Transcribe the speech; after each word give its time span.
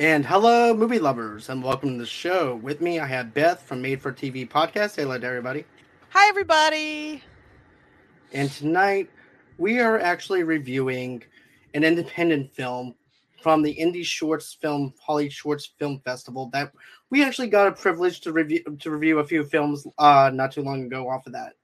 And 0.00 0.24
hello, 0.24 0.72
movie 0.72 0.98
lovers, 0.98 1.50
and 1.50 1.62
welcome 1.62 1.90
to 1.90 1.98
the 1.98 2.06
show. 2.06 2.56
With 2.62 2.80
me, 2.80 2.98
I 2.98 3.06
have 3.06 3.34
Beth 3.34 3.60
from 3.60 3.82
Made 3.82 4.00
for 4.00 4.10
TV 4.10 4.48
podcast. 4.48 4.92
Say 4.92 5.02
hello 5.02 5.18
to 5.18 5.26
everybody. 5.26 5.66
Hi, 6.08 6.26
everybody. 6.26 7.22
And 8.32 8.50
tonight, 8.50 9.10
we 9.58 9.78
are 9.78 10.00
actually 10.00 10.42
reviewing 10.42 11.22
an 11.74 11.84
independent 11.84 12.50
film 12.54 12.94
from 13.42 13.60
the 13.60 13.76
Indie 13.78 14.02
Shorts 14.02 14.54
Film 14.54 14.94
Holly 14.98 15.28
Shorts 15.28 15.66
Film 15.78 16.00
Festival 16.02 16.48
that 16.54 16.72
we 17.10 17.22
actually 17.22 17.48
got 17.48 17.68
a 17.68 17.72
privilege 17.72 18.22
to 18.22 18.32
review 18.32 18.64
to 18.80 18.90
review 18.90 19.18
a 19.18 19.26
few 19.26 19.44
films 19.44 19.86
uh, 19.98 20.30
not 20.32 20.50
too 20.50 20.62
long 20.62 20.82
ago 20.82 21.10
off 21.10 21.26
of 21.26 21.34
that. 21.34 21.56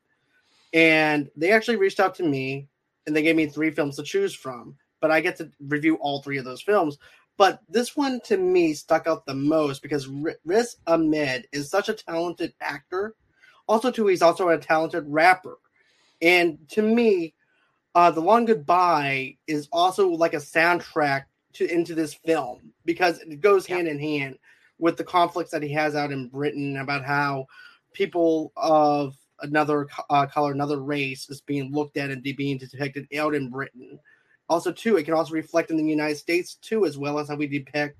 And 0.75 1.31
they 1.37 1.53
actually 1.53 1.77
reached 1.77 2.01
out 2.01 2.15
to 2.17 2.23
me 2.23 2.69
and 3.07 3.17
they 3.17 3.23
gave 3.23 3.35
me 3.35 3.47
three 3.47 3.71
films 3.71 3.97
to 3.97 4.03
choose 4.03 4.35
from, 4.35 4.77
but 5.01 5.11
I 5.11 5.23
get 5.23 5.39
to 5.39 5.51
review 5.59 5.95
all 6.03 6.21
three 6.21 6.37
of 6.37 6.45
those 6.45 6.61
films. 6.61 6.99
But 7.37 7.61
this 7.69 7.97
one 7.97 8.21
to 8.27 8.37
me 8.37 8.73
stuck 8.75 9.07
out 9.07 9.27
the 9.27 9.35
most 9.35 9.83
because 9.83 10.09
Riz 10.45 10.77
Ahmed 10.87 11.47
is 11.53 11.71
such 11.71 11.89
a 11.89 11.95
talented 11.95 12.55
actor. 12.61 13.15
Also, 13.69 13.91
too, 13.91 14.07
he's 14.07 14.23
also 14.23 14.49
a 14.49 14.59
talented 14.59 15.05
rapper. 15.07 15.59
And 16.23 16.59
to 16.71 16.83
me, 16.83 17.35
uh, 17.95 18.11
The 18.11 18.21
Long 18.21 18.47
Goodbye 18.47 19.37
is 19.47 19.69
also 19.73 20.09
like 20.09 20.35
a 20.35 20.39
soundtrack 20.39 21.25
to 21.55 21.73
into 21.73 21.95
this 21.95 22.15
film 22.15 22.73
because 22.85 23.19
it 23.21 23.41
goes 23.41 23.69
yeah. 23.69 23.77
hand 23.77 23.89
in 23.89 23.99
hand 23.99 24.39
with 24.79 24.97
the 24.97 25.05
conflicts 25.05 25.51
that 25.51 25.63
he 25.63 25.73
has 25.73 25.95
out 25.95 26.13
in 26.13 26.29
Britain 26.29 26.77
about 26.77 27.05
how 27.05 27.47
people 27.93 28.53
of 28.57 29.15
another 29.41 29.89
uh, 30.11 30.27
color, 30.27 30.53
another 30.53 30.81
race 30.81 31.29
is 31.29 31.41
being 31.41 31.73
looked 31.73 31.97
at 31.97 32.11
and 32.11 32.23
being 32.23 32.59
depicted 32.59 33.07
out 33.19 33.35
in 33.35 33.51
Britain 33.51 33.99
also 34.49 34.73
too 34.73 34.97
it 34.97 35.05
can 35.05 35.15
also 35.15 35.33
reflect 35.33 35.71
in 35.71 35.77
the 35.77 35.85
united 35.85 36.17
states 36.17 36.55
too 36.55 36.87
as 36.87 36.97
well 36.97 37.19
as 37.19 37.29
how 37.29 37.37
we 37.37 37.47
depict 37.47 37.99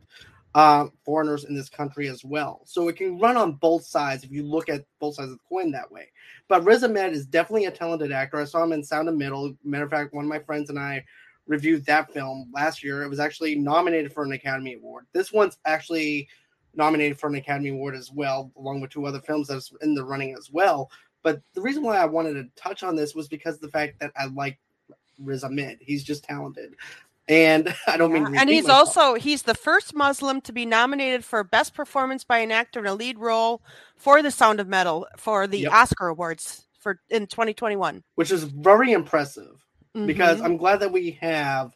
uh, 0.57 0.89
foreigners 1.05 1.45
in 1.45 1.55
this 1.55 1.69
country 1.69 2.09
as 2.09 2.25
well. 2.25 2.63
So 2.65 2.89
it 2.89 2.97
can 2.97 3.19
run 3.19 3.37
on 3.37 3.57
both 3.57 3.85
sides 3.85 4.25
if 4.25 4.33
you 4.33 4.43
look 4.43 4.71
at 4.71 4.87
both 4.99 5.17
sides 5.17 5.31
of 5.31 5.37
the 5.37 5.45
coin 5.47 5.71
that 5.73 5.93
way. 5.93 6.09
But 6.49 6.65
riz 6.65 6.83
ahmed 6.83 7.13
is 7.13 7.27
definitely 7.27 7.67
a 7.67 7.71
talented 7.71 8.11
actor. 8.11 8.39
I 8.39 8.45
saw 8.45 8.65
him 8.65 8.73
in 8.73 8.83
sound 8.83 9.11
of 9.11 9.17
metal. 9.17 9.55
Matter 9.63 9.85
of 9.85 9.91
fact 9.91 10.15
one 10.15 10.25
of 10.25 10.31
my 10.31 10.39
friends 10.39 10.71
and 10.71 10.79
i 10.79 11.05
reviewed 11.47 11.85
that 11.85 12.11
film 12.11 12.51
last 12.55 12.83
year. 12.83 13.03
It 13.03 13.11
was 13.11 13.21
actually 13.21 13.55
nominated 13.55 14.15
for 14.15 14.25
an 14.25 14.33
academy 14.33 14.75
award. 14.75 15.05
This 15.13 15.31
one's 15.31 15.59
actually 15.67 16.27
nominated 16.75 17.21
for 17.21 17.29
an 17.29 17.35
academy 17.35 17.69
award 17.69 17.95
as 17.95 18.11
well 18.11 18.51
along 18.57 18.81
with 18.81 18.91
two 18.91 19.05
other 19.05 19.21
films 19.21 19.49
that's 19.49 19.71
in 19.83 19.95
the 19.95 20.05
running 20.05 20.35
as 20.39 20.51
well. 20.51 20.91
But 21.23 21.43
the 21.53 21.61
reason 21.61 21.83
why 21.83 21.99
i 21.99 22.07
wanted 22.07 22.33
to 22.35 22.49
touch 22.57 22.83
on 22.83 22.97
this 22.97 23.15
was 23.15 23.29
because 23.29 23.59
the 23.59 23.69
fact 23.69 24.01
that 24.01 24.13
i 24.17 24.25
like 24.27 24.59
Riz 25.19 25.45
Ahmed. 25.45 25.79
He's 25.81 26.05
just 26.05 26.25
talented. 26.25 26.75
And 27.29 27.75
I 27.87 27.97
don't 27.97 28.13
mean 28.13 28.37
And 28.37 28.49
he's 28.49 28.65
myself. 28.65 28.97
also 28.97 29.15
he's 29.15 29.43
the 29.43 29.55
first 29.55 29.95
Muslim 29.95 30.41
to 30.43 30.53
be 30.53 30.67
nominated 30.67 31.25
for 31.25 31.43
best 31.45 31.75
performance 31.75 32.25
by 32.25 32.39
an 32.39 32.53
actor 32.53 32.81
in 32.81 32.87
a 32.87 32.95
lead 32.95 33.19
role 33.19 33.63
for 33.97 34.23
The 34.23 34.31
Sound 34.31 34.61
of 34.61 34.69
Metal 34.69 35.07
for 35.17 35.47
the 35.47 35.61
yep. 35.61 35.73
Oscar 35.73 36.09
Awards 36.09 36.67
for 36.79 37.01
in 37.11 37.27
2021. 37.27 38.03
Which 38.15 38.31
is 38.31 38.45
very 38.45 38.93
impressive 38.93 39.57
mm-hmm. 39.95 40.07
because 40.07 40.41
I'm 40.41 40.57
glad 40.57 40.81
that 40.81 40.93
we 40.93 41.13
have 41.21 41.73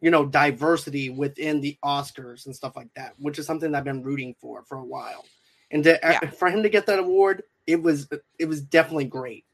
you 0.00 0.10
know 0.10 0.26
diversity 0.26 1.08
within 1.08 1.62
the 1.62 1.78
Oscars 1.82 2.44
and 2.44 2.54
stuff 2.54 2.76
like 2.76 2.92
that, 2.94 3.14
which 3.18 3.38
is 3.38 3.46
something 3.46 3.74
I've 3.74 3.84
been 3.84 4.02
rooting 4.02 4.34
for 4.38 4.62
for 4.64 4.76
a 4.76 4.84
while. 4.84 5.24
And 5.70 5.82
to, 5.84 5.98
yeah. 6.02 6.30
for 6.30 6.48
him 6.48 6.62
to 6.62 6.68
get 6.68 6.86
that 6.86 6.98
award, 6.98 7.42
it 7.66 7.82
was 7.82 8.06
it 8.38 8.44
was 8.44 8.60
definitely 8.60 9.06
great. 9.06 9.46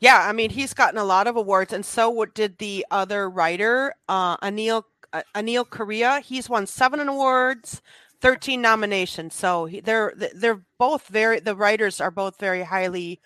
Yeah, 0.00 0.20
I 0.28 0.32
mean 0.32 0.50
he's 0.50 0.74
gotten 0.74 0.98
a 0.98 1.04
lot 1.04 1.26
of 1.26 1.36
awards, 1.36 1.72
and 1.72 1.84
so 1.84 2.08
what 2.10 2.34
did 2.34 2.58
the 2.58 2.86
other 2.90 3.28
writer, 3.28 3.94
uh, 4.08 4.36
Anil 4.38 4.84
uh, 5.12 5.22
Aneil 5.34 5.66
Karia. 5.66 6.20
He's 6.22 6.48
won 6.48 6.66
seven 6.66 7.00
awards, 7.00 7.82
thirteen 8.20 8.60
nominations. 8.60 9.34
So 9.34 9.66
he, 9.66 9.80
they're 9.80 10.12
they're 10.34 10.62
both 10.78 11.08
very 11.08 11.40
the 11.40 11.56
writers 11.56 12.00
are 12.00 12.10
both 12.10 12.38
very 12.38 12.62
highly 12.62 13.20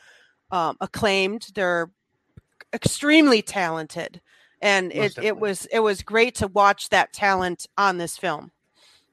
um, 0.50 0.76
acclaimed. 0.80 1.48
They're 1.54 1.90
extremely 2.72 3.42
talented, 3.42 4.20
and 4.62 4.88
Most 4.88 4.94
it, 4.94 5.08
definitely. 5.08 5.28
it 5.28 5.40
was 5.40 5.66
it 5.66 5.80
was 5.80 6.02
great 6.02 6.34
to 6.36 6.46
watch 6.48 6.88
that 6.88 7.12
talent 7.12 7.66
on 7.76 7.98
this 7.98 8.16
film. 8.16 8.52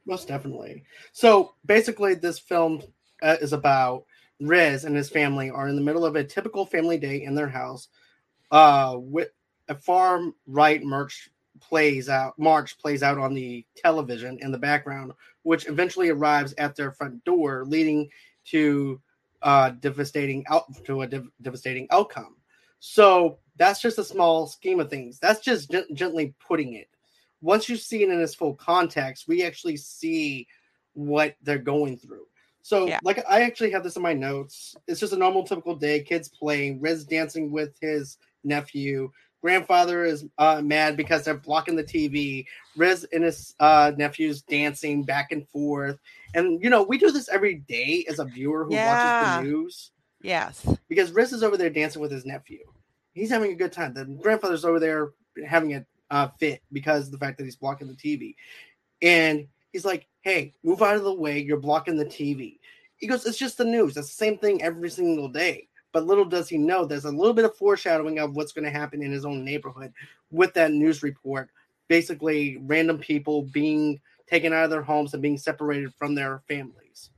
Most 0.05 0.27
definitely. 0.27 0.83
So 1.11 1.55
basically, 1.65 2.15
this 2.15 2.39
film 2.39 2.81
uh, 3.21 3.35
is 3.41 3.53
about 3.53 4.05
Riz 4.39 4.85
and 4.85 4.95
his 4.95 5.09
family 5.09 5.49
are 5.49 5.67
in 5.67 5.75
the 5.75 5.81
middle 5.81 6.05
of 6.05 6.15
a 6.15 6.23
typical 6.23 6.65
family 6.65 6.97
day 6.97 7.23
in 7.23 7.35
their 7.35 7.47
house. 7.47 7.87
Uh, 8.51 8.97
with 8.99 9.29
a 9.67 9.75
far 9.75 10.21
right 10.45 10.81
march 10.83 11.29
plays 11.59 12.07
out 12.07 12.37
march 12.37 12.77
plays 12.77 13.03
out 13.03 13.17
on 13.17 13.33
the 13.33 13.65
television 13.75 14.37
in 14.41 14.51
the 14.51 14.57
background, 14.57 15.11
which 15.43 15.67
eventually 15.67 16.09
arrives 16.09 16.53
at 16.57 16.75
their 16.75 16.91
front 16.91 17.23
door, 17.25 17.65
leading 17.65 18.09
to 18.45 19.01
uh, 19.41 19.71
devastating 19.81 20.45
out 20.49 20.65
to 20.85 21.01
a 21.01 21.07
dev- 21.07 21.29
devastating 21.41 21.87
outcome. 21.91 22.35
So 22.79 23.39
that's 23.57 23.81
just 23.81 23.97
a 23.97 24.03
small 24.03 24.47
scheme 24.47 24.79
of 24.79 24.89
things. 24.89 25.19
That's 25.19 25.41
just 25.41 25.71
g- 25.71 25.83
gently 25.93 26.33
putting 26.39 26.73
it. 26.73 26.89
Once 27.41 27.69
you 27.69 27.75
see 27.75 28.03
it 28.03 28.09
in 28.09 28.21
its 28.21 28.35
full 28.35 28.55
context, 28.55 29.27
we 29.27 29.43
actually 29.43 29.77
see 29.77 30.47
what 30.93 31.35
they're 31.43 31.57
going 31.57 31.97
through. 31.97 32.25
So, 32.67 32.85
yeah. 32.85 32.99
like, 33.01 33.23
I 33.29 33.43
actually 33.43 33.71
have 33.71 33.85
this 33.85 33.95
in 33.95 34.01
my 34.01 34.11
notes. 34.11 34.75
It's 34.89 34.99
just 34.99 35.13
a 35.13 35.17
normal, 35.17 35.45
typical 35.45 35.73
day. 35.73 36.01
Kids 36.01 36.27
playing. 36.27 36.81
Riz 36.81 37.05
dancing 37.05 37.49
with 37.49 37.77
his 37.79 38.17
nephew. 38.43 39.09
Grandfather 39.41 40.03
is 40.03 40.25
uh, 40.37 40.61
mad 40.61 40.97
because 40.97 41.23
they're 41.23 41.37
blocking 41.37 41.77
the 41.77 41.83
TV. 41.85 42.45
Riz 42.75 43.07
and 43.13 43.23
his 43.23 43.55
uh, 43.61 43.93
nephews 43.95 44.41
dancing 44.41 45.03
back 45.03 45.31
and 45.31 45.47
forth. 45.47 45.97
And 46.33 46.61
you 46.61 46.69
know, 46.69 46.83
we 46.83 46.97
do 46.97 47.09
this 47.09 47.29
every 47.29 47.55
day 47.69 48.05
as 48.09 48.19
a 48.19 48.25
viewer 48.25 48.65
who 48.65 48.73
yeah. 48.73 49.37
watches 49.37 49.37
the 49.37 49.49
news. 49.49 49.91
Yes, 50.21 50.67
because 50.89 51.13
Riz 51.13 51.31
is 51.31 51.43
over 51.43 51.55
there 51.55 51.69
dancing 51.69 52.01
with 52.01 52.11
his 52.11 52.25
nephew. 52.25 52.65
He's 53.13 53.29
having 53.29 53.53
a 53.53 53.55
good 53.55 53.71
time. 53.71 53.93
The 53.93 54.03
grandfather's 54.03 54.65
over 54.65 54.81
there 54.81 55.11
having 55.47 55.73
a 55.73 55.85
uh, 56.11 56.27
fit 56.37 56.61
because 56.73 57.05
of 57.05 57.11
the 57.13 57.17
fact 57.17 57.37
that 57.37 57.45
he's 57.45 57.55
blocking 57.55 57.87
the 57.87 57.93
TV. 57.93 58.35
And 59.01 59.47
he's 59.71 59.85
like, 59.85 60.07
hey, 60.21 60.53
move 60.63 60.81
out 60.81 60.95
of 60.95 61.03
the 61.03 61.13
way. 61.13 61.39
You're 61.39 61.57
blocking 61.57 61.97
the 61.97 62.05
TV. 62.05 62.59
He 62.97 63.07
goes, 63.07 63.25
it's 63.25 63.37
just 63.37 63.57
the 63.57 63.65
news. 63.65 63.97
It's 63.97 64.09
the 64.09 64.13
same 64.13 64.37
thing 64.37 64.61
every 64.61 64.89
single 64.89 65.27
day. 65.27 65.67
But 65.91 66.05
little 66.05 66.25
does 66.25 66.49
he 66.49 66.57
know 66.57 66.85
there's 66.85 67.05
a 67.05 67.11
little 67.11 67.33
bit 67.33 67.45
of 67.45 67.55
foreshadowing 67.55 68.19
of 68.19 68.35
what's 68.35 68.51
going 68.51 68.65
to 68.65 68.71
happen 68.71 69.01
in 69.01 69.11
his 69.11 69.25
own 69.25 69.45
neighborhood 69.45 69.93
with 70.31 70.53
that 70.55 70.71
news 70.71 71.03
report. 71.03 71.49
Basically, 71.87 72.57
random 72.57 72.97
people 72.97 73.43
being 73.43 73.99
taken 74.29 74.51
out 74.51 74.65
of 74.65 74.69
their 74.69 74.81
homes 74.81 75.13
and 75.13 75.21
being 75.21 75.37
separated 75.37 75.93
from 75.93 76.13
their 76.13 76.41
families. 76.47 77.11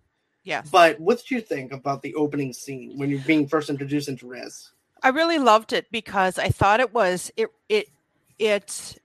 Yeah. 0.44 0.62
But 0.72 1.00
what 1.00 1.24
do 1.28 1.36
you 1.36 1.42
think 1.42 1.72
about 1.72 2.02
the 2.02 2.14
opening 2.16 2.54
scene 2.54 2.98
when 2.98 3.10
you're 3.10 3.20
being 3.20 3.48
first 3.48 3.70
introduced 3.70 4.10
into 4.10 4.28
Riz? 4.28 4.72
I 5.02 5.10
really 5.10 5.40
loved 5.40 5.74
it 5.74 5.88
because 5.92 6.38
I 6.38 6.50
thought 6.50 6.80
it 6.80 6.94
was 6.94 7.32
it 7.38 7.50
it 7.68 7.90
it 8.38 8.98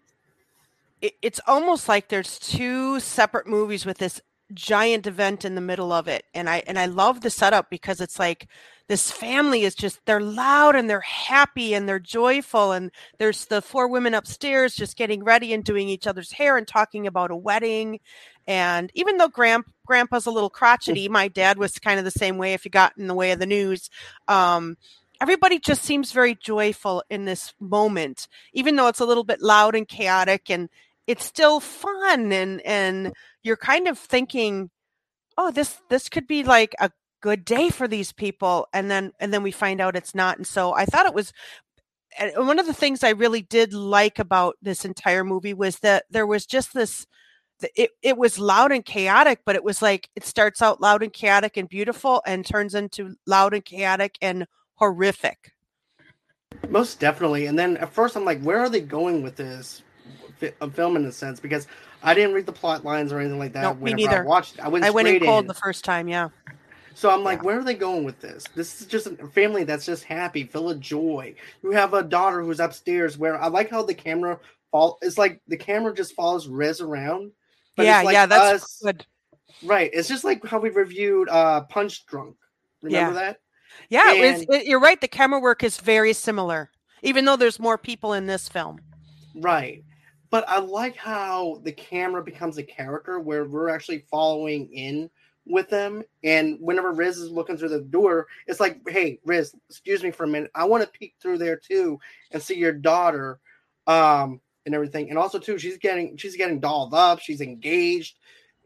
it, 1.04 1.14
it's 1.20 1.40
almost 1.46 1.88
like 1.88 2.08
there's 2.08 2.38
two 2.38 2.98
separate 2.98 3.46
movies 3.46 3.84
with 3.84 3.98
this 3.98 4.20
giant 4.52 5.06
event 5.06 5.44
in 5.44 5.54
the 5.54 5.60
middle 5.60 5.90
of 5.90 6.06
it 6.06 6.24
and 6.34 6.50
i 6.50 6.62
and 6.66 6.78
i 6.78 6.84
love 6.84 7.22
the 7.22 7.30
setup 7.30 7.70
because 7.70 8.00
it's 8.00 8.18
like 8.18 8.46
this 8.88 9.10
family 9.10 9.62
is 9.62 9.74
just 9.74 9.98
they're 10.04 10.20
loud 10.20 10.76
and 10.76 10.88
they're 10.88 11.00
happy 11.00 11.72
and 11.72 11.88
they're 11.88 11.98
joyful 11.98 12.72
and 12.72 12.90
there's 13.18 13.46
the 13.46 13.62
four 13.62 13.88
women 13.88 14.12
upstairs 14.12 14.74
just 14.74 14.96
getting 14.96 15.24
ready 15.24 15.54
and 15.54 15.64
doing 15.64 15.88
each 15.88 16.06
other's 16.06 16.32
hair 16.32 16.58
and 16.58 16.68
talking 16.68 17.06
about 17.06 17.30
a 17.30 17.36
wedding. 17.36 17.98
And 18.46 18.90
even 18.94 19.16
though 19.16 19.28
grand, 19.28 19.64
grandpa's 19.86 20.26
a 20.26 20.30
little 20.30 20.50
crotchety 20.50 21.08
my 21.08 21.28
dad 21.28 21.56
was 21.58 21.78
kind 21.78 21.98
of 21.98 22.04
the 22.04 22.10
same 22.10 22.36
way 22.36 22.52
if 22.52 22.66
you 22.66 22.70
got 22.70 22.92
in 22.98 23.06
the 23.06 23.14
way 23.14 23.30
of 23.32 23.38
the 23.38 23.46
news. 23.46 23.88
Um, 24.28 24.76
everybody 25.20 25.58
just 25.58 25.82
seems 25.82 26.12
very 26.12 26.34
joyful 26.34 27.02
in 27.08 27.24
this 27.24 27.54
moment 27.60 28.28
even 28.52 28.76
though 28.76 28.88
it's 28.88 29.00
a 29.00 29.06
little 29.06 29.24
bit 29.24 29.40
loud 29.40 29.74
and 29.74 29.88
chaotic 29.88 30.50
and 30.50 30.68
it's 31.06 31.24
still 31.24 31.60
fun 31.60 32.32
and 32.32 32.60
and 32.62 33.12
you're 33.42 33.56
kind 33.56 33.88
of 33.88 33.98
thinking 33.98 34.70
oh 35.36 35.50
this 35.50 35.78
this 35.90 36.08
could 36.08 36.26
be 36.26 36.42
like 36.42 36.74
a 36.80 36.90
good 37.20 37.44
day 37.44 37.70
for 37.70 37.88
these 37.88 38.12
people 38.12 38.66
and 38.72 38.90
then 38.90 39.12
and 39.18 39.32
then 39.32 39.42
we 39.42 39.50
find 39.50 39.80
out 39.80 39.96
it's 39.96 40.14
not 40.14 40.36
and 40.36 40.46
so 40.46 40.74
i 40.74 40.84
thought 40.84 41.06
it 41.06 41.14
was 41.14 41.32
one 42.36 42.58
of 42.58 42.66
the 42.66 42.74
things 42.74 43.02
i 43.02 43.10
really 43.10 43.42
did 43.42 43.72
like 43.72 44.18
about 44.18 44.56
this 44.62 44.84
entire 44.84 45.24
movie 45.24 45.54
was 45.54 45.78
that 45.78 46.04
there 46.10 46.26
was 46.26 46.46
just 46.46 46.74
this 46.74 47.06
it, 47.76 47.90
it 48.02 48.18
was 48.18 48.38
loud 48.38 48.72
and 48.72 48.84
chaotic 48.84 49.40
but 49.46 49.56
it 49.56 49.64
was 49.64 49.80
like 49.80 50.10
it 50.14 50.24
starts 50.24 50.60
out 50.60 50.80
loud 50.80 51.02
and 51.02 51.12
chaotic 51.12 51.56
and 51.56 51.68
beautiful 51.68 52.22
and 52.26 52.44
turns 52.44 52.74
into 52.74 53.14
loud 53.26 53.54
and 53.54 53.64
chaotic 53.64 54.18
and 54.20 54.46
horrific. 54.74 55.52
Most 56.68 57.00
definitely 57.00 57.46
and 57.46 57.58
then 57.58 57.76
at 57.78 57.92
first 57.92 58.16
i'm 58.16 58.24
like 58.24 58.42
where 58.42 58.58
are 58.58 58.68
they 58.68 58.80
going 58.80 59.22
with 59.22 59.36
this 59.36 59.82
a 60.60 60.70
film 60.70 60.96
in 60.96 61.04
a 61.04 61.12
sense 61.12 61.40
because 61.40 61.66
I 62.02 62.14
didn't 62.14 62.34
read 62.34 62.46
the 62.46 62.52
plot 62.52 62.84
lines 62.84 63.12
or 63.12 63.20
anything 63.20 63.38
like 63.38 63.52
that. 63.54 63.62
Nope, 63.62 63.80
me 63.80 63.94
neither. 63.94 64.22
I 64.24 64.26
watched 64.26 64.54
it. 64.54 64.60
I 64.60 64.68
went, 64.68 64.84
I 64.84 64.90
went 64.90 65.08
in 65.08 65.20
cold 65.20 65.44
in. 65.44 65.48
the 65.48 65.54
first 65.54 65.84
time. 65.84 66.08
Yeah. 66.08 66.28
So 66.94 67.10
I'm 67.10 67.24
like, 67.24 67.38
yeah. 67.38 67.44
where 67.44 67.58
are 67.58 67.64
they 67.64 67.74
going 67.74 68.04
with 68.04 68.20
this? 68.20 68.44
This 68.54 68.80
is 68.80 68.86
just 68.86 69.06
a 69.06 69.26
family 69.28 69.64
that's 69.64 69.84
just 69.84 70.04
happy, 70.04 70.44
full 70.44 70.70
of 70.70 70.78
joy. 70.80 71.34
You 71.62 71.72
have 71.72 71.92
a 71.92 72.02
daughter 72.02 72.42
who's 72.42 72.60
upstairs. 72.60 73.18
Where 73.18 73.40
I 73.40 73.48
like 73.48 73.70
how 73.70 73.82
the 73.82 73.94
camera 73.94 74.38
fall. 74.70 74.98
It's 75.02 75.18
like 75.18 75.40
the 75.48 75.56
camera 75.56 75.94
just 75.94 76.14
follows 76.14 76.46
Riz 76.46 76.80
around. 76.80 77.32
yeah, 77.76 78.02
like 78.02 78.12
yeah, 78.14 78.26
that's 78.26 78.62
us, 78.62 78.80
good. 78.82 79.06
Right. 79.64 79.90
It's 79.92 80.08
just 80.08 80.24
like 80.24 80.44
how 80.44 80.58
we 80.58 80.70
reviewed 80.70 81.28
uh 81.28 81.62
Punch 81.62 82.06
Drunk. 82.06 82.36
Remember 82.82 83.14
Yeah. 83.14 83.20
that? 83.20 83.40
Yeah, 83.88 84.12
And- 84.12 84.46
it, 84.50 84.66
you're 84.66 84.80
right. 84.80 85.00
The 85.00 85.08
camera 85.08 85.40
work 85.40 85.64
is 85.64 85.78
very 85.78 86.12
similar, 86.12 86.70
even 87.02 87.24
though 87.24 87.36
there's 87.36 87.58
more 87.58 87.78
people 87.78 88.12
in 88.12 88.26
this 88.26 88.48
film. 88.48 88.78
Right. 89.34 89.82
But 90.34 90.48
I 90.48 90.58
like 90.58 90.96
how 90.96 91.60
the 91.62 91.70
camera 91.70 92.20
becomes 92.20 92.58
a 92.58 92.62
character 92.64 93.20
where 93.20 93.44
we're 93.44 93.68
actually 93.68 94.04
following 94.10 94.68
in 94.72 95.08
with 95.46 95.70
them. 95.70 96.02
And 96.24 96.58
whenever 96.60 96.90
Riz 96.90 97.18
is 97.18 97.30
looking 97.30 97.56
through 97.56 97.68
the 97.68 97.82
door, 97.82 98.26
it's 98.48 98.58
like, 98.58 98.80
hey, 98.88 99.20
Riz, 99.24 99.54
excuse 99.70 100.02
me 100.02 100.10
for 100.10 100.24
a 100.24 100.26
minute. 100.26 100.50
I 100.52 100.64
want 100.64 100.82
to 100.82 100.88
peek 100.88 101.14
through 101.22 101.38
there 101.38 101.54
too 101.56 102.00
and 102.32 102.42
see 102.42 102.56
your 102.56 102.72
daughter 102.72 103.38
um 103.86 104.40
and 104.66 104.74
everything. 104.74 105.08
And 105.08 105.20
also 105.20 105.38
too, 105.38 105.56
she's 105.56 105.78
getting 105.78 106.16
she's 106.16 106.36
getting 106.36 106.58
dolled 106.58 106.94
up, 106.94 107.20
she's 107.20 107.40
engaged 107.40 108.16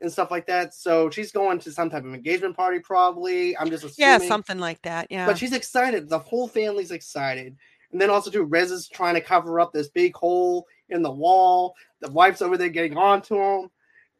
and 0.00 0.10
stuff 0.10 0.30
like 0.30 0.46
that. 0.46 0.72
So 0.72 1.10
she's 1.10 1.32
going 1.32 1.58
to 1.58 1.70
some 1.70 1.90
type 1.90 2.06
of 2.06 2.14
engagement 2.14 2.56
party, 2.56 2.78
probably. 2.78 3.58
I'm 3.58 3.68
just 3.68 3.84
assuming. 3.84 4.22
Yeah, 4.22 4.26
something 4.26 4.58
like 4.58 4.80
that. 4.84 5.08
Yeah. 5.10 5.26
But 5.26 5.36
she's 5.36 5.52
excited. 5.52 6.08
The 6.08 6.18
whole 6.18 6.48
family's 6.48 6.92
excited. 6.92 7.58
And 7.92 8.00
then 8.00 8.08
also 8.08 8.30
too, 8.30 8.44
Rez 8.44 8.70
is 8.70 8.88
trying 8.88 9.16
to 9.16 9.20
cover 9.20 9.60
up 9.60 9.74
this 9.74 9.88
big 9.88 10.16
hole 10.16 10.66
in 10.90 11.02
the 11.02 11.10
wall. 11.10 11.74
The 12.00 12.10
wife's 12.10 12.42
over 12.42 12.56
there 12.56 12.68
getting 12.68 12.96
onto 12.96 13.36
him 13.36 13.70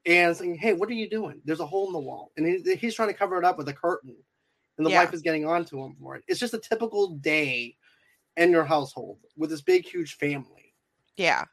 and 0.06 0.36
saying, 0.36 0.56
"Hey, 0.56 0.72
what 0.72 0.88
are 0.88 0.94
you 0.94 1.08
doing? 1.08 1.40
There's 1.44 1.60
a 1.60 1.66
hole 1.66 1.86
in 1.88 1.92
the 1.92 1.98
wall." 1.98 2.32
And 2.36 2.46
he, 2.46 2.76
he's 2.76 2.94
trying 2.94 3.08
to 3.08 3.14
cover 3.14 3.38
it 3.38 3.44
up 3.44 3.58
with 3.58 3.68
a 3.68 3.72
curtain, 3.74 4.16
and 4.76 4.86
the 4.86 4.90
Yeah. 4.90 5.04
wife 5.04 5.12
is 5.14 5.22
getting 5.22 5.46
onto 5.46 5.82
him 5.82 5.96
for 6.00 6.16
it. 6.16 6.24
It's 6.28 6.40
just 6.40 6.54
a 6.54 6.58
typical 6.58 7.08
day 7.16 7.76
in 8.36 8.50
your 8.50 8.64
household 8.64 9.18
with 9.36 9.50
this 9.50 9.60
big, 9.62 9.86
huge 9.86 10.16
family. 10.16 10.74
Yeah. 11.16 11.44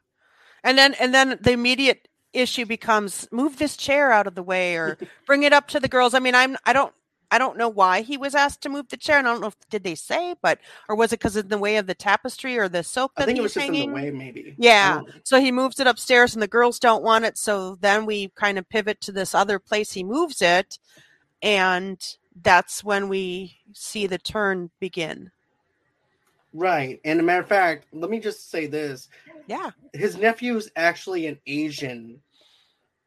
And 0.64 0.78
then 0.78 0.94
and 0.94 1.12
then 1.14 1.38
the 1.40 1.52
immediate 1.52 2.08
issue 2.32 2.66
becomes 2.66 3.26
move 3.32 3.56
this 3.58 3.76
chair 3.76 4.12
out 4.12 4.26
of 4.26 4.34
the 4.34 4.42
way 4.42 4.76
or 4.76 4.98
bring 5.26 5.42
it 5.42 5.52
up 5.52 5.68
to 5.68 5.80
the 5.80 5.88
girls. 5.88 6.14
I 6.14 6.18
mean, 6.18 6.34
I'm 6.34 6.56
I 6.64 6.72
don't 6.72 6.94
I 7.30 7.38
don't 7.38 7.56
know 7.58 7.68
why 7.68 8.02
he 8.02 8.16
was 8.16 8.34
asked 8.34 8.62
to 8.62 8.68
move 8.68 8.88
the 8.88 8.96
chair, 8.96 9.18
and 9.18 9.26
I 9.26 9.32
don't 9.32 9.40
know 9.40 9.48
if 9.48 9.56
did 9.68 9.82
they 9.82 9.94
say, 9.96 10.34
but 10.42 10.60
or 10.88 10.94
was 10.96 11.12
it 11.12 11.18
because 11.18 11.36
in 11.36 11.48
the 11.48 11.58
way 11.58 11.76
of 11.76 11.86
the 11.86 11.94
tapestry 11.94 12.56
or 12.58 12.68
the 12.68 12.82
silk 12.82 13.14
that 13.16 13.24
I 13.24 13.26
think 13.26 13.38
it 13.38 13.40
he's 13.40 13.44
was 13.44 13.54
just 13.54 13.66
hanging? 13.66 13.84
in 13.84 13.90
the 13.90 13.94
way, 13.94 14.10
maybe. 14.10 14.54
Yeah. 14.58 15.00
So 15.24 15.40
he 15.40 15.50
moves 15.50 15.80
it 15.80 15.86
upstairs, 15.86 16.34
and 16.34 16.42
the 16.42 16.48
girls 16.48 16.78
don't 16.78 17.02
want 17.02 17.24
it. 17.24 17.36
So 17.36 17.76
then 17.80 18.06
we 18.06 18.28
kind 18.36 18.58
of 18.58 18.68
pivot 18.68 19.00
to 19.02 19.12
this 19.12 19.34
other 19.34 19.58
place. 19.58 19.92
He 19.92 20.04
moves 20.04 20.40
it, 20.40 20.78
and 21.42 22.00
that's 22.42 22.84
when 22.84 23.08
we 23.08 23.56
see 23.72 24.06
the 24.06 24.18
turn 24.18 24.70
begin. 24.78 25.30
Right. 26.52 27.00
And 27.04 27.20
a 27.20 27.22
matter 27.22 27.42
of 27.42 27.48
fact, 27.48 27.86
let 27.92 28.10
me 28.10 28.20
just 28.20 28.50
say 28.50 28.66
this: 28.66 29.08
Yeah. 29.46 29.70
his 29.92 30.16
nephew 30.16 30.56
is 30.56 30.70
actually 30.76 31.26
an 31.26 31.38
Asian 31.46 32.20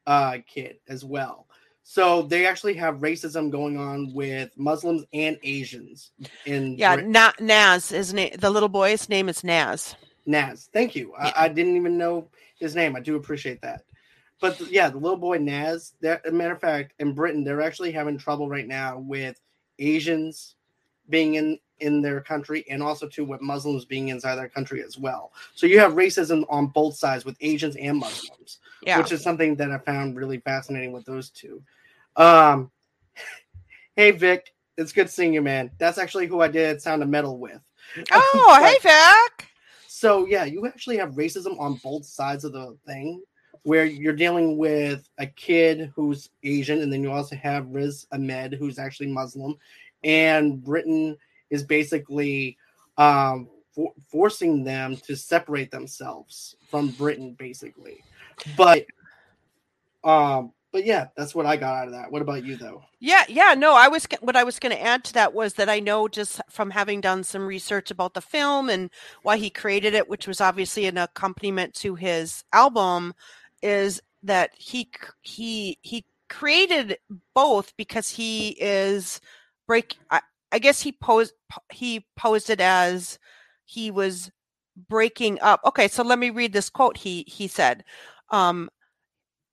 uh, 0.06 0.38
kid 0.48 0.78
as 0.88 1.06
well. 1.06 1.46
So 1.92 2.22
they 2.22 2.46
actually 2.46 2.76
have 2.76 2.98
racism 2.98 3.50
going 3.50 3.76
on 3.76 4.14
with 4.14 4.56
Muslims 4.56 5.06
and 5.12 5.40
Asians 5.42 6.12
in 6.46 6.78
Yeah. 6.78 6.98
Brit- 6.98 7.08
Na- 7.08 7.34
Naz 7.40 7.92
is 7.92 8.14
na- 8.14 8.30
the 8.38 8.52
little 8.52 8.70
boy's 8.70 9.10
name 9.10 9.28
is 9.28 9.44
Naz. 9.44 9.96
Naz. 10.28 10.70
Thank 10.72 10.96
you. 10.96 11.16
Yeah. 11.20 11.34
I, 11.36 11.46
I 11.46 11.48
didn't 11.48 11.76
even 11.78 11.98
know 11.98 12.28
his 12.60 12.76
name. 12.76 12.96
I 12.96 13.00
do 13.00 13.16
appreciate 13.16 13.60
that. 13.64 13.86
But 14.40 14.60
yeah, 14.70 14.90
the 14.92 15.00
little 15.00 15.18
boy 15.18 15.40
Naz. 15.40 15.96
That, 16.02 16.28
a 16.28 16.32
matter 16.32 16.52
of 16.54 16.62
fact, 16.62 16.94
in 17.00 17.14
Britain, 17.14 17.44
they're 17.44 17.60
actually 17.64 17.92
having 17.92 18.20
trouble 18.20 18.48
right 18.48 18.68
now 18.68 19.00
with 19.00 19.42
Asians 19.80 20.54
being 21.10 21.34
in 21.36 21.58
in 21.80 22.04
their 22.04 22.22
country, 22.22 22.66
and 22.70 22.84
also 22.84 23.08
too 23.08 23.26
with 23.26 23.42
Muslims 23.42 23.86
being 23.86 24.10
inside 24.10 24.36
their 24.36 24.48
country 24.50 24.84
as 24.84 25.00
well. 25.00 25.32
So 25.56 25.66
you 25.66 25.80
have 25.80 25.94
racism 25.94 26.46
on 26.50 26.68
both 26.68 26.98
sides 26.98 27.26
with 27.26 27.36
Asians 27.42 27.76
and 27.78 27.98
Muslims. 27.98 28.60
Yeah. 28.82 28.98
which 29.00 29.12
is 29.12 29.22
something 29.22 29.56
that 29.56 29.72
I 29.72 29.78
found 29.80 30.16
really 30.16 30.38
fascinating 30.38 30.94
with 30.94 31.04
those 31.04 31.32
two. 31.32 31.62
Um, 32.20 32.70
hey 33.96 34.12
Vic, 34.12 34.54
it's 34.78 34.92
good 34.92 35.10
seeing 35.10 35.34
you, 35.34 35.42
man. 35.42 35.72
That's 35.80 35.98
actually 35.98 36.28
who 36.28 36.42
I 36.42 36.50
did 36.50 36.82
Sound 36.82 37.02
of 37.02 37.10
Metal 37.10 37.40
with. 37.40 37.62
oh, 38.12 38.60
hey, 38.62 38.78
Vic. 38.84 39.50
So 39.88 40.28
yeah, 40.28 40.44
you 40.44 40.68
actually 40.68 40.98
have 40.98 41.14
racism 41.14 41.60
on 41.60 41.80
both 41.84 42.06
sides 42.06 42.44
of 42.44 42.52
the 42.52 42.78
thing, 42.86 43.24
where 43.64 43.86
you're 43.86 44.14
dealing 44.14 44.58
with 44.58 45.08
a 45.18 45.26
kid 45.26 45.92
who's 45.96 46.30
Asian, 46.44 46.82
and 46.82 46.92
then 46.92 47.02
you 47.02 47.12
also 47.12 47.36
have 47.38 47.68
Riz 47.70 48.06
Ahmed, 48.12 48.54
who's 48.54 48.80
actually 48.80 49.08
Muslim, 49.08 49.56
and 50.04 50.64
Britain 50.64 51.18
is 51.50 51.64
basically 51.64 52.58
um, 52.98 53.50
for- 53.72 53.94
forcing 54.10 54.64
them 54.64 54.98
to 54.98 55.16
separate 55.16 55.72
themselves 55.72 56.56
from 56.70 56.90
Britain, 56.90 57.34
basically. 57.40 58.04
But 58.58 58.86
um, 60.04 60.52
but 60.72 60.86
yeah, 60.86 61.08
that's 61.16 61.34
what 61.34 61.46
I 61.46 61.58
got 61.58 61.76
out 61.76 61.88
of 61.88 61.94
that. 61.94 62.12
What 62.12 62.22
about 62.22 62.46
you 62.46 62.56
though? 62.56 62.84
Yeah, 63.00 63.24
yeah, 63.28 63.56
no, 63.58 63.76
I 63.76 63.88
was 63.88 64.08
what 64.22 64.36
I 64.36 64.44
was 64.44 64.60
going 64.60 64.76
to 64.76 64.82
add 64.82 65.04
to 65.06 65.14
that 65.14 65.34
was 65.34 65.56
that 65.56 65.70
I 65.70 65.80
know 65.80 66.08
just 66.08 66.42
from 66.50 66.70
having 66.70 67.02
done 67.02 67.24
some 67.24 67.48
research 67.48 67.92
about 67.92 68.14
the 68.14 68.22
film 68.22 68.70
and 68.70 68.90
why 69.24 69.38
he 69.38 69.50
created 69.50 69.94
it, 69.94 70.10
which 70.10 70.28
was 70.28 70.42
obviously 70.42 70.86
an 70.86 70.98
accompaniment 70.98 71.74
to 71.76 71.96
his 71.96 72.44
album, 72.54 73.14
is 73.62 74.02
that 74.24 74.52
he 74.56 74.90
he 75.22 75.78
he 75.82 76.06
created 76.30 76.98
both 77.34 77.76
because 77.76 78.10
he 78.10 78.50
is 78.60 79.20
break. 79.66 79.98
I, 80.12 80.22
I 80.52 80.60
guess 80.60 80.82
he 80.82 80.92
posed 80.92 81.34
he 81.72 82.06
posed 82.16 82.50
it 82.50 82.62
as 82.62 83.18
he 83.66 83.90
was 83.90 84.30
breaking 84.88 85.40
up. 85.42 85.62
Okay, 85.66 85.88
so 85.88 86.04
let 86.04 86.20
me 86.20 86.30
read 86.30 86.54
this 86.54 86.70
quote. 86.70 86.98
He 86.98 87.26
he 87.28 87.48
said. 87.48 87.84
Um, 88.32 88.70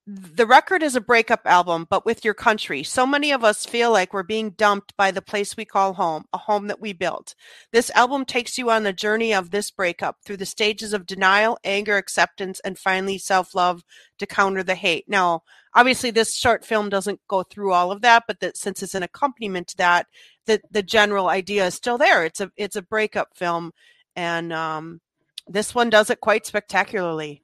the 0.09 0.45
record 0.45 0.83
is 0.83 0.95
a 0.95 1.01
breakup 1.01 1.41
album, 1.43 1.85
but 1.89 2.05
with 2.05 2.23
your 2.23 2.33
country. 2.33 2.81
So 2.81 3.05
many 3.05 3.33
of 3.33 3.43
us 3.43 3.65
feel 3.65 3.91
like 3.91 4.13
we're 4.13 4.23
being 4.23 4.51
dumped 4.51 4.95
by 4.95 5.11
the 5.11 5.21
place 5.21 5.57
we 5.57 5.65
call 5.65 5.95
home, 5.95 6.23
a 6.31 6.37
home 6.37 6.67
that 6.67 6.79
we 6.79 6.93
built. 6.93 7.35
This 7.73 7.89
album 7.89 8.23
takes 8.23 8.57
you 8.57 8.71
on 8.71 8.83
the 8.83 8.93
journey 8.93 9.33
of 9.33 9.51
this 9.51 9.69
breakup 9.69 10.19
through 10.23 10.37
the 10.37 10.45
stages 10.45 10.93
of 10.93 11.05
denial, 11.05 11.59
anger, 11.65 11.97
acceptance, 11.97 12.61
and 12.61 12.79
finally 12.79 13.17
self 13.17 13.53
love 13.53 13.83
to 14.17 14.25
counter 14.25 14.63
the 14.63 14.75
hate. 14.75 15.09
Now, 15.09 15.43
obviously, 15.75 16.11
this 16.11 16.37
short 16.37 16.63
film 16.63 16.87
doesn't 16.87 17.19
go 17.27 17.43
through 17.43 17.73
all 17.73 17.91
of 17.91 18.01
that, 18.01 18.23
but 18.27 18.39
that 18.39 18.55
since 18.55 18.81
it's 18.81 18.95
an 18.95 19.03
accompaniment 19.03 19.67
to 19.69 19.77
that, 19.77 20.07
the, 20.45 20.61
the 20.71 20.83
general 20.83 21.27
idea 21.27 21.65
is 21.65 21.75
still 21.75 21.97
there. 21.97 22.23
It's 22.23 22.39
a 22.39 22.49
it's 22.55 22.77
a 22.77 22.81
breakup 22.81 23.35
film, 23.35 23.73
and 24.15 24.53
um, 24.53 25.01
this 25.49 25.75
one 25.75 25.89
does 25.89 26.09
it 26.09 26.21
quite 26.21 26.45
spectacularly. 26.45 27.43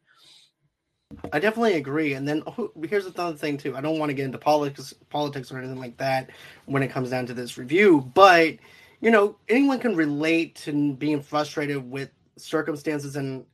I 1.32 1.40
definitely 1.40 1.74
agree. 1.74 2.14
And 2.14 2.28
then 2.28 2.44
oh, 2.46 2.72
here's 2.88 3.06
another 3.06 3.38
thing 3.38 3.58
too. 3.58 3.76
I 3.76 3.82
don't 3.82 4.00
want 4.00 4.10
to 4.10 4.14
get 4.14 4.26
into 4.26 4.38
politics, 4.38 4.94
politics 5.10 5.52
or 5.52 5.58
anything 5.58 5.80
like 5.80 5.98
that 5.98 6.30
when 6.66 6.84
it 6.84 6.90
comes 6.90 7.10
down 7.10 7.26
to 7.28 7.34
this 7.34 7.58
review. 7.58 8.02
But 8.14 8.56
you 9.02 9.12
know, 9.12 9.38
anyone 9.50 9.80
can 9.80 9.96
relate 9.96 10.56
to 10.56 10.94
being 10.94 11.22
frustrated 11.22 11.90
with 11.90 12.10
circumstances 12.38 13.16
in 13.16 13.46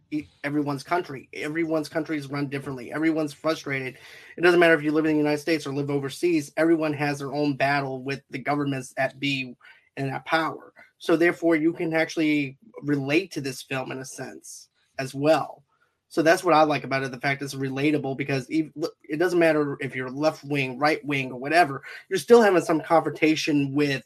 everyone's 0.43 0.83
country. 0.83 1.27
Everyone's 1.33 1.89
countries 1.89 2.27
run 2.27 2.47
differently. 2.47 2.91
Everyone's 2.91 3.33
frustrated. 3.33 3.97
It 4.37 4.41
doesn't 4.41 4.59
matter 4.59 4.73
if 4.73 4.83
you 4.83 4.91
live 4.91 5.05
in 5.05 5.13
the 5.13 5.17
United 5.17 5.39
States 5.39 5.65
or 5.65 5.73
live 5.73 5.89
overseas. 5.89 6.51
Everyone 6.57 6.93
has 6.93 7.19
their 7.19 7.33
own 7.33 7.55
battle 7.55 8.01
with 8.01 8.21
the 8.29 8.39
governments 8.39 8.93
at 8.97 9.19
be 9.19 9.55
and 9.97 10.09
at 10.11 10.25
power. 10.25 10.73
So 10.97 11.15
therefore, 11.15 11.55
you 11.55 11.73
can 11.73 11.93
actually 11.93 12.57
relate 12.83 13.31
to 13.31 13.41
this 13.41 13.61
film 13.61 13.91
in 13.91 13.99
a 13.99 14.05
sense 14.05 14.69
as 14.97 15.13
well. 15.13 15.63
So 16.09 16.21
that's 16.23 16.43
what 16.43 16.55
I 16.55 16.63
like 16.63 16.83
about 16.83 17.03
it. 17.03 17.11
The 17.11 17.19
fact 17.19 17.41
it's 17.43 17.53
relatable 17.53 18.17
because 18.17 18.47
it 18.49 19.17
doesn't 19.19 19.37
matter 19.39 19.77
if 19.79 19.95
you're 19.95 20.09
left 20.09 20.43
wing, 20.43 20.77
right 20.79 21.03
wing, 21.05 21.31
or 21.31 21.39
whatever. 21.39 21.83
You're 22.09 22.19
still 22.19 22.41
having 22.41 22.61
some 22.63 22.81
confrontation 22.81 23.73
with 23.75 24.03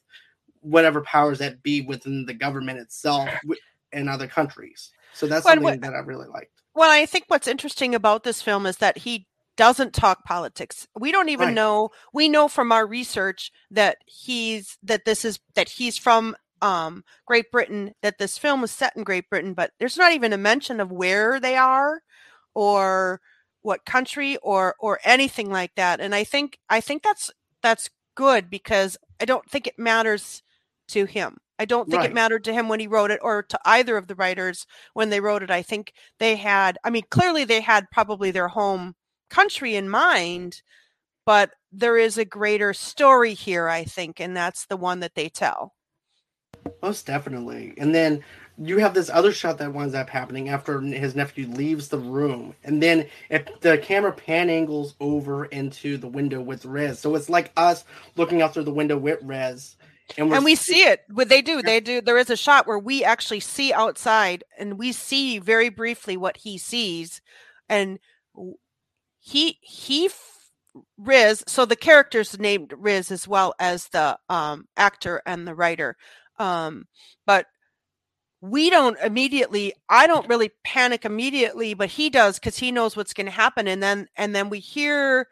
whatever 0.60 1.02
powers 1.02 1.40
that 1.40 1.64
be 1.64 1.82
within 1.82 2.26
the 2.26 2.34
government 2.34 2.80
itself 2.80 3.30
and 3.94 4.10
other 4.10 4.28
countries. 4.28 4.92
So 5.14 5.28
that's 5.28 5.44
But 5.44 5.52
something 5.52 5.64
what- 5.64 5.82
that 5.82 5.94
I 5.94 6.00
really 6.00 6.28
liked. 6.28 6.52
Well, 6.76 6.90
I 6.92 7.06
think 7.06 7.26
what's 7.28 7.48
interesting 7.48 7.94
about 7.94 8.24
this 8.24 8.42
film 8.42 8.66
is 8.66 8.78
that 8.78 8.98
he 8.98 9.28
doesn't 9.58 9.94
talk 9.94 10.26
politics. 10.26 10.88
We 11.00 11.12
don't 11.12 11.30
even 11.30 11.50
Right. 11.50 11.54
know. 11.54 11.92
We 12.12 12.28
know 12.28 12.48
from 12.48 12.72
our 12.72 12.88
research 12.88 13.52
that 13.70 13.98
he's 14.08 14.78
that 14.82 15.06
this 15.06 15.24
is 15.24 15.40
that 15.54 15.70
he's 15.70 15.98
from 16.00 16.36
um, 16.64 17.04
Great 17.28 17.52
Britain. 17.52 17.94
That 18.02 18.18
this 18.20 18.38
film 18.40 18.64
is 18.64 18.72
set 18.72 18.96
in 18.98 19.04
Great 19.04 19.30
Britain, 19.30 19.54
but 19.54 19.72
there's 19.80 19.98
not 19.98 20.14
even 20.14 20.34
a 20.34 20.38
mention 20.38 20.80
of 20.80 20.92
where 20.92 21.40
they 21.40 21.56
are, 21.58 22.02
or 22.56 23.22
what 23.62 23.86
country, 23.86 24.38
or 24.38 24.76
or 24.80 25.00
anything 25.04 25.50
like 25.52 25.76
that. 25.76 26.00
And 26.02 26.16
I 26.16 26.24
think 26.24 26.58
I 26.70 26.82
think 26.82 27.04
that's 27.04 27.32
that's 27.62 27.90
good 28.16 28.50
because 28.50 28.98
I 29.22 29.26
don't 29.26 29.50
think 29.50 29.68
it 29.68 29.80
matters 29.80 30.44
to 30.90 31.06
him. 31.06 31.38
I 31.60 31.66
don't 31.66 31.90
think 31.90 32.02
Right. 32.02 32.12
it 32.12 32.14
mattered 32.14 32.44
to 32.46 32.54
him 32.54 32.68
when 32.70 32.80
he 32.80 32.88
wrote 32.88 33.12
it, 33.12 33.20
or 33.24 33.44
to 33.44 33.60
either 33.66 33.98
of 33.98 34.08
the 34.08 34.16
writers 34.16 34.66
when 34.94 35.10
they 35.10 35.20
wrote 35.22 35.44
it. 35.44 35.52
I 35.52 35.62
think 35.62 35.94
they 36.20 36.36
had 36.36 36.78
i 36.84 36.90
mean 36.90 37.04
clearly 37.12 37.44
they 37.46 37.62
had 37.62 37.90
probably 37.92 38.32
their 38.32 38.48
home 38.50 38.96
country 39.30 39.76
in 39.76 39.90
mind 39.90 40.62
but 41.26 41.52
there 41.72 41.98
is 41.98 42.18
a 42.18 42.26
greater 42.26 42.74
story 42.74 43.34
here 43.34 43.68
i 43.70 43.84
think 43.84 44.20
and 44.20 44.36
that's 44.38 44.66
the 44.68 44.78
one 44.78 45.00
that 45.02 45.16
they 45.16 45.30
tell 45.30 45.74
Most 46.82 47.06
definitely. 47.06 47.74
And 47.78 47.94
then 47.94 48.24
you 48.58 48.78
have 48.78 48.94
this 48.94 49.10
other 49.10 49.32
shot 49.32 49.58
that 49.58 49.74
winds 49.74 49.96
up 49.96 50.10
happening 50.10 50.50
after 50.50 50.80
his 50.80 51.16
nephew 51.16 51.48
leaves 51.48 51.88
the 51.88 51.98
room, 51.98 52.54
and 52.64 52.84
then 52.84 53.08
if 53.30 53.44
the 53.62 53.80
camera 53.80 54.12
pan 54.12 54.50
angles 54.50 54.94
over 55.00 55.46
into 55.46 55.98
the 55.98 56.08
window 56.08 56.40
with 56.40 56.66
Riz, 56.66 57.00
so 57.00 57.16
it's 57.16 57.30
like 57.30 57.52
us 57.58 57.84
looking 58.16 58.42
out 58.44 58.54
through 58.54 58.66
the 58.66 58.74
window 58.74 58.98
with 58.98 59.20
Riz, 59.24 59.76
and, 60.18 60.32
and 60.32 60.46
we 60.46 60.54
see 60.56 60.84
it. 60.84 61.02
What 61.10 61.30
they 61.30 61.42
do, 61.42 61.62
they 61.62 61.80
do. 61.80 62.02
There 62.02 62.18
is 62.18 62.30
a 62.30 62.38
shot 62.38 62.68
where 62.68 62.78
we 62.78 63.04
actually 63.04 63.40
see 63.40 63.74
outside, 63.74 64.44
and 64.60 64.78
we 64.78 64.92
see 64.92 65.40
very 65.40 65.70
briefly 65.70 66.16
what 66.16 66.38
he 66.38 66.58
sees, 66.58 67.22
and 67.68 67.98
he 69.20 69.58
he 69.62 70.10
Riz. 70.98 71.44
So 71.48 71.66
the 71.66 71.76
character's 71.76 72.38
named 72.40 72.74
Riz 72.78 73.12
as 73.12 73.28
well 73.28 73.56
as 73.60 73.88
the 73.88 74.20
um, 74.30 74.68
actor 74.78 75.22
and 75.26 75.48
the 75.48 75.56
writer. 75.56 75.98
Um, 76.40 76.88
but 77.26 77.46
we 78.44 78.70
don't 78.70 79.00
immediately 79.00 79.74
i 79.88 80.06
don't 80.06 80.28
really 80.28 80.52
panic 80.66 81.06
immediately 81.06 81.74
but 81.74 81.88
he 81.88 82.10
does 82.10 82.38
because 82.38 82.58
he 82.58 82.74
knows 82.74 82.94
what's 82.94 83.14
going 83.14 83.26
to 83.26 83.32
happen 83.32 83.70
and 83.70 83.82
then 83.82 84.06
and 84.18 84.36
then 84.36 84.50
we 84.50 84.60
hear 84.60 85.30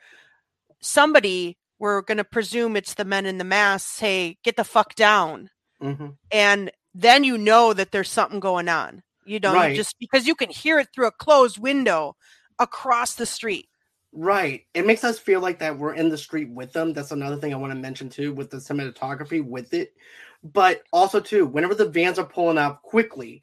somebody 0.80 1.58
we're 1.78 2.02
going 2.02 2.18
to 2.18 2.24
presume 2.24 2.78
it's 2.78 2.94
the 2.94 3.04
men 3.04 3.26
in 3.26 3.38
the 3.38 3.44
mask 3.44 3.86
say 3.90 4.38
get 4.46 4.56
the 4.56 4.64
fuck 4.64 4.96
down 4.96 5.50
mm-hmm. 5.84 6.08
and 6.32 6.72
then 6.96 7.26
you 7.26 7.38
know 7.38 7.74
that 7.74 7.92
there's 7.92 8.10
something 8.10 8.40
going 8.40 8.70
on 8.70 9.04
you 9.26 9.42
know 9.42 9.56
right. 9.56 9.72
you 9.72 9.76
just 9.76 10.00
because 10.00 10.26
you 10.26 10.34
can 10.34 10.50
hear 10.50 10.80
it 10.80 10.88
through 10.96 11.08
a 11.08 11.12
closed 11.12 11.58
window 11.58 12.16
across 12.60 13.16
the 13.16 13.26
street 13.26 13.68
right 14.14 14.66
it 14.74 14.86
makes 14.86 15.04
us 15.04 15.18
feel 15.18 15.40
like 15.40 15.60
that 15.60 15.78
we're 15.78 15.94
in 15.94 16.10
the 16.10 16.18
street 16.18 16.50
with 16.50 16.74
them 16.74 16.92
that's 16.92 17.12
another 17.12 17.38
thing 17.38 17.54
i 17.54 17.58
want 17.58 17.72
to 17.72 17.80
mention 17.80 18.10
too 18.10 18.34
with 18.34 18.50
the 18.50 18.58
cinematography 18.58 19.44
with 19.44 19.74
it 19.74 19.94
but 20.44 20.84
also 20.92 21.20
too, 21.20 21.46
whenever 21.46 21.76
the 21.76 21.90
vans 21.90 22.18
are 22.18 22.26
pulling 22.26 22.58
up 22.58 22.82
quickly, 22.82 23.42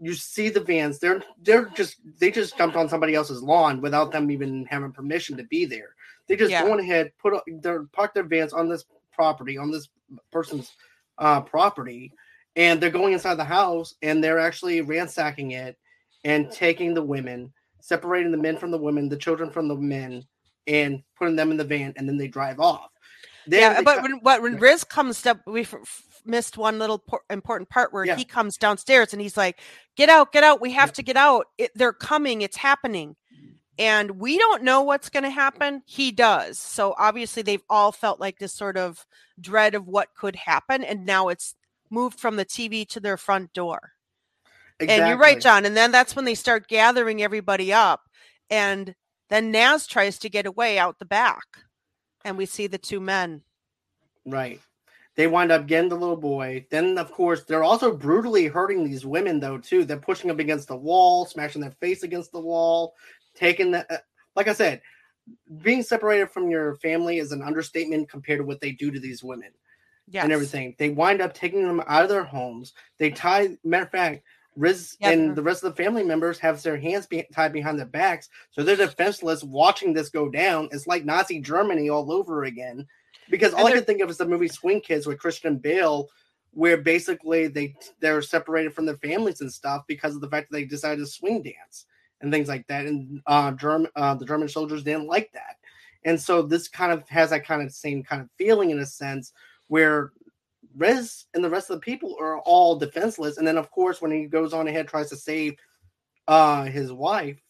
you 0.00 0.14
see 0.14 0.48
the 0.48 0.60
vans. 0.60 0.98
They're 0.98 1.22
they're 1.42 1.66
just 1.66 1.98
they 2.18 2.30
just 2.30 2.56
jumped 2.58 2.76
on 2.76 2.88
somebody 2.88 3.14
else's 3.14 3.42
lawn 3.42 3.80
without 3.80 4.10
them 4.10 4.30
even 4.30 4.66
having 4.66 4.92
permission 4.92 5.36
to 5.36 5.44
be 5.44 5.64
there. 5.64 5.94
They 6.26 6.36
just 6.36 6.50
yeah. 6.50 6.64
going 6.64 6.80
ahead, 6.80 7.12
put 7.18 7.40
their 7.62 7.84
park 7.84 8.14
their 8.14 8.24
vans 8.24 8.52
on 8.52 8.68
this 8.68 8.84
property, 9.12 9.56
on 9.56 9.70
this 9.70 9.88
person's 10.32 10.72
uh, 11.18 11.42
property, 11.42 12.12
and 12.56 12.80
they're 12.80 12.90
going 12.90 13.12
inside 13.12 13.36
the 13.36 13.44
house 13.44 13.94
and 14.02 14.22
they're 14.22 14.40
actually 14.40 14.80
ransacking 14.80 15.52
it 15.52 15.78
and 16.24 16.50
taking 16.50 16.94
the 16.94 17.02
women, 17.02 17.52
separating 17.82 18.32
the 18.32 18.38
men 18.38 18.56
from 18.56 18.70
the 18.70 18.78
women, 18.78 19.08
the 19.08 19.16
children 19.16 19.50
from 19.50 19.68
the 19.68 19.74
men, 19.74 20.24
and 20.66 21.02
putting 21.18 21.36
them 21.36 21.50
in 21.50 21.56
the 21.56 21.64
van, 21.64 21.92
and 21.96 22.08
then 22.08 22.16
they 22.16 22.28
drive 22.28 22.60
off. 22.60 22.90
Then 23.46 23.60
yeah, 23.60 23.82
but 23.82 24.02
when, 24.02 24.20
when 24.22 24.56
Riz 24.56 24.84
comes 24.84 25.26
up, 25.26 25.40
we 25.46 25.66
missed 26.24 26.56
one 26.56 26.78
little 26.78 26.98
por- 26.98 27.24
important 27.28 27.68
part 27.68 27.92
where 27.92 28.04
yeah. 28.04 28.16
he 28.16 28.24
comes 28.24 28.56
downstairs 28.56 29.12
and 29.12 29.20
he's 29.20 29.36
like, 29.36 29.58
"Get 29.96 30.08
out, 30.08 30.32
get 30.32 30.44
out! 30.44 30.60
We 30.60 30.72
have 30.72 30.92
to 30.94 31.02
get 31.02 31.16
out! 31.16 31.46
It, 31.58 31.72
they're 31.74 31.92
coming! 31.92 32.42
It's 32.42 32.56
happening!" 32.56 33.16
And 33.78 34.12
we 34.12 34.38
don't 34.38 34.62
know 34.62 34.82
what's 34.82 35.08
going 35.08 35.24
to 35.24 35.30
happen. 35.30 35.82
He 35.86 36.12
does. 36.12 36.58
So 36.58 36.94
obviously, 36.98 37.42
they've 37.42 37.64
all 37.68 37.90
felt 37.90 38.20
like 38.20 38.38
this 38.38 38.54
sort 38.54 38.76
of 38.76 39.04
dread 39.40 39.74
of 39.74 39.88
what 39.88 40.14
could 40.16 40.36
happen, 40.36 40.84
and 40.84 41.04
now 41.04 41.28
it's 41.28 41.56
moved 41.90 42.20
from 42.20 42.36
the 42.36 42.44
TV 42.44 42.88
to 42.90 43.00
their 43.00 43.16
front 43.16 43.52
door. 43.52 43.92
Exactly. 44.82 45.02
And 45.02 45.08
you're 45.08 45.18
right, 45.18 45.40
John. 45.40 45.64
And 45.64 45.76
then 45.76 45.92
that's 45.92 46.16
when 46.16 46.24
they 46.24 46.34
start 46.34 46.68
gathering 46.68 47.22
everybody 47.22 47.72
up, 47.72 48.02
and 48.50 48.94
then 49.30 49.50
Naz 49.50 49.86
tries 49.86 50.18
to 50.20 50.28
get 50.28 50.46
away 50.46 50.78
out 50.78 50.98
the 50.98 51.04
back, 51.04 51.44
and 52.24 52.36
we 52.36 52.46
see 52.46 52.66
the 52.66 52.78
two 52.78 53.00
men. 53.00 53.42
Right. 54.26 54.60
They 55.14 55.26
wind 55.26 55.52
up 55.52 55.66
getting 55.66 55.90
the 55.90 55.96
little 55.96 56.16
boy. 56.16 56.66
Then, 56.70 56.96
of 56.96 57.12
course, 57.12 57.44
they're 57.44 57.64
also 57.64 57.94
brutally 57.94 58.46
hurting 58.46 58.82
these 58.82 59.04
women, 59.04 59.40
though, 59.40 59.58
too. 59.58 59.84
They're 59.84 59.98
pushing 59.98 60.28
them 60.28 60.40
against 60.40 60.68
the 60.68 60.76
wall, 60.76 61.26
smashing 61.26 61.60
their 61.60 61.70
face 61.72 62.02
against 62.02 62.32
the 62.32 62.40
wall, 62.40 62.94
taking 63.34 63.70
the. 63.72 63.92
Uh, 63.92 63.98
like 64.34 64.48
I 64.48 64.54
said, 64.54 64.80
being 65.60 65.82
separated 65.82 66.30
from 66.30 66.50
your 66.50 66.76
family 66.76 67.18
is 67.18 67.30
an 67.30 67.42
understatement 67.42 68.08
compared 68.08 68.40
to 68.40 68.44
what 68.44 68.60
they 68.60 68.72
do 68.72 68.90
to 68.90 68.98
these 68.98 69.22
women 69.22 69.50
yes. 70.08 70.24
and 70.24 70.32
everything. 70.32 70.74
They 70.78 70.88
wind 70.88 71.20
up 71.20 71.34
taking 71.34 71.66
them 71.66 71.82
out 71.86 72.02
of 72.02 72.08
their 72.08 72.24
homes. 72.24 72.72
They 72.98 73.10
tie, 73.10 73.56
matter 73.64 73.84
of 73.84 73.90
fact, 73.90 74.24
Riz 74.56 74.96
yep. 75.00 75.12
and 75.12 75.36
the 75.36 75.42
rest 75.42 75.64
of 75.64 75.74
the 75.74 75.82
family 75.82 76.02
members 76.02 76.38
have 76.38 76.62
their 76.62 76.76
hands 76.76 77.06
be- 77.06 77.26
tied 77.32 77.52
behind 77.52 77.78
their 77.78 77.86
backs, 77.86 78.28
so 78.50 78.62
they're 78.62 78.76
defenseless 78.76 79.42
watching 79.42 79.92
this 79.92 80.10
go 80.10 80.28
down. 80.28 80.68
It's 80.72 80.86
like 80.86 81.04
Nazi 81.04 81.40
Germany 81.40 81.88
all 81.88 82.12
over 82.12 82.44
again 82.44 82.86
because 83.30 83.54
all 83.54 83.66
I 83.66 83.72
can 83.72 83.84
think 83.84 84.02
of 84.02 84.10
is 84.10 84.18
the 84.18 84.26
movie 84.26 84.48
Swing 84.48 84.80
Kids 84.80 85.06
with 85.06 85.18
Christian 85.18 85.56
Bale, 85.56 86.08
where 86.52 86.76
basically 86.76 87.48
they 87.48 87.74
they're 88.00 88.22
separated 88.22 88.74
from 88.74 88.84
their 88.86 88.98
families 88.98 89.40
and 89.40 89.52
stuff 89.52 89.82
because 89.88 90.14
of 90.14 90.20
the 90.20 90.28
fact 90.28 90.50
that 90.50 90.56
they 90.56 90.64
decided 90.64 90.98
to 90.98 91.06
swing 91.06 91.42
dance 91.42 91.86
and 92.20 92.30
things 92.30 92.48
like 92.48 92.66
that. 92.66 92.86
And 92.86 93.22
uh, 93.26 93.52
German 93.52 93.90
uh, 93.96 94.14
the 94.14 94.26
German 94.26 94.48
soldiers 94.48 94.82
didn't 94.82 95.06
like 95.06 95.32
that, 95.32 95.56
and 96.04 96.20
so 96.20 96.42
this 96.42 96.68
kind 96.68 96.92
of 96.92 97.08
has 97.08 97.30
that 97.30 97.46
kind 97.46 97.62
of 97.62 97.72
same 97.72 98.02
kind 98.02 98.20
of 98.20 98.28
feeling 98.36 98.70
in 98.70 98.80
a 98.80 98.86
sense 98.86 99.32
where 99.68 100.12
Riz 100.76 101.24
and 101.34 101.44
the 101.44 101.50
rest 101.50 101.70
of 101.70 101.76
the 101.76 101.80
people 101.80 102.16
are 102.20 102.38
all 102.40 102.76
defenseless. 102.76 103.38
And 103.38 103.46
then 103.46 103.58
of 103.58 103.70
course 103.70 104.00
when 104.00 104.10
he 104.10 104.26
goes 104.26 104.52
on 104.52 104.68
ahead 104.68 104.88
tries 104.88 105.08
to 105.10 105.16
save 105.16 105.56
uh, 106.28 106.64
his 106.64 106.92
wife 106.92 107.40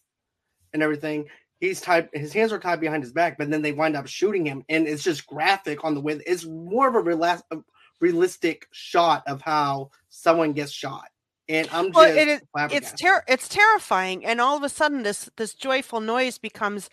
and 0.72 0.82
everything, 0.82 1.28
he's 1.60 1.80
tied 1.80 2.08
his 2.12 2.32
hands 2.32 2.52
are 2.52 2.58
tied 2.58 2.80
behind 2.80 3.02
his 3.02 3.12
back 3.12 3.38
but 3.38 3.50
then 3.50 3.62
they 3.62 3.72
wind 3.72 3.96
up 3.96 4.06
shooting 4.06 4.44
him. 4.44 4.64
And 4.68 4.86
it's 4.86 5.02
just 5.02 5.26
graphic 5.26 5.84
on 5.84 5.94
the 5.94 6.00
way 6.00 6.20
it's 6.26 6.44
more 6.44 6.88
of 6.88 6.94
a, 6.94 7.02
relas- 7.02 7.42
a 7.50 7.58
realistic 8.00 8.66
shot 8.72 9.22
of 9.26 9.40
how 9.40 9.90
someone 10.08 10.52
gets 10.52 10.72
shot. 10.72 11.08
And 11.48 11.68
i'm 11.72 11.86
just 11.86 11.96
well, 11.96 12.16
it 12.16 12.28
is, 12.28 12.40
it's 12.70 12.92
ter- 12.92 13.24
it's 13.28 13.48
terrifying. 13.48 14.24
And 14.24 14.40
all 14.40 14.56
of 14.56 14.62
a 14.62 14.68
sudden 14.68 15.02
this 15.02 15.28
this 15.36 15.54
joyful 15.54 16.00
noise 16.00 16.38
becomes 16.38 16.88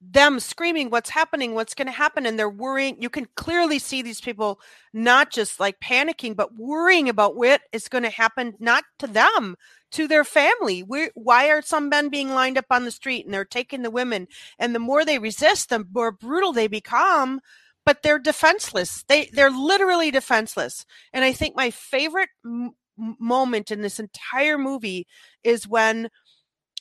them 0.00 0.38
screaming 0.38 0.90
what's 0.90 1.10
happening 1.10 1.54
what's 1.54 1.74
going 1.74 1.86
to 1.86 1.92
happen 1.92 2.26
and 2.26 2.38
they're 2.38 2.50
worrying 2.50 3.00
you 3.00 3.08
can 3.08 3.26
clearly 3.34 3.78
see 3.78 4.02
these 4.02 4.20
people 4.20 4.60
not 4.92 5.30
just 5.30 5.58
like 5.58 5.80
panicking 5.80 6.36
but 6.36 6.54
worrying 6.56 7.08
about 7.08 7.34
what 7.34 7.62
is 7.72 7.88
going 7.88 8.04
to 8.04 8.10
happen 8.10 8.54
not 8.60 8.84
to 8.98 9.06
them 9.06 9.56
to 9.92 10.06
their 10.08 10.24
family. 10.24 10.82
We 10.82 11.10
why 11.14 11.48
are 11.48 11.62
some 11.62 11.88
men 11.88 12.08
being 12.08 12.30
lined 12.30 12.58
up 12.58 12.66
on 12.70 12.84
the 12.84 12.90
street 12.90 13.24
and 13.24 13.32
they're 13.32 13.44
taking 13.44 13.82
the 13.82 13.90
women? 13.90 14.26
And 14.58 14.74
the 14.74 14.78
more 14.78 15.04
they 15.04 15.18
resist 15.18 15.70
the 15.70 15.84
more 15.92 16.12
brutal 16.12 16.52
they 16.52 16.66
become 16.68 17.40
but 17.84 18.02
they're 18.02 18.18
defenseless. 18.18 19.04
They 19.08 19.30
they're 19.32 19.50
literally 19.50 20.10
defenseless. 20.10 20.84
And 21.12 21.24
i 21.24 21.32
think 21.32 21.56
my 21.56 21.70
favorite 21.70 22.30
m- 22.44 22.74
moment 22.98 23.70
in 23.70 23.82
this 23.82 23.98
entire 23.98 24.58
movie 24.58 25.06
is 25.44 25.68
when 25.68 26.10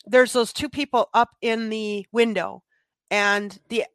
there's 0.05 0.33
those 0.33 0.53
two 0.53 0.69
people 0.69 1.09
up 1.13 1.29
in 1.41 1.69
the 1.69 2.05
window 2.11 2.63
and 3.11 3.59
the 3.69 3.85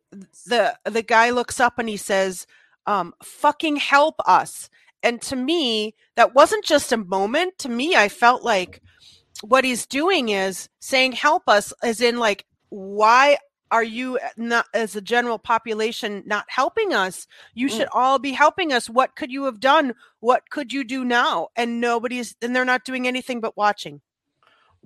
the 0.47 0.77
the 0.85 1.03
guy 1.03 1.31
looks 1.31 1.61
up 1.61 1.79
and 1.79 1.89
he 1.89 1.97
says 1.97 2.47
um 2.87 3.15
fucking 3.23 3.77
help 3.77 4.17
us. 4.27 4.71
And 5.03 5.21
to 5.23 5.37
me 5.37 5.95
that 6.17 6.35
wasn't 6.35 6.65
just 6.65 6.93
a 6.93 6.97
moment. 6.97 7.59
To 7.59 7.69
me 7.69 7.97
i 7.97 8.09
felt 8.09 8.43
like 8.43 8.81
what 9.43 9.65
he's 9.65 9.87
doing 9.87 10.29
is 10.29 10.69
saying 10.81 11.13
help 11.13 11.45
us 11.49 11.73
as 11.83 12.01
in 12.01 12.19
like 12.19 12.45
why 12.69 13.39
are 13.71 13.85
you 13.85 14.19
not 14.37 14.67
as 14.75 14.97
a 14.97 15.01
general 15.01 15.39
population 15.39 16.23
not 16.27 16.45
helping 16.49 16.93
us? 16.93 17.27
You 17.55 17.69
mm. 17.69 17.77
should 17.77 17.89
all 17.93 18.19
be 18.19 18.33
helping 18.33 18.73
us. 18.73 18.91
What 18.91 19.15
could 19.15 19.31
you 19.31 19.45
have 19.45 19.61
done? 19.61 19.95
What 20.19 20.51
could 20.51 20.73
you 20.73 20.83
do 20.83 21.05
now? 21.05 21.49
And 21.55 21.81
nobody's 21.81 22.35
and 22.43 22.55
they're 22.55 22.65
not 22.65 22.85
doing 22.85 23.07
anything 23.07 23.41
but 23.41 23.57
watching 23.57 24.01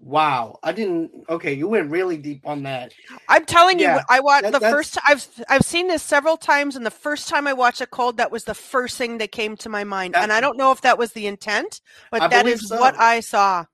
Wow, 0.01 0.59
I 0.63 0.73
didn't. 0.73 1.11
Okay, 1.31 1.55
you 1.55 1.69
went 1.69 1.91
really 1.91 2.17
deep 2.17 2.47
on 2.47 2.63
that. 2.65 2.93
I'm 3.29 3.45
telling 3.47 3.79
yeah, 3.79 3.97
you, 3.97 4.03
I 4.11 4.21
watched 4.21 4.51
that, 4.51 4.53
the 4.53 4.61
first. 4.61 4.99
I've 5.07 5.27
I've 5.49 5.63
seen 5.63 5.89
this 5.89 6.03
several 6.03 6.37
times, 6.37 6.77
and 6.77 6.85
the 6.85 6.91
first 6.91 7.29
time 7.29 7.47
I 7.47 7.53
watched 7.53 7.81
a 7.81 7.87
cold, 7.87 8.19
that 8.19 8.31
was 8.31 8.45
the 8.45 8.55
first 8.55 8.99
thing 8.99 9.19
that 9.19 9.33
came 9.33 9.57
to 9.59 9.69
my 9.69 9.85
mind. 9.85 10.15
And 10.15 10.33
I 10.33 10.41
don't 10.41 10.59
know 10.59 10.73
if 10.73 10.83
that 10.83 10.99
was 10.99 11.13
the 11.13 11.27
intent, 11.27 11.81
but 12.11 12.23
I 12.23 12.29
that 12.29 12.47
is 12.47 12.69
so. 12.69 12.79
what 12.79 12.99
I 12.99 13.21
saw. 13.21 13.65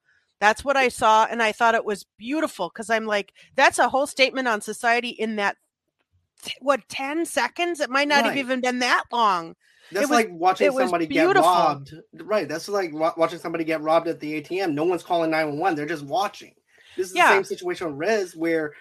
That's 0.41 0.65
what 0.65 0.77
I 0.77 0.89
saw, 0.89 1.27
and 1.29 1.43
I 1.43 1.53
thought 1.53 1.75
it 1.75 1.85
was 1.85 2.07
beautiful 2.17 2.69
because 2.69 2.91
I'm 2.91 3.07
like, 3.07 3.33
that's 3.57 3.79
a 3.79 3.89
whole 3.89 4.07
statement 4.07 4.47
on 4.47 4.61
society 4.61 5.11
in 5.11 5.37
that 5.37 5.57
what 6.61 6.89
10 6.89 7.27
seconds 7.27 7.81
it 7.81 7.91
might 7.91 8.09
not 8.09 8.23
right. 8.23 8.27
have 8.27 8.37
even 8.37 8.61
been 8.63 8.79
that 8.79 9.05
long 9.13 9.55
that's 9.93 10.09
was, 10.09 10.11
like 10.11 10.29
watching 10.31 10.71
somebody 10.73 11.07
get 11.07 11.37
robbed. 11.37 11.95
Right. 12.15 12.49
That's 12.49 12.69
like 12.69 12.93
watching 12.93 13.39
somebody 13.39 13.65
get 13.65 13.81
robbed 13.81 14.09
at 14.09 14.21
the 14.21 14.41
ATM. 14.41 14.73
No 14.73 14.85
one's 14.85 15.03
calling 15.03 15.31
911. 15.31 15.77
They're 15.77 15.87
just 15.87 16.05
watching. 16.05 16.55
This 16.97 17.11
is 17.11 17.17
yeah. 17.17 17.29
the 17.29 17.35
same 17.37 17.45
situation 17.45 17.87
with 17.89 17.97
Riz 17.97 18.37
where 18.37 18.73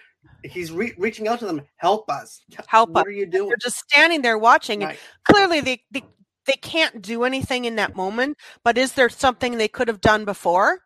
he's 0.44 0.72
re- 0.72 0.94
reaching 0.98 1.28
out 1.28 1.38
to 1.40 1.46
them. 1.46 1.62
Help 1.76 2.10
us. 2.10 2.42
Help 2.66 2.90
what 2.90 3.02
us. 3.02 3.06
are 3.06 3.12
you 3.12 3.26
doing? 3.26 3.48
They're 3.48 3.56
just 3.56 3.78
standing 3.78 4.22
there 4.22 4.38
watching. 4.38 4.80
Right. 4.80 4.90
And 4.90 4.98
clearly 5.34 5.60
they, 5.60 5.82
they, 5.90 6.02
they 6.46 6.54
can't 6.54 7.02
do 7.02 7.24
anything 7.24 7.64
in 7.64 7.76
that 7.76 7.96
moment, 7.96 8.36
but 8.64 8.78
is 8.78 8.92
there 8.92 9.08
something 9.08 9.56
they 9.56 9.68
could 9.68 9.88
have 9.88 10.00
done 10.00 10.24
before? 10.24 10.80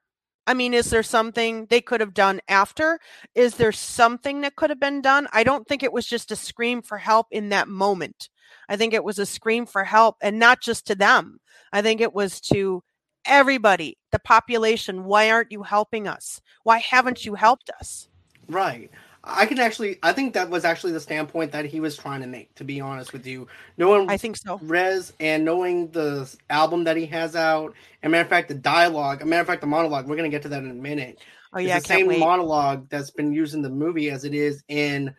I 0.47 0.55
mean, 0.55 0.75
is 0.75 0.91
there 0.91 1.03
something 1.03 1.67
they 1.67 1.81
could 1.81 2.01
have 2.01 2.13
done 2.13 2.41
after? 2.49 2.99
Is 3.35 3.57
there 3.57 3.73
something 3.73 4.43
that 4.43 4.57
could 4.57 4.71
have 4.71 4.81
been 4.81 5.01
done? 5.01 5.27
I 5.33 5.43
don't 5.43 5.67
think 5.67 5.83
it 5.83 5.93
was 5.93 6.07
just 6.07 6.31
a 6.31 6.37
scream 6.37 6.83
for 6.83 6.99
help 6.99 7.29
in 7.31 7.49
that 7.49 7.69
moment. 7.69 8.29
I 8.69 8.77
think 8.77 8.95
it 8.95 9.05
was 9.05 9.19
a 9.19 9.27
scream 9.27 9.67
for 9.67 9.85
help 9.85 10.17
and 10.21 10.39
not 10.39 10.61
just 10.61 10.87
to 10.87 10.95
them. 10.95 11.39
I 11.73 11.83
think 11.83 12.01
it 12.01 12.15
was 12.15 12.41
to 12.53 12.83
everybody, 13.27 13.99
the 14.13 14.19
population, 14.19 15.05
why 15.05 15.31
aren't 15.31 15.53
you 15.53 15.63
helping 15.63 16.07
us? 16.07 16.41
Why 16.63 16.79
haven't 16.79 17.25
you 17.25 17.35
helped 17.35 17.71
us? 17.81 18.09
Right. 18.49 18.91
I 19.27 19.47
can 19.47 19.59
actually, 19.59 19.99
I 20.03 20.13
think 20.13 20.35
that 20.35 20.51
was 20.51 20.65
actually 20.65 20.93
the 20.93 21.01
standpoint 21.01 21.53
that 21.53 21.65
he 21.65 21.81
was 21.81 21.97
trying 21.97 22.21
to 22.21 22.27
make. 22.27 22.55
To 22.57 22.65
be 22.65 22.81
honest 22.81 23.13
with 23.13 23.27
you, 23.27 23.49
knowing 23.79 24.11
I 24.11 24.19
think 24.19 24.37
so. 24.37 24.61
Rez 24.63 25.15
and 25.19 25.45
knowing 25.45 25.91
the 25.93 26.33
album 26.51 26.85
that 26.85 26.97
he 26.97 27.07
has 27.07 27.35
out, 27.35 27.75
and 28.03 28.13
matter 28.13 28.23
of 28.23 28.29
fact, 28.29 28.49
the 28.49 28.55
dialogue, 28.55 29.23
a 29.23 29.25
matter 29.25 29.41
of 29.41 29.47
fact, 29.47 29.63
the 29.63 29.67
monologue. 29.67 30.07
We're 30.07 30.17
gonna 30.17 30.29
get 30.29 30.43
to 30.43 30.49
that 30.51 30.63
in 30.63 30.71
a 30.71 30.75
minute. 30.75 31.21
Oh 31.55 31.59
yeah, 31.59 31.79
it's 31.79 31.89
the 31.89 31.95
same 31.95 32.07
wait. 32.07 32.19
monologue 32.19 32.89
that's 32.91 33.11
been 33.11 33.33
used 33.33 33.55
in 33.55 33.63
the 33.63 33.71
movie 33.71 34.11
as 34.11 34.25
it 34.25 34.35
is 34.35 34.63
in 34.69 35.15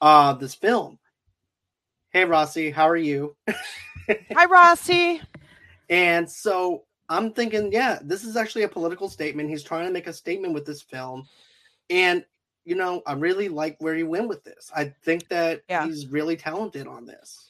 uh 0.00 0.34
this 0.34 0.54
film. 0.54 1.00
Hey 2.12 2.24
Rossi, 2.24 2.70
how 2.70 2.88
are 2.88 2.96
you? 2.96 3.36
Hi 4.34 4.46
Rossi. 4.46 5.20
And 5.90 6.30
so 6.30 6.84
I'm 7.08 7.32
thinking, 7.32 7.72
yeah, 7.72 7.98
this 8.02 8.24
is 8.24 8.36
actually 8.36 8.62
a 8.62 8.68
political 8.68 9.08
statement. 9.08 9.50
He's 9.50 9.62
trying 9.62 9.86
to 9.86 9.92
make 9.92 10.06
a 10.06 10.12
statement 10.12 10.54
with 10.54 10.66
this 10.66 10.82
film. 10.82 11.28
And 11.90 12.24
you 12.64 12.74
know, 12.74 13.02
I 13.06 13.14
really 13.14 13.48
like 13.48 13.76
where 13.80 13.94
he 13.94 14.02
went 14.02 14.28
with 14.28 14.44
this. 14.44 14.70
I 14.76 14.92
think 15.02 15.28
that 15.28 15.62
Yeah. 15.68 15.86
he's 15.86 16.06
really 16.08 16.36
talented 16.36 16.86
on 16.86 17.06
this. 17.06 17.48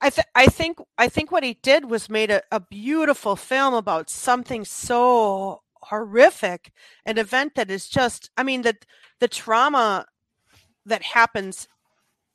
I 0.00 0.10
th- 0.10 0.26
I 0.34 0.46
think 0.46 0.78
I 0.98 1.08
think 1.08 1.30
what 1.32 1.44
he 1.44 1.54
did 1.62 1.90
was 1.90 2.08
made 2.10 2.30
a, 2.30 2.42
a 2.52 2.60
beautiful 2.60 3.36
film 3.36 3.74
about 3.74 4.10
something 4.10 4.64
so 4.64 5.62
horrific, 5.82 6.72
an 7.06 7.18
event 7.18 7.54
that 7.56 7.70
is 7.70 7.88
just 7.88 8.30
I 8.36 8.42
mean 8.42 8.62
the 8.62 8.76
the 9.20 9.28
trauma 9.28 10.06
that 10.86 11.02
happens 11.02 11.68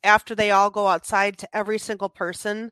after 0.04 0.34
they 0.34 0.50
all 0.50 0.70
go 0.70 0.86
outside 0.86 1.38
to 1.38 1.56
every 1.56 1.78
single 1.78 2.08
person 2.08 2.70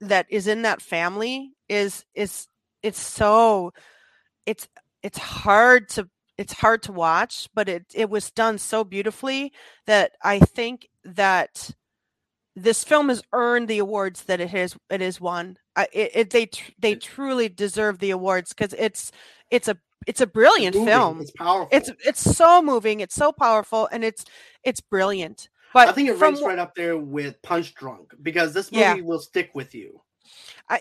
that 0.00 0.26
is 0.30 0.46
in 0.46 0.62
that 0.62 0.80
family 0.80 1.52
is 1.68 2.04
is 2.14 2.46
it's 2.82 3.00
so 3.00 3.72
it's 4.46 4.66
it's 5.02 5.18
hard 5.18 5.88
to 5.88 6.08
it's 6.38 6.54
hard 6.54 6.82
to 6.82 6.92
watch 6.92 7.48
but 7.54 7.68
it 7.68 7.84
it 7.94 8.08
was 8.08 8.30
done 8.30 8.56
so 8.56 8.82
beautifully 8.82 9.52
that 9.86 10.12
i 10.22 10.38
think 10.38 10.88
that 11.04 11.70
this 12.56 12.84
film 12.84 13.08
has 13.08 13.22
earned 13.32 13.68
the 13.68 13.78
awards 13.78 14.24
that 14.24 14.40
it 14.40 14.50
has 14.50 14.76
it 14.90 15.00
has 15.00 15.20
won. 15.20 15.56
I, 15.76 15.86
it, 15.92 16.10
it 16.14 16.30
they 16.30 16.46
tr- 16.46 16.72
they 16.78 16.94
truly 16.94 17.48
deserve 17.48 17.98
the 17.98 18.10
awards 18.10 18.52
because 18.52 18.74
it's 18.78 19.12
it's 19.50 19.68
a 19.68 19.76
it's 20.06 20.20
a 20.20 20.26
brilliant 20.26 20.74
Moving, 20.74 20.88
film. 20.88 21.20
It's 21.20 21.30
powerful. 21.32 21.68
it's 21.70 21.90
it's 22.04 22.36
so 22.36 22.60
moving. 22.62 23.00
It's 23.00 23.14
so 23.14 23.32
powerful 23.32 23.88
and 23.92 24.04
it's 24.04 24.24
it's 24.64 24.80
brilliant 24.80 25.48
but 25.72 25.88
I 25.88 25.92
think 25.92 26.08
it 26.08 26.18
ranks 26.18 26.42
right 26.42 26.58
up 26.58 26.74
there 26.74 26.96
with 26.98 27.40
Punch 27.42 27.74
Drunk 27.74 28.14
because 28.22 28.52
this 28.52 28.70
movie 28.70 28.80
Yeah. 28.80 28.96
will 28.96 29.18
stick 29.18 29.50
with 29.54 29.74
you. 29.74 30.00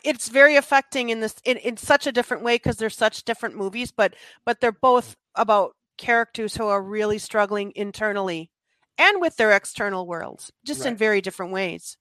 It's 0.04 0.30
very 0.30 0.56
affecting 0.56 1.10
in 1.10 1.20
this 1.20 1.36
in, 1.46 1.58
in 1.58 1.78
such 1.78 2.06
a 2.08 2.12
different 2.12 2.44
way 2.44 2.56
because 2.56 2.78
they're 2.78 2.90
such 2.90 3.24
different 3.24 3.56
movies 3.56 3.92
but 3.92 4.16
but 4.46 4.60
they're 4.62 4.72
both 4.72 5.16
about 5.36 5.76
characters 5.98 6.56
who 6.56 6.66
are 6.66 6.82
really 6.82 7.18
struggling 7.18 7.74
internally 7.76 8.52
and 8.98 9.20
with 9.22 9.36
their 9.38 9.52
external 9.52 10.06
worlds 10.06 10.52
just 10.64 10.86
in 10.86 10.96
very 10.96 11.22
different 11.22 11.52
ways 11.52 11.98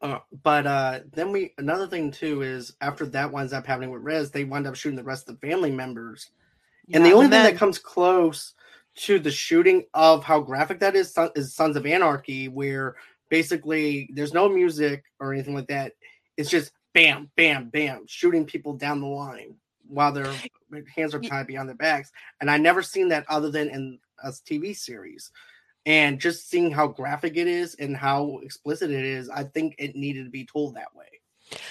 Uh, 0.00 0.18
but 0.42 0.66
uh, 0.66 1.00
then 1.12 1.30
we 1.30 1.52
another 1.58 1.86
thing 1.86 2.10
too 2.10 2.42
is 2.42 2.74
after 2.80 3.06
that 3.06 3.30
winds 3.30 3.52
up 3.52 3.66
happening 3.66 3.90
with 3.90 4.02
Rez, 4.02 4.30
they 4.30 4.44
wind 4.44 4.66
up 4.66 4.74
shooting 4.74 4.96
the 4.96 5.04
rest 5.04 5.28
of 5.28 5.38
the 5.38 5.46
family 5.46 5.70
members. 5.70 6.30
and 6.92 7.04
the 7.04 7.10
Yeah, 7.10 7.14
only 7.14 7.28
thing 7.28 7.42
that 7.44 7.56
comes 7.56 7.78
close 7.78 8.54
to 8.94 9.18
the 9.18 9.30
shooting 9.30 9.84
of 9.94 10.22
how 10.22 10.40
graphic 10.40 10.80
that 10.80 10.96
is 10.96 11.16
is 11.34 11.54
Sons 11.54 11.76
of 11.76 11.86
Anarchy, 11.86 12.48
where 12.48 12.96
basically 13.30 14.10
there's 14.12 14.34
no 14.34 14.48
music 14.48 15.04
or 15.18 15.32
anything 15.32 15.54
like 15.54 15.68
that. 15.68 15.92
It's 16.36 16.50
just 16.50 16.72
bam, 16.92 17.30
bam, 17.36 17.70
bam, 17.70 18.04
shooting 18.06 18.44
people 18.44 18.74
down 18.74 19.00
the 19.00 19.06
line 19.06 19.54
while 19.86 20.12
their 20.12 20.32
hands 20.94 21.14
are 21.14 21.20
tied 21.20 21.46
behind 21.46 21.68
their 21.68 21.76
backs. 21.76 22.10
And 22.40 22.50
I 22.50 22.58
never 22.58 22.82
seen 22.82 23.08
that 23.08 23.24
other 23.28 23.50
than 23.50 23.68
in 23.68 23.98
a 24.22 24.30
TV 24.30 24.76
series. 24.76 25.30
And 25.84 26.20
just 26.20 26.48
seeing 26.48 26.70
how 26.70 26.86
graphic 26.86 27.36
it 27.36 27.48
is 27.48 27.74
and 27.74 27.96
how 27.96 28.38
explicit 28.42 28.90
it 28.90 29.04
is, 29.04 29.28
I 29.28 29.44
think 29.44 29.74
it 29.78 29.96
needed 29.96 30.24
to 30.24 30.30
be 30.30 30.46
told 30.46 30.76
that 30.76 30.94
way. 30.94 31.06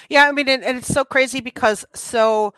Yeah, 0.08 0.28
I 0.28 0.32
mean, 0.32 0.48
and, 0.48 0.62
and 0.62 0.78
it's 0.78 0.92
so 0.92 1.04
crazy 1.04 1.40
because 1.40 1.84
so 1.94 2.52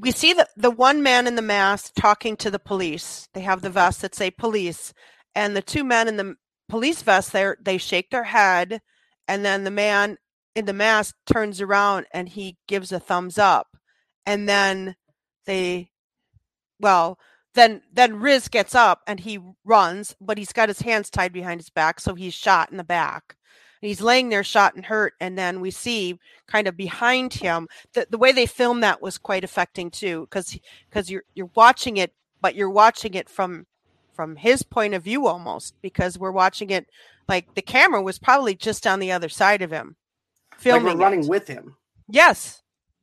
we 0.00 0.10
see 0.10 0.32
the 0.32 0.46
the 0.56 0.70
one 0.70 1.02
man 1.02 1.26
in 1.26 1.34
the 1.36 1.42
mask 1.42 1.92
talking 1.96 2.36
to 2.36 2.50
the 2.50 2.58
police. 2.58 3.28
They 3.34 3.40
have 3.40 3.62
the 3.62 3.70
vests 3.70 4.02
that 4.02 4.14
say 4.14 4.30
police, 4.30 4.92
and 5.34 5.56
the 5.56 5.62
two 5.62 5.84
men 5.84 6.08
in 6.08 6.16
the 6.16 6.36
police 6.68 7.02
vest 7.02 7.32
they 7.32 7.52
they 7.60 7.78
shake 7.78 8.10
their 8.10 8.24
head, 8.24 8.80
and 9.28 9.44
then 9.44 9.64
the 9.64 9.70
man 9.70 10.18
in 10.54 10.64
the 10.64 10.72
mask 10.72 11.14
turns 11.26 11.60
around 11.60 12.06
and 12.12 12.28
he 12.28 12.56
gives 12.66 12.92
a 12.92 13.00
thumbs 13.00 13.38
up, 13.38 13.76
and 14.24 14.48
then 14.48 14.96
they, 15.46 15.90
well. 16.80 17.18
Then, 17.54 17.80
then 17.90 18.20
Riz 18.20 18.48
gets 18.48 18.74
up 18.74 19.00
and 19.06 19.18
he 19.18 19.38
runs, 19.64 20.14
but 20.20 20.36
he's 20.36 20.52
got 20.52 20.68
his 20.68 20.80
hands 20.82 21.08
tied 21.08 21.32
behind 21.32 21.58
his 21.58 21.70
back, 21.70 22.00
so 22.00 22.14
he's 22.14 22.34
shot 22.34 22.70
in 22.70 22.76
the 22.76 22.84
back 22.84 23.34
he's 23.86 24.00
laying 24.00 24.28
there 24.28 24.44
shot 24.44 24.74
and 24.74 24.84
hurt 24.86 25.14
and 25.20 25.38
then 25.38 25.60
we 25.60 25.70
see 25.70 26.18
kind 26.46 26.66
of 26.68 26.76
behind 26.76 27.32
him 27.34 27.68
the, 27.94 28.06
the 28.10 28.18
way 28.18 28.32
they 28.32 28.46
filmed 28.46 28.82
that 28.82 29.00
was 29.02 29.18
quite 29.18 29.44
affecting 29.44 29.90
too 29.90 30.22
because 30.22 30.58
because 30.88 31.10
you're 31.10 31.24
you're 31.34 31.50
watching 31.54 31.96
it 31.96 32.12
but 32.40 32.54
you're 32.54 32.70
watching 32.70 33.14
it 33.14 33.28
from 33.28 33.66
from 34.14 34.36
his 34.36 34.62
point 34.62 34.94
of 34.94 35.02
view 35.02 35.26
almost 35.26 35.74
because 35.82 36.18
we're 36.18 36.30
watching 36.30 36.70
it 36.70 36.86
like 37.28 37.54
the 37.54 37.62
camera 37.62 38.00
was 38.02 38.18
probably 38.18 38.54
just 38.54 38.86
on 38.86 38.98
the 39.00 39.12
other 39.12 39.28
side 39.28 39.62
of 39.62 39.70
him 39.70 39.96
Like 40.52 40.60
filming 40.60 40.98
we're 40.98 41.04
running 41.04 41.20
it. 41.24 41.28
with 41.28 41.48
him. 41.48 41.76
yes 42.08 42.62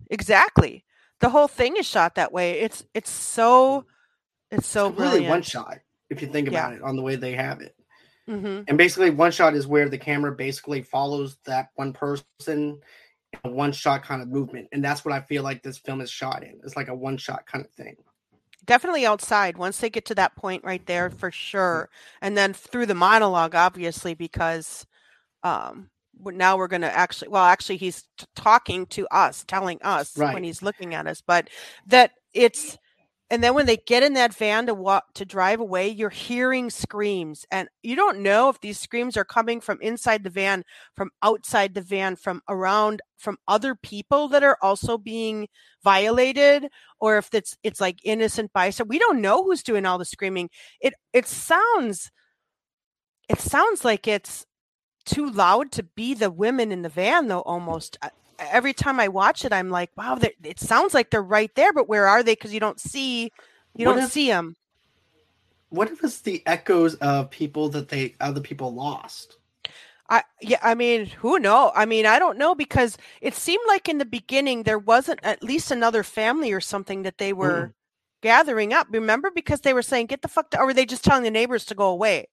exactly 0.09 0.83
the 1.19 1.29
whole 1.29 1.47
thing 1.47 1.75
is 1.77 1.85
shot 1.87 2.15
that 2.15 2.31
way 2.33 2.59
it's 2.59 2.83
it's 2.93 3.09
so 3.11 3.85
it's 4.51 4.67
so 4.67 4.89
It's 4.89 4.99
really 4.99 5.27
one 5.27 5.41
shot, 5.41 5.79
if 6.09 6.21
you 6.21 6.27
think 6.27 6.47
Yeah. 6.51 6.67
about 6.67 6.73
it, 6.73 6.81
on 6.83 6.95
the 6.95 7.01
way 7.01 7.15
they 7.15 7.33
have 7.33 7.61
it. 7.61 7.75
Hmm 8.27 8.61
And 8.67 8.77
basically, 8.77 9.09
one 9.09 9.31
shot 9.31 9.55
is 9.55 9.67
where 9.67 9.89
the 9.89 9.97
camera 9.97 10.31
basically 10.31 10.81
follows 10.81 11.37
that 11.45 11.69
one 11.75 11.93
person, 11.93 12.79
a 13.43 13.49
one 13.49 13.71
shot 13.71 14.03
kind 14.03 14.21
of 14.21 14.29
movement, 14.29 14.69
and 14.71 14.83
that's 14.83 15.05
what 15.05 15.13
I 15.13 15.21
feel 15.21 15.43
like 15.43 15.63
this 15.63 15.77
film 15.77 16.01
is 16.01 16.09
shot 16.11 16.43
in. 16.43 16.59
It's 16.63 16.75
like 16.75 16.87
a 16.89 16.95
one 16.95 17.17
shot 17.17 17.45
kind 17.45 17.65
of 17.65 17.71
thing. 17.71 17.95
definitely 18.65 19.05
outside 19.05 19.57
once 19.57 19.77
they 19.79 19.89
get 19.89 20.05
to 20.05 20.15
that 20.15 20.35
point 20.35 20.63
right 20.63 20.85
there 20.85 21.09
for 21.09 21.31
sure 21.31 21.89
and 22.21 22.37
then 22.37 22.53
through 22.53 22.85
the 22.85 22.95
monologue 22.95 23.55
obviously 23.55 24.13
because 24.13 24.85
um 25.43 25.89
now 26.25 26.55
we're 26.57 26.67
going 26.67 26.81
to 26.81 26.95
actually 26.97 27.27
well 27.29 27.43
actually 27.43 27.77
he's 27.77 28.03
t- 28.17 28.25
talking 28.35 28.85
to 28.87 29.07
us 29.07 29.43
telling 29.47 29.79
us 29.81 30.17
Right. 30.17 30.33
when 30.33 30.43
he's 30.43 30.61
looking 30.61 30.93
at 30.93 31.07
us 31.07 31.21
but 31.25 31.49
that 31.87 32.11
it's 32.33 32.77
and 33.33 33.43
then 33.43 33.55
when 33.55 33.65
they 33.65 33.77
get 33.77 34.03
in 34.03 34.13
that 34.13 34.31
van 34.31 34.67
to 34.67 34.75
walk 34.75 35.05
to 35.15 35.25
drive 35.25 35.59
away 35.59 35.87
you're 35.87 36.11
hearing 36.11 36.69
screams 36.69 37.45
and 37.49 37.67
you 37.81 37.95
don't 37.95 38.19
know 38.19 38.47
if 38.49 38.61
these 38.61 38.79
screams 38.79 39.17
are 39.17 39.25
coming 39.25 39.59
from 39.59 39.81
inside 39.81 40.23
the 40.23 40.29
van 40.29 40.63
from 40.95 41.09
outside 41.23 41.73
the 41.73 41.81
van 41.81 42.15
from 42.15 42.41
around 42.47 43.01
from 43.17 43.37
other 43.47 43.73
people 43.73 44.27
that 44.27 44.43
are 44.43 44.57
also 44.61 44.97
being 44.99 45.47
violated 45.83 46.67
or 46.99 47.17
if 47.17 47.29
it's 47.33 47.57
it's 47.63 47.81
like 47.81 47.99
innocent 48.03 48.51
bystander. 48.53 48.89
We 48.89 48.99
don't 48.99 49.21
know 49.21 49.43
who's 49.43 49.63
doing 49.63 49.85
all 49.85 49.97
the 49.97 50.05
screaming. 50.05 50.49
It 50.79 50.93
it 51.11 51.25
sounds 51.27 52.11
it 53.29 53.39
sounds 53.39 53.83
like 53.83 54.07
it's 54.07 54.45
too 55.05 55.29
loud 55.29 55.71
to 55.73 55.83
be 55.83 56.13
the 56.13 56.29
women 56.29 56.71
in 56.71 56.81
the 56.81 56.89
van 56.89 57.27
though 57.27 57.41
almost. 57.41 57.97
Uh, 58.01 58.09
Every 58.51 58.73
time 58.73 58.99
I 58.99 59.07
watch 59.07 59.45
it 59.45 59.53
I'm 59.53 59.69
like, 59.69 59.91
wow, 59.95 60.17
it 60.43 60.59
sounds 60.59 60.93
like 60.93 61.09
they're 61.09 61.21
right 61.23 61.53
there, 61.55 61.73
but 61.73 61.87
where 61.89 62.07
are 62.07 62.23
they 62.23 62.35
cuz 62.35 62.53
you 62.53 62.59
don't 62.59 62.79
see 62.79 63.31
you 63.75 63.87
What 63.87 63.95
don't 63.95 64.03
if- 64.03 64.11
see 64.11 64.27
them. 64.27 64.55
What 65.69 65.89
if 65.91 66.03
it's 66.03 66.21
the 66.21 66.43
echoes 66.45 66.93
of 66.95 67.31
people 67.31 67.69
that 67.69 67.89
they 67.89 68.15
other 68.19 68.41
people 68.41 68.73
lost? 68.73 69.37
I 70.09 70.23
yeah, 70.41 70.59
I 70.61 70.75
mean, 70.75 71.07
who 71.07 71.39
know? 71.39 71.71
I 71.75 71.85
mean, 71.85 72.05
I 72.05 72.19
don't 72.19 72.37
know 72.37 72.53
because 72.53 72.97
it 73.21 73.33
seemed 73.33 73.63
like 73.67 73.89
in 73.89 73.97
the 73.97 74.05
beginning 74.05 74.63
there 74.63 74.77
wasn't 74.77 75.19
at 75.23 75.41
least 75.41 75.71
another 75.71 76.03
family 76.03 76.51
or 76.51 76.61
something 76.61 77.01
that 77.03 77.17
they 77.17 77.33
were 77.33 77.67
Mm. 77.69 77.73
gathering 78.21 78.73
up. 78.73 78.87
Remember, 78.91 79.31
because 79.31 79.61
they 79.61 79.73
were 79.73 79.81
saying, 79.81 80.07
"Get 80.07 80.21
the 80.21 80.27
fuck," 80.27 80.51
to, 80.51 80.59
or 80.59 80.65
were 80.67 80.73
they 80.73 80.85
just 80.85 81.03
telling 81.03 81.23
the 81.23 81.31
neighbors 81.31 81.65
to 81.65 81.75
go 81.75 81.87
away? 81.87 82.27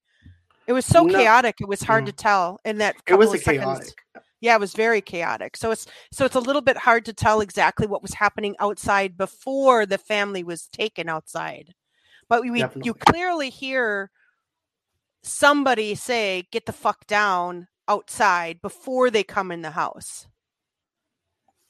It 0.67 0.73
was 0.75 0.85
so 0.85 1.05
No. 1.05 1.15
chaotic; 1.17 1.61
it 1.61 1.69
was 1.69 1.83
hard 1.83 2.05
Mm. 2.05 2.07
to 2.09 2.13
tell. 2.13 2.61
In 2.65 2.79
that, 2.79 2.97
It 3.07 3.15
was 3.15 3.31
of 3.31 3.37
a 3.37 3.39
seconds. 3.39 3.95
Yeah, 4.41 4.55
it 4.55 4.61
was 4.61 4.73
very 4.73 5.03
chaotic. 5.03 5.57
So 5.57 5.71
it's 5.71 5.87
so 6.13 6.25
it's 6.25 6.35
a 6.35 6.41
little 6.41 6.63
bit 6.63 6.79
hard 6.79 7.05
to 7.07 7.13
tell 7.13 7.41
exactly 7.41 7.87
what 7.87 8.03
was 8.03 8.15
happening 8.15 8.57
outside 8.59 9.17
before 9.17 9.85
the 9.87 9.99
family 9.99 10.43
was 10.43 10.69
taken 10.69 11.09
outside. 11.09 11.75
But 12.29 12.43
we 12.43 12.65
you 12.83 12.95
clearly 12.95 13.51
hear 13.51 14.11
somebody 15.23 15.95
say 15.95 16.47
get 16.51 16.65
the 16.67 16.73
fuck 16.73 17.07
down 17.07 17.69
outside 17.87 18.63
before 18.63 19.11
they 19.11 19.23
come 19.23 19.51
in 19.51 19.63
the 19.63 19.73
house. 19.73 20.27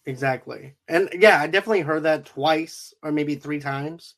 Exactly. 0.06 0.74
And 0.88 1.08
yeah, 1.12 1.40
I 1.40 1.46
definitely 1.46 1.80
heard 1.80 2.04
that 2.04 2.26
twice 2.26 2.94
or 3.02 3.10
maybe 3.10 3.34
three 3.34 3.60
times. 3.60 4.14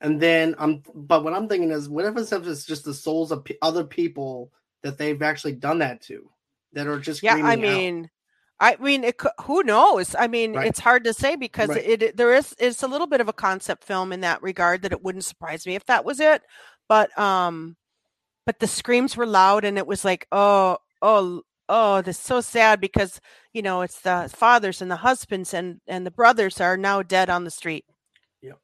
And 0.00 0.20
then 0.20 0.54
I'm 0.58 0.82
but 0.94 1.24
what 1.24 1.32
I'm 1.32 1.48
thinking 1.48 1.70
is 1.70 1.88
what 1.88 2.04
if 2.04 2.16
it's 2.16 2.30
it's 2.32 2.66
just 2.66 2.84
the 2.84 2.94
souls 2.94 3.32
of 3.32 3.44
p- 3.44 3.58
other 3.62 3.84
people 3.84 4.52
that 4.82 4.98
they've 4.98 5.22
actually 5.22 5.52
done 5.52 5.78
that 5.78 6.02
to 6.02 6.30
that 6.72 6.86
are 6.86 6.98
just 6.98 7.22
Yeah, 7.22 7.34
I 7.34 7.38
screaming 7.38 7.52
out? 7.70 7.76
mean 7.76 8.10
I 8.58 8.76
mean, 8.80 9.04
it, 9.04 9.20
who 9.42 9.62
knows? 9.62 10.14
I 10.18 10.28
mean, 10.28 10.54
Right. 10.54 10.66
it's 10.66 10.80
hard 10.80 11.04
to 11.04 11.12
say 11.12 11.36
because 11.36 11.68
Right. 11.68 11.84
it, 11.84 12.02
it 12.02 12.16
there 12.16 12.32
is 12.32 12.54
it's 12.58 12.82
a 12.82 12.88
little 12.88 13.06
bit 13.06 13.20
of 13.20 13.28
a 13.28 13.32
concept 13.34 13.84
film 13.84 14.12
in 14.14 14.22
that 14.22 14.42
regard 14.42 14.80
that 14.82 14.92
it 14.92 15.02
wouldn't 15.02 15.24
surprise 15.26 15.66
me 15.66 15.74
if 15.74 15.84
that 15.86 16.06
was 16.06 16.20
it. 16.20 16.42
But 16.88 17.16
um, 17.18 17.76
but 18.46 18.58
the 18.58 18.66
screams 18.66 19.14
were 19.16 19.26
loud 19.26 19.64
and 19.66 19.76
it 19.76 19.86
was 19.86 20.04
like, 20.06 20.26
oh, 20.32 20.78
oh, 21.02 21.42
oh, 21.68 22.00
this 22.00 22.16
is 22.16 22.22
so 22.24 22.40
sad 22.40 22.80
because 22.80 23.20
you 23.52 23.60
know 23.60 23.82
it's 23.82 24.00
the 24.00 24.30
fathers 24.34 24.80
and 24.80 24.90
the 24.90 24.96
husbands 24.96 25.52
and 25.52 25.82
and 25.86 26.06
the 26.06 26.10
brothers 26.10 26.58
are 26.58 26.78
now 26.78 27.02
dead 27.02 27.28
on 27.28 27.44
the 27.44 27.50
street. 27.50 27.84
Yep. 28.40 28.58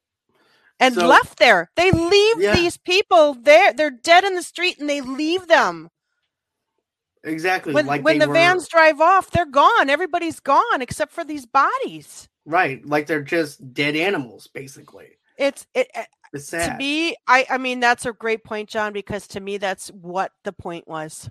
And 0.80 0.94
So- 0.94 1.06
left 1.06 1.38
there. 1.38 1.70
They 1.76 1.90
leave 1.90 2.40
Yeah. 2.40 2.54
these 2.54 2.78
people 2.78 3.34
there. 3.34 3.74
They're 3.74 3.90
dead 3.90 4.24
in 4.24 4.36
the 4.36 4.42
street 4.42 4.78
and 4.78 4.88
they 4.88 5.02
leave 5.02 5.48
them. 5.48 5.90
Exactly. 7.24 7.72
When 7.72 7.86
like 7.86 8.02
when 8.04 8.18
the 8.18 8.28
were- 8.28 8.34
vans 8.34 8.68
drive 8.68 9.00
off, 9.00 9.30
they're 9.30 9.46
gone. 9.46 9.88
Everybody's 9.90 10.40
gone 10.40 10.82
except 10.82 11.12
for 11.12 11.24
these 11.24 11.46
bodies. 11.46 12.28
right, 12.44 12.84
like 12.84 13.06
they're 13.06 13.22
just 13.22 13.72
dead 13.74 13.94
animals, 13.96 14.48
basically. 14.52 15.08
It's 15.38 15.66
it 15.74 15.88
uh, 15.94 16.02
It's 16.32 16.48
sad. 16.48 16.72
to 16.72 16.76
me. 16.78 17.14
I 17.28 17.46
I 17.48 17.58
mean 17.58 17.80
that's 17.80 18.06
a 18.06 18.12
great 18.12 18.42
point, 18.44 18.68
John, 18.68 18.92
because 18.92 19.26
to 19.28 19.40
me 19.40 19.56
that's 19.58 19.88
what 19.88 20.32
the 20.44 20.52
point 20.52 20.86
was. 20.88 21.30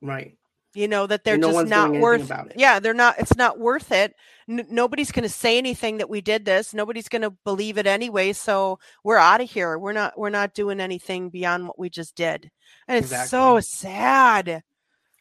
right. 0.00 0.36
You 0.74 0.88
know 0.88 1.06
that 1.06 1.22
they're 1.22 1.36
no 1.36 1.52
just 1.52 1.66
not 1.68 1.92
worth. 1.92 2.32
Yeah, 2.56 2.80
they're 2.80 2.94
not. 2.94 3.18
It's 3.18 3.36
not 3.36 3.58
worth 3.58 3.92
it. 3.92 4.14
N- 4.48 4.66
nobody's 4.70 5.12
going 5.12 5.24
to 5.24 5.28
say 5.28 5.58
anything 5.58 5.98
that 5.98 6.08
we 6.08 6.22
did 6.22 6.46
this. 6.46 6.72
Nobody's 6.72 7.10
going 7.10 7.20
to 7.20 7.34
believe 7.44 7.76
it 7.76 7.86
anyway. 7.86 8.32
So 8.32 8.78
we're 9.04 9.18
out 9.18 9.42
of 9.42 9.50
here. 9.50 9.78
We're 9.78 9.92
not. 9.92 10.18
We're 10.18 10.30
not 10.30 10.54
doing 10.54 10.80
anything 10.80 11.28
beyond 11.28 11.66
what 11.66 11.78
we 11.78 11.90
just 11.90 12.14
did. 12.16 12.50
And 12.88 13.04
it's 13.04 13.28
so 13.28 13.60
sad. 13.60 14.62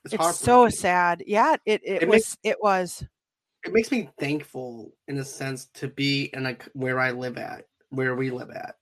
It's, 0.05 0.13
It's, 0.13 0.39
so 0.39 0.67
sad. 0.69 1.23
Yeah, 1.27 1.55
it 1.65 1.81
it, 1.83 2.03
It 2.03 2.07
was. 2.07 2.15
makes- 2.15 2.37
it 2.43 2.57
was. 2.61 3.03
It 3.63 3.73
makes 3.73 3.91
me 3.91 4.09
thankful 4.19 4.95
in 5.07 5.19
a 5.19 5.23
sense 5.23 5.65
to 5.75 5.87
be 5.87 6.31
in 6.33 6.43
like 6.43 6.63
where 6.73 6.99
I 6.99 7.11
live 7.11 7.37
at, 7.37 7.65
where 7.89 8.15
we 8.15 8.31
live 8.31 8.49
at, 8.49 8.75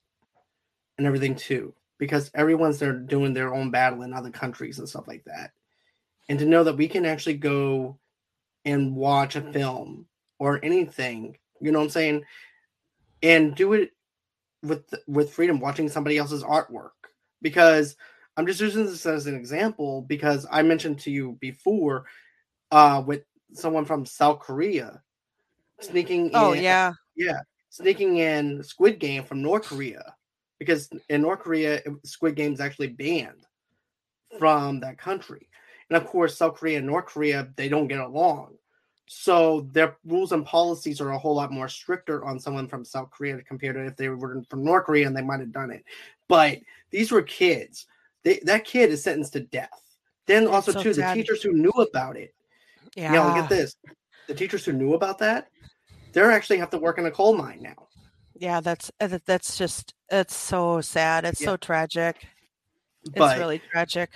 and 0.96 1.06
everything 1.06 1.34
too, 1.34 1.74
because 1.98 2.30
everyone's 2.34 2.78
there 2.78 2.94
doing 2.94 3.34
their 3.34 3.54
own 3.54 3.70
battle 3.70 4.02
in 4.02 4.14
other 4.14 4.30
countries 4.30 4.78
and 4.78 4.88
stuff 4.88 5.06
like 5.06 5.22
that, 5.24 5.52
and 6.30 6.38
to 6.38 6.46
know 6.46 6.64
that 6.64 6.78
we 6.78 6.88
can 6.88 7.04
actually 7.04 7.36
go 7.36 7.98
and 8.64 8.96
watch 8.96 9.36
a 9.36 9.42
film 9.52 10.06
or 10.38 10.58
anything, 10.64 11.36
you 11.60 11.72
know 11.72 11.80
what 11.80 11.84
I'm 11.84 11.90
saying, 11.90 12.24
and 13.22 13.54
do 13.54 13.74
it 13.74 13.90
with 14.62 14.94
with 15.06 15.30
freedom, 15.34 15.60
watching 15.60 15.90
somebody 15.90 16.16
else's 16.16 16.42
artwork, 16.42 16.90
because 17.42 17.96
I'm 18.40 18.46
just 18.46 18.60
using 18.62 18.86
this 18.86 19.04
as 19.04 19.26
an 19.26 19.34
example 19.34 20.00
because 20.00 20.46
I 20.50 20.62
mentioned 20.62 20.98
to 21.00 21.10
you 21.10 21.36
before, 21.40 22.06
uh, 22.70 23.02
with 23.06 23.22
someone 23.52 23.84
from 23.84 24.06
South 24.06 24.40
Korea 24.40 25.02
sneaking 25.80 26.30
Oh 26.32 26.54
in, 26.54 26.62
yeah. 26.62 26.92
yeah, 27.16 27.40
sneaking 27.68 28.16
in 28.16 28.62
Squid 28.62 28.98
Game 28.98 29.24
from 29.24 29.42
North 29.42 29.64
Korea 29.64 30.14
because 30.58 30.88
in 31.10 31.20
North 31.20 31.40
Korea 31.40 31.82
Squid 32.02 32.34
Game 32.34 32.54
is 32.54 32.60
actually 32.60 32.86
banned 32.86 33.46
from 34.38 34.80
that 34.80 34.96
country, 34.96 35.46
and 35.90 35.98
of 35.98 36.06
course 36.06 36.38
South 36.38 36.54
Korea 36.54 36.78
and 36.78 36.86
North 36.86 37.06
Korea 37.06 37.46
they 37.56 37.68
don't 37.68 37.88
get 37.88 38.00
along, 38.00 38.54
so 39.06 39.68
their 39.72 39.98
rules 40.06 40.32
and 40.32 40.46
policies 40.46 41.02
are 41.02 41.10
a 41.10 41.18
whole 41.18 41.34
lot 41.34 41.52
more 41.52 41.68
stricter 41.68 42.24
on 42.24 42.40
someone 42.40 42.68
from 42.68 42.86
South 42.86 43.10
Korea 43.10 43.42
compared 43.42 43.76
to 43.76 43.84
if 43.84 43.96
they 43.96 44.08
were 44.08 44.42
from 44.48 44.64
North 44.64 44.86
Korea 44.86 45.06
and 45.06 45.14
they 45.14 45.20
might 45.20 45.40
have 45.40 45.52
done 45.52 45.70
it, 45.70 45.84
but 46.26 46.56
these 46.90 47.12
were 47.12 47.20
kids. 47.20 47.84
They, 48.24 48.40
that 48.44 48.64
kid 48.64 48.90
is 48.90 49.02
sentenced 49.02 49.32
to 49.34 49.40
death. 49.40 49.70
Then 50.26 50.44
That's 50.44 50.54
also 50.54 50.72
so 50.72 50.82
too, 50.82 50.94
the 50.94 51.12
teachers 51.14 51.42
who 51.42 51.52
knew 51.52 51.70
about 51.70 52.16
it 52.16 52.34
Yeah. 52.94 53.12
look 53.26 53.36
at 53.36 53.48
this. 53.48 53.74
The 54.28 54.34
teachers 54.34 54.64
who 54.64 54.72
knew 54.72 54.94
about 54.94 55.18
that, 55.18 55.48
they're 56.12 56.30
actually 56.30 56.58
have 56.58 56.70
to 56.70 56.78
work 56.78 56.98
in 56.98 57.06
a 57.06 57.10
coal 57.10 57.34
mine 57.36 57.60
now. 57.62 57.88
Yeah, 58.34 58.60
that's 58.60 58.90
uh, 59.00 59.18
that's 59.26 59.58
just 59.58 59.94
it's 60.10 60.34
so 60.36 60.80
sad. 60.80 61.24
It's 61.24 61.40
Yeah. 61.40 61.46
so 61.48 61.56
tragic. 61.56 62.16
But 63.16 63.32
it's 63.32 63.38
really 63.40 63.62
tragic. 63.72 64.10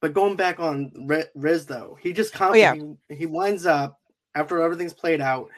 but 0.00 0.12
going 0.14 0.36
back 0.36 0.60
on 0.60 0.92
Riz 1.34 1.66
though, 1.66 1.96
he 2.00 2.12
just 2.12 2.32
com- 2.32 2.52
Oh, 2.52 2.54
yeah. 2.54 2.74
he, 2.74 3.14
he 3.16 3.26
winds 3.26 3.66
up 3.66 3.98
after 4.34 4.60
everything's 4.62 4.92
played 4.94 5.20
out. 5.20 5.48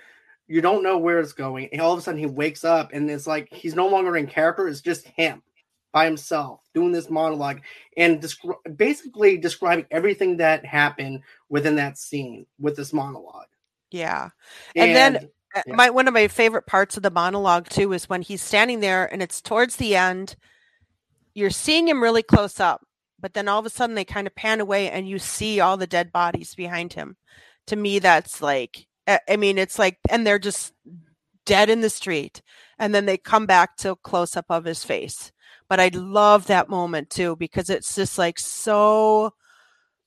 You 0.46 0.60
don't 0.60 0.82
know 0.82 0.98
where 0.98 1.20
it's 1.20 1.32
going, 1.32 1.68
and 1.72 1.80
all 1.80 1.92
of 1.92 1.98
a 1.98 2.02
sudden 2.02 2.18
he 2.18 2.26
wakes 2.26 2.64
up, 2.64 2.90
and 2.92 3.08
it's 3.10 3.26
like 3.26 3.52
he's 3.52 3.74
no 3.74 3.86
longer 3.88 4.16
in 4.16 4.26
character. 4.26 4.66
It's 4.68 4.80
just 4.80 5.06
him 5.06 5.42
by 5.92 6.04
himself 6.04 6.60
doing 6.74 6.92
this 6.92 7.10
monologue 7.10 7.60
and 7.96 8.20
descri- 8.22 8.76
basically 8.76 9.36
describing 9.36 9.86
everything 9.90 10.36
that 10.36 10.64
happened 10.64 11.22
within 11.48 11.76
that 11.76 11.98
scene 11.98 12.46
with 12.58 12.76
this 12.76 12.92
monologue. 12.92 13.48
Yeah. 13.90 14.30
And 14.76 14.94
then- 14.96 15.30
Uh, 15.52 15.62
Yeah. 15.66 15.74
My 15.74 15.90
one 15.90 16.06
of 16.06 16.14
my 16.14 16.28
favorite 16.28 16.66
parts 16.68 16.96
of 16.96 17.02
the 17.02 17.10
monologue 17.10 17.68
too 17.68 17.92
is 17.92 18.08
when 18.08 18.22
he's 18.22 18.40
standing 18.40 18.78
there 18.78 19.12
and 19.12 19.20
it's 19.20 19.40
towards 19.40 19.74
the 19.76 19.96
end. 19.96 20.36
You're 21.34 21.50
seeing 21.50 21.88
him 21.88 22.00
really 22.00 22.22
close 22.22 22.60
up, 22.60 22.86
but 23.18 23.34
then 23.34 23.48
all 23.48 23.58
of 23.58 23.66
a 23.66 23.70
sudden 23.70 23.96
they 23.96 24.04
kind 24.04 24.28
of 24.28 24.34
pan 24.36 24.60
away 24.60 24.88
and 24.88 25.08
you 25.08 25.18
see 25.18 25.58
all 25.58 25.76
the 25.76 25.88
dead 25.88 26.12
bodies 26.12 26.54
behind 26.54 26.92
him. 26.92 27.16
To 27.66 27.74
me, 27.74 27.98
that's 27.98 28.40
like 28.40 28.86
I 29.08 29.36
mean, 29.36 29.58
it's 29.58 29.76
like 29.76 29.98
and 30.08 30.24
they're 30.24 30.38
just 30.38 30.72
dead 31.46 31.68
in 31.68 31.80
the 31.80 31.90
street, 31.90 32.42
and 32.78 32.94
then 32.94 33.06
they 33.06 33.16
come 33.18 33.46
back 33.46 33.76
to 33.78 33.90
a 33.90 33.96
close 33.96 34.36
up 34.36 34.46
of 34.50 34.64
his 34.64 34.84
face. 34.84 35.32
But 35.70 35.78
I 35.80 35.88
love 35.94 36.48
that 36.48 36.68
moment 36.68 37.08
too 37.10 37.36
because 37.36 37.70
it's 37.70 37.94
just 37.94 38.18
like 38.18 38.40
so, 38.40 39.32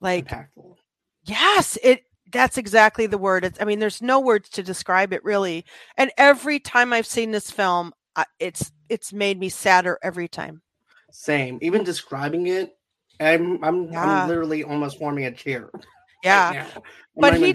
like 0.01 0.27
impactful. 0.27 0.75
Yes, 1.23 1.77
it 1.81 2.03
that's 2.33 2.57
exactly 2.57 3.07
the 3.07 3.17
word. 3.17 3.45
It's, 3.45 3.61
I 3.61 3.65
mean, 3.65 3.79
there's 3.79 4.01
no 4.01 4.19
words 4.19 4.49
to 4.49 4.63
describe 4.63 5.13
it 5.13 5.23
really. 5.23 5.63
And 5.97 6.11
every 6.17 6.59
time 6.59 6.91
I've 6.91 7.05
seen 7.07 7.31
this 7.31 7.49
film, 7.49 7.93
it's 8.39 8.73
it's 8.89 9.13
made 9.13 9.39
me 9.39 9.47
sadder 9.47 9.97
every 10.03 10.27
time. 10.27 10.61
Same. 11.11 11.59
Even 11.61 11.85
describing 11.85 12.47
it, 12.47 12.75
I'm 13.21 13.63
I'm, 13.63 13.91
Yeah. 13.91 14.21
I'm 14.23 14.27
literally 14.27 14.63
almost 14.65 14.99
forming 14.99 15.25
a 15.25 15.31
chair. 15.31 15.69
Yeah. 16.25 16.51
Right 16.51 16.83
But 17.17 17.33
he- 17.35 17.53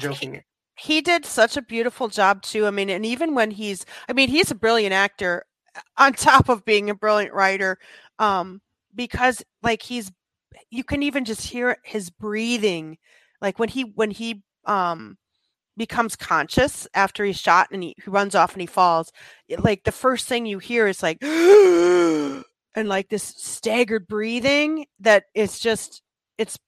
He 0.78 1.00
did 1.00 1.24
such 1.26 1.56
a 1.56 1.62
beautiful 1.62 2.08
job 2.08 2.42
too. 2.42 2.66
I 2.66 2.70
mean, 2.70 2.88
and 2.88 3.04
even 3.04 3.34
when 3.34 3.50
he's 3.50 3.84
I 4.08 4.12
mean, 4.12 4.28
he's 4.28 4.50
a 4.50 4.54
brilliant 4.54 4.92
actor 4.92 5.44
on 5.96 6.12
top 6.12 6.48
of 6.48 6.64
being 6.64 6.90
a 6.90 6.94
brilliant 6.94 7.34
writer. 7.34 7.78
Um 8.18 8.60
because 8.94 9.42
like 9.62 9.82
he's 9.82 10.10
you 10.70 10.82
can 10.84 11.02
even 11.02 11.24
just 11.24 11.42
hear 11.46 11.76
his 11.84 12.10
breathing 12.10 12.98
like 13.40 13.58
when 13.58 13.68
he 13.68 13.82
when 13.82 14.10
he 14.10 14.42
um 14.64 15.16
becomes 15.76 16.16
conscious 16.16 16.88
after 16.94 17.24
he's 17.24 17.38
shot 17.38 17.68
and 17.70 17.82
he, 17.84 17.94
he 18.02 18.10
runs 18.10 18.34
off 18.34 18.52
and 18.54 18.60
he 18.60 18.66
falls 18.66 19.12
it- 19.48 19.62
like 19.62 19.84
the 19.84 19.92
first 19.92 20.26
thing 20.26 20.44
you 20.46 20.58
hear 20.58 20.88
is 20.88 21.02
like 21.02 21.18
and 21.22 22.88
like 22.88 23.08
this 23.08 23.22
staggered 23.22 24.08
breathing 24.08 24.86
that 25.00 25.24
is 25.34 25.60
just 25.60 26.02
it's 26.36 26.58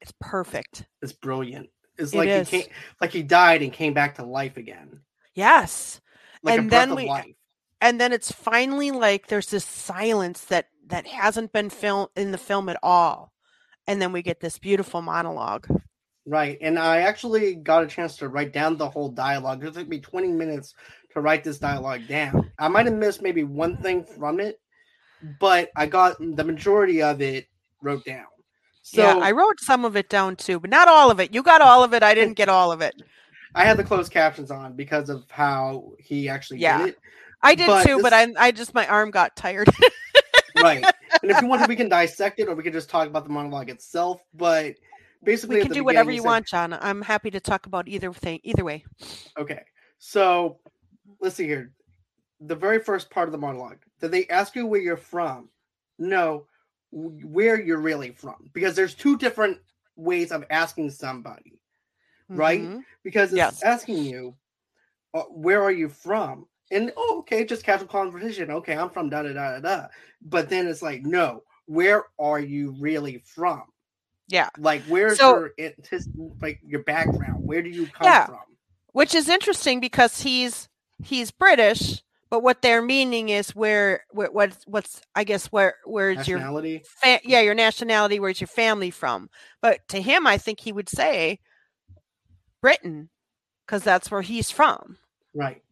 it's 0.00 0.12
perfect 0.20 0.84
It's 1.02 1.12
brilliant. 1.12 1.68
It's 1.98 2.14
like 2.14 2.28
is. 2.28 2.48
he 2.50 2.62
came, 2.62 2.70
like 3.00 3.10
he 3.12 3.22
died 3.22 3.62
and 3.62 3.72
came 3.72 3.92
back 3.94 4.14
to 4.16 4.24
life 4.24 4.56
again, 4.56 5.00
yes 5.34 6.00
like 6.42 6.56
a 6.58 6.60
And 6.62 6.70
breath 6.70 6.80
then 6.80 6.90
of 6.92 6.96
we- 6.96 7.06
life. 7.06 7.26
And 7.80 8.00
then 8.00 8.12
it's 8.12 8.32
finally 8.32 8.90
like 8.90 9.26
there's 9.28 9.50
this 9.50 9.64
silence 9.64 10.44
that 10.46 10.68
that 10.86 11.06
hasn't 11.06 11.52
been 11.52 11.70
film 11.70 12.08
in 12.16 12.32
the 12.32 12.38
film 12.38 12.68
at 12.68 12.78
all 12.82 13.32
and 13.86 14.00
then 14.02 14.12
we 14.12 14.22
get 14.22 14.40
this 14.40 14.58
beautiful 14.58 15.02
monologue 15.02 15.66
Right. 16.26 16.58
And 16.60 16.78
I 16.78 16.98
actually 16.98 17.56
got 17.56 17.82
a 17.82 17.86
chance 17.88 18.16
to 18.18 18.28
write 18.28 18.52
down 18.52 18.76
the 18.76 18.88
whole 18.88 19.08
dialogue. 19.08 19.64
It 19.64 19.74
took 19.74 19.88
me 19.88 19.98
20 19.98 20.28
minutes 20.28 20.74
to 21.14 21.20
write 21.20 21.42
this 21.42 21.58
dialogue 21.58 22.02
down. 22.08 22.52
I 22.58 22.68
might 22.68 22.86
have 22.86 22.94
missed 22.94 23.22
maybe 23.22 23.42
one 23.42 23.76
thing 23.78 24.04
from 24.04 24.38
it, 24.38 24.60
but 25.40 25.70
I 25.74 25.86
got 25.86 26.18
the 26.20 26.44
majority 26.44 27.02
of 27.02 27.20
it 27.20 27.46
wrote 27.82 28.04
down. 28.04 28.26
So 28.82 29.02
yeah 29.02 29.16
i 29.20 29.30
wrote 29.30 29.60
some 29.60 29.84
of 29.84 29.96
it 29.96 30.08
down 30.08 30.36
too 30.36 30.58
but 30.58 30.70
not 30.70 30.88
all 30.88 31.10
of 31.10 31.20
it 31.20 31.34
you 31.34 31.42
got 31.42 31.60
all 31.60 31.84
of 31.84 31.92
it 31.94 32.02
i 32.02 32.14
didn't 32.14 32.34
get 32.34 32.48
all 32.48 32.72
of 32.72 32.80
it 32.80 32.94
I 33.54 33.64
had 33.64 33.76
the 33.76 33.84
closed 33.84 34.12
captions 34.12 34.50
on 34.50 34.74
because 34.74 35.08
of 35.08 35.24
how 35.30 35.92
he 35.98 36.28
actually 36.28 36.60
Yeah. 36.60 36.78
did 36.78 36.88
it. 36.90 36.98
I 37.42 37.54
did 37.54 37.66
But 37.66 37.84
too 37.86 38.00
but 38.02 38.12
i 38.12 38.26
i 38.38 38.50
just 38.50 38.74
my 38.74 38.86
arm 38.86 39.10
got 39.10 39.36
tired 39.36 39.68
Right. 40.56 40.84
and 41.22 41.30
if 41.30 41.40
you 41.40 41.46
want 41.48 41.66
we 41.68 41.76
can 41.76 41.88
dissect 41.88 42.38
it 42.40 42.48
or 42.48 42.54
we 42.54 42.62
can 42.62 42.72
just 42.72 42.90
talk 42.90 43.06
about 43.06 43.24
the 43.24 43.30
monologue 43.30 43.70
itself. 43.70 44.20
But 44.34 44.74
basically, 45.24 45.56
we 45.56 45.62
can 45.62 45.72
do 45.72 45.84
whatever 45.84 46.10
you 46.10 46.20
said- 46.20 46.26
want 46.26 46.46
john 46.46 46.72
i'm 46.74 47.00
happy 47.00 47.30
to 47.30 47.40
talk 47.40 47.66
about 47.66 47.88
either 47.88 48.12
thing 48.12 48.40
either 48.42 48.64
way 48.64 48.84
Okay. 49.38 49.62
So 49.98 50.58
let's 51.20 51.36
see 51.36 51.44
here. 51.46 51.72
The 52.40 52.54
very 52.56 52.78
first 52.78 53.10
part 53.10 53.28
of 53.28 53.32
the 53.32 53.38
monologue. 53.38 53.78
Did 54.00 54.10
they 54.12 54.26
ask 54.28 54.56
you 54.56 54.66
where 54.66 54.80
you're 54.80 54.96
from? 54.96 55.50
No, 55.98 56.46
where 56.90 57.60
you're 57.60 57.80
really 57.80 58.10
from. 58.12 58.50
Because 58.54 58.74
there's 58.74 58.94
two 58.94 59.18
different 59.18 59.58
ways 59.96 60.32
of 60.32 60.44
asking 60.50 60.90
somebody. 60.90 61.60
Right? 62.30 62.62
Mhm. 62.62 62.82
Because 63.02 63.28
it's 63.30 63.36
Yes. 63.36 63.62
asking 63.62 63.98
you, 64.04 64.34
uh, 65.12 65.24
where 65.24 65.62
are 65.62 65.70
you 65.72 65.88
from? 65.90 66.46
And 66.70 66.92
oh, 66.96 67.18
okay, 67.20 67.44
just 67.44 67.64
casual 67.64 67.88
conversation. 67.88 68.50
Okay, 68.50 68.76
I'm 68.76 68.90
from 68.90 69.08
da 69.10 69.22
da 69.22 69.32
da 69.32 69.58
da 69.58 69.60
da. 69.60 69.86
But 70.22 70.48
then 70.48 70.66
it's 70.68 70.82
like, 70.82 71.02
no, 71.04 71.42
where 71.66 72.04
are 72.18 72.40
you 72.40 72.74
really 72.78 73.22
from? 73.24 73.62
Yeah. 74.28 74.48
Like 74.58 74.82
where's 74.84 75.18
So- 75.18 75.48
your 75.58 75.72
like 76.40 76.60
your 76.64 76.82
background? 76.84 77.44
Where 77.44 77.62
do 77.62 77.68
you 77.70 77.86
come 77.86 78.04
Yeah. 78.06 78.26
from? 78.26 78.38
which 78.92 79.14
is 79.14 79.28
interesting 79.28 79.78
because 79.80 80.20
he's 80.20 80.68
he's 81.02 81.30
British, 81.30 82.02
but 82.28 82.42
what 82.42 82.60
they're 82.62 82.82
meaning 82.82 83.28
is 83.28 83.54
where, 83.54 84.04
where 84.10 84.30
what's 84.32 84.64
what's 84.66 85.00
I 85.14 85.24
guess 85.24 85.46
where 85.46 85.74
where's 85.84 86.26
your 86.28 86.38
fa- 87.00 87.20
yeah 87.24 87.40
your 87.40 87.54
nationality, 87.54 88.18
where's 88.20 88.40
your 88.40 88.48
family 88.48 88.90
from? 88.90 89.30
But 89.62 89.80
to 89.88 90.00
him, 90.02 90.26
I 90.26 90.38
think 90.38 90.60
he 90.60 90.72
would 90.72 90.88
say 90.88 91.38
Britain 92.60 93.10
because 93.66 93.82
that's 93.82 94.10
where 94.10 94.22
he's 94.22 94.50
from. 94.50 94.96
Right. 95.34 95.62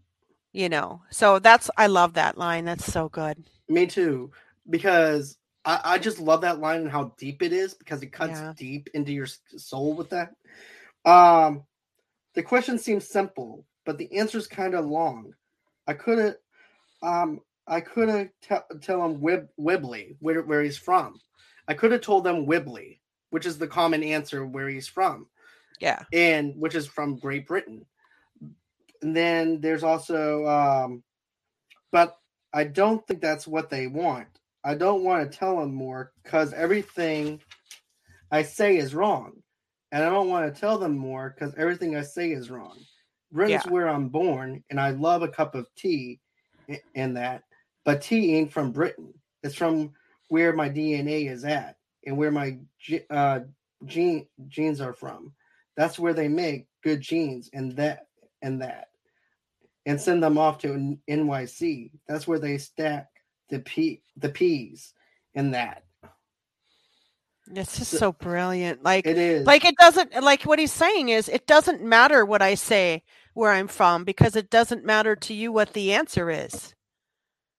You 0.58 0.68
know, 0.68 1.02
so 1.10 1.38
that's 1.38 1.70
I 1.76 1.86
love 1.86 2.14
that 2.14 2.36
line. 2.36 2.64
That's 2.64 2.84
so 2.92 3.08
good. 3.08 3.44
Me 3.68 3.86
too. 3.86 4.32
Because 4.68 5.38
I, 5.64 5.80
I 5.84 5.98
just 5.98 6.18
love 6.18 6.40
that 6.40 6.58
line 6.58 6.80
and 6.80 6.90
how 6.90 7.14
deep 7.16 7.42
it 7.44 7.52
is 7.52 7.74
because 7.74 8.02
it 8.02 8.10
cuts 8.10 8.40
Yeah. 8.40 8.54
deep 8.56 8.88
into 8.92 9.12
your 9.12 9.28
soul 9.56 9.94
with 9.94 10.10
that. 10.10 10.32
Um, 11.04 11.62
the 12.34 12.42
question 12.42 12.76
seems 12.76 13.08
simple, 13.08 13.66
but 13.86 13.98
the 13.98 14.12
answer's 14.18 14.48
kind 14.48 14.74
of 14.74 14.84
long. 14.84 15.32
I 15.86 15.92
couldn't, 15.92 16.36
um, 17.04 17.38
I 17.68 17.80
couldn't 17.80 18.32
tell 18.42 18.64
tell 18.80 19.04
him 19.06 19.20
Wib, 19.20 19.46
Wembley 19.58 20.16
where 20.18 20.42
where 20.42 20.64
he's 20.64 20.76
from. 20.76 21.20
I 21.68 21.74
could 21.74 21.92
have 21.92 22.00
told 22.00 22.24
them 22.24 22.46
Wembley, 22.46 23.00
which 23.30 23.46
is 23.46 23.58
the 23.58 23.68
common 23.68 24.02
answer 24.02 24.44
where 24.44 24.68
he's 24.68 24.88
from, 24.88 25.28
Yeah, 25.78 26.02
and 26.12 26.54
which 26.56 26.74
is 26.74 26.88
from 26.88 27.20
Great 27.20 27.46
Britain. 27.46 27.86
And 29.02 29.16
then 29.16 29.60
there's 29.60 29.82
also, 29.82 30.46
um, 30.46 31.02
but 31.92 32.16
I 32.52 32.64
don't 32.64 33.06
think 33.06 33.20
that's 33.20 33.46
what 33.46 33.70
they 33.70 33.86
want. 33.86 34.28
I 34.64 34.74
don't 34.74 35.04
want 35.04 35.30
to 35.30 35.38
tell 35.38 35.60
them 35.60 35.74
more 35.74 36.12
because 36.22 36.52
everything 36.52 37.40
I 38.30 38.42
say 38.42 38.76
is 38.76 38.94
wrong. 38.94 39.42
And 39.92 40.04
I 40.04 40.10
don't 40.10 40.28
want 40.28 40.52
to 40.52 40.60
tell 40.60 40.78
them 40.78 40.96
more 40.96 41.30
because 41.30 41.54
everything 41.56 41.96
I 41.96 42.02
say 42.02 42.32
is 42.32 42.50
wrong. 42.50 42.76
Britain's 43.32 43.64
Yeah. 43.64 43.70
where 43.70 43.88
I'm 43.88 44.08
born, 44.08 44.62
and 44.70 44.80
I 44.80 44.90
love 44.90 45.22
a 45.22 45.28
cup 45.28 45.54
of 45.54 45.66
tea 45.76 46.20
and 46.94 47.16
that. 47.16 47.44
But 47.84 48.02
tea 48.02 48.34
ain't 48.34 48.52
from 48.52 48.72
Britain. 48.72 49.14
It's 49.42 49.54
from 49.54 49.94
where 50.28 50.52
my 50.52 50.68
DNA 50.68 51.30
is 51.30 51.44
at 51.44 51.76
and 52.04 52.16
where 52.18 52.30
my 52.30 52.58
uh, 53.08 53.40
gene, 53.86 54.26
genes 54.48 54.80
are 54.80 54.92
from. 54.92 55.34
That's 55.76 55.98
where 55.98 56.12
they 56.12 56.28
make 56.28 56.66
good 56.82 57.00
genes 57.00 57.48
and 57.54 57.72
that 57.76 58.08
and 58.42 58.60
that 58.60 58.87
and 59.88 59.98
send 59.98 60.22
them 60.22 60.36
off 60.36 60.58
to 60.58 60.98
NYC. 61.08 61.90
That's 62.06 62.28
where 62.28 62.38
they 62.38 62.58
stack 62.58 63.08
the 63.48 63.60
p 63.60 64.02
the 64.18 64.28
peas 64.28 64.92
in 65.34 65.52
that. 65.52 65.82
it's 67.50 67.78
just 67.78 67.92
So- 67.92 67.96
so 67.96 68.12
brilliant. 68.12 68.82
Like 68.82 69.06
It 69.06 69.16
is 69.16 69.46
like 69.46 69.64
it 69.64 69.74
doesn't 69.76 70.12
like 70.22 70.42
what 70.42 70.58
he's 70.58 70.72
saying 70.72 71.08
is 71.08 71.30
it 71.30 71.46
doesn't 71.46 71.82
matter 71.82 72.26
what 72.26 72.42
I 72.42 72.54
say 72.54 73.02
where 73.32 73.50
I'm 73.52 73.68
from 73.68 74.04
because 74.04 74.36
it 74.36 74.50
doesn't 74.50 74.84
matter 74.84 75.16
to 75.16 75.32
you 75.32 75.50
what 75.50 75.72
the 75.72 75.94
answer 75.94 76.30
is. 76.30 76.74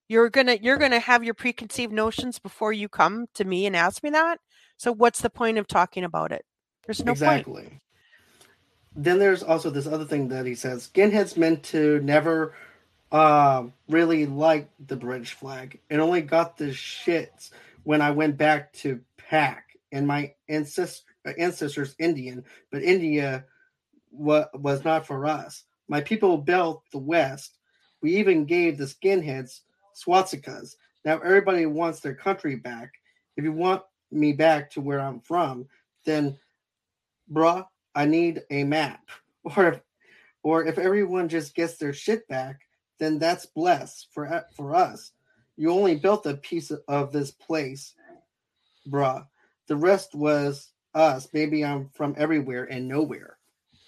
You're 0.07 0.29
gonna 0.29 0.59
you're 0.61 0.77
gonna 0.77 0.99
have 0.99 1.23
your 1.23 1.33
preconceived 1.33 1.91
notions 1.91 2.37
before 2.37 2.71
you 2.73 2.87
come 2.87 3.25
to 3.33 3.43
me 3.43 3.65
and 3.65 3.75
ask 3.75 4.03
me 4.03 4.11
that. 4.11 4.39
So 4.77 4.91
what's 4.91 5.21
the 5.21 5.31
point 5.31 5.57
of 5.57 5.65
talking 5.65 6.03
about 6.03 6.31
it? 6.31 6.45
There's 6.85 7.03
no 7.03 7.13
point. 7.15 7.47
Then 8.95 9.19
there's 9.19 9.43
also 9.43 9.69
this 9.69 9.87
other 9.87 10.05
thing 10.05 10.27
that 10.29 10.45
he 10.45 10.55
says: 10.55 10.89
skinheads 10.93 11.37
meant 11.37 11.63
to 11.65 11.99
never 12.01 12.53
uh, 13.11 13.63
really 13.87 14.25
like 14.25 14.69
the 14.87 14.95
British 14.95 15.33
flag, 15.33 15.79
and 15.89 16.01
only 16.01 16.21
got 16.21 16.57
the 16.57 16.69
shits 16.69 17.51
when 17.83 18.01
I 18.01 18.11
went 18.11 18.37
back 18.37 18.73
to 18.73 18.99
Pak. 19.17 19.65
And 19.91 20.05
my 20.05 20.33
ancest- 20.49 21.03
ancestors 21.37 21.95
Indian, 21.97 22.43
but 22.71 22.83
India 22.83 23.45
wa- 24.11 24.47
was 24.53 24.83
not 24.83 25.05
for 25.05 25.25
us. 25.25 25.63
My 25.87 26.01
people 26.01 26.37
built 26.37 26.83
the 26.91 26.99
West. 26.99 27.57
We 28.01 28.15
even 28.17 28.45
gave 28.45 28.77
the 28.77 28.85
skinheads 28.85 29.61
swastikas. 29.95 30.75
Now 31.05 31.19
everybody 31.19 31.65
wants 31.65 31.99
their 31.99 32.15
country 32.15 32.55
back. 32.55 32.93
If 33.37 33.43
you 33.43 33.51
want 33.51 33.81
me 34.11 34.33
back 34.33 34.69
to 34.71 34.81
where 34.81 34.99
I'm 34.99 35.19
from, 35.21 35.67
then 36.05 36.37
bruh, 37.31 37.65
I 37.99 38.05
need 38.05 38.43
a 38.49 38.63
map. 38.63 39.01
Or 39.55 39.69
if, 39.69 39.81
or 40.43 40.65
if 40.65 40.77
everyone 40.77 41.29
just 41.29 41.55
gets 41.55 41.77
their 41.77 41.93
shit 41.93 42.27
back, 42.27 42.59
then 42.99 43.17
that's 43.17 43.45
blessed 43.45 44.09
for 44.11 44.45
for 44.53 44.75
us. 44.75 45.13
You 45.55 45.71
only 45.71 45.95
built 45.95 46.25
a 46.25 46.35
piece 46.35 46.71
of 46.71 47.11
this 47.13 47.31
place, 47.31 47.95
bruh. 48.87 49.25
The 49.67 49.77
rest 49.77 50.13
was 50.13 50.71
us. 50.93 51.29
Maybe 51.33 51.63
I'm 51.63 51.89
from 51.95 52.13
everywhere 52.17 52.65
and 52.65 52.87
nowhere. 52.87 53.37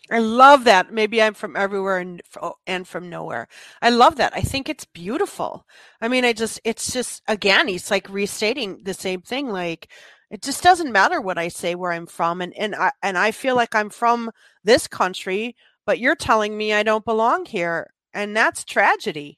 I 0.10 0.20
love 0.20 0.64
that. 0.64 0.92
Maybe 0.92 1.22
I'm 1.22 1.34
from 1.34 1.56
everywhere 1.56 2.00
and 2.00 2.22
oh, 2.42 2.56
and 2.66 2.88
from 2.88 3.10
nowhere. 3.10 3.50
I 3.82 3.90
love 3.90 4.16
that. 4.16 4.34
I 4.36 4.42
think 4.42 4.70
it's 4.70 4.86
beautiful. 4.86 5.68
I 6.02 6.08
mean, 6.08 6.26
I 6.26 6.34
just 6.34 6.60
it's 6.64 6.92
just 6.94 7.22
again, 7.28 7.68
he's 7.68 7.92
like 7.92 8.10
restating 8.10 8.84
the 8.84 8.94
same 8.94 9.22
thing. 9.22 9.50
Like 9.50 9.90
it 10.32 10.42
just 10.42 10.64
doesn't 10.64 10.94
matter 10.94 11.20
what 11.20 11.38
I 11.38 11.50
say 11.50 11.76
where 11.76 11.92
I'm 11.92 12.08
from, 12.08 12.42
and 12.42 12.58
and 12.58 12.74
I 12.74 12.92
and 13.04 13.18
I 13.18 13.32
feel 13.32 13.56
like 13.56 13.76
I'm 13.76 13.90
from 13.90 14.32
this 14.64 14.88
country, 14.88 15.58
but 15.86 16.00
you're 16.00 16.16
telling 16.16 16.58
me 16.58 16.74
I 16.74 16.84
don't 16.84 17.04
belong 17.04 17.46
here, 17.46 17.94
and 18.14 18.36
that's 18.36 18.64
tragedy. 18.64 19.38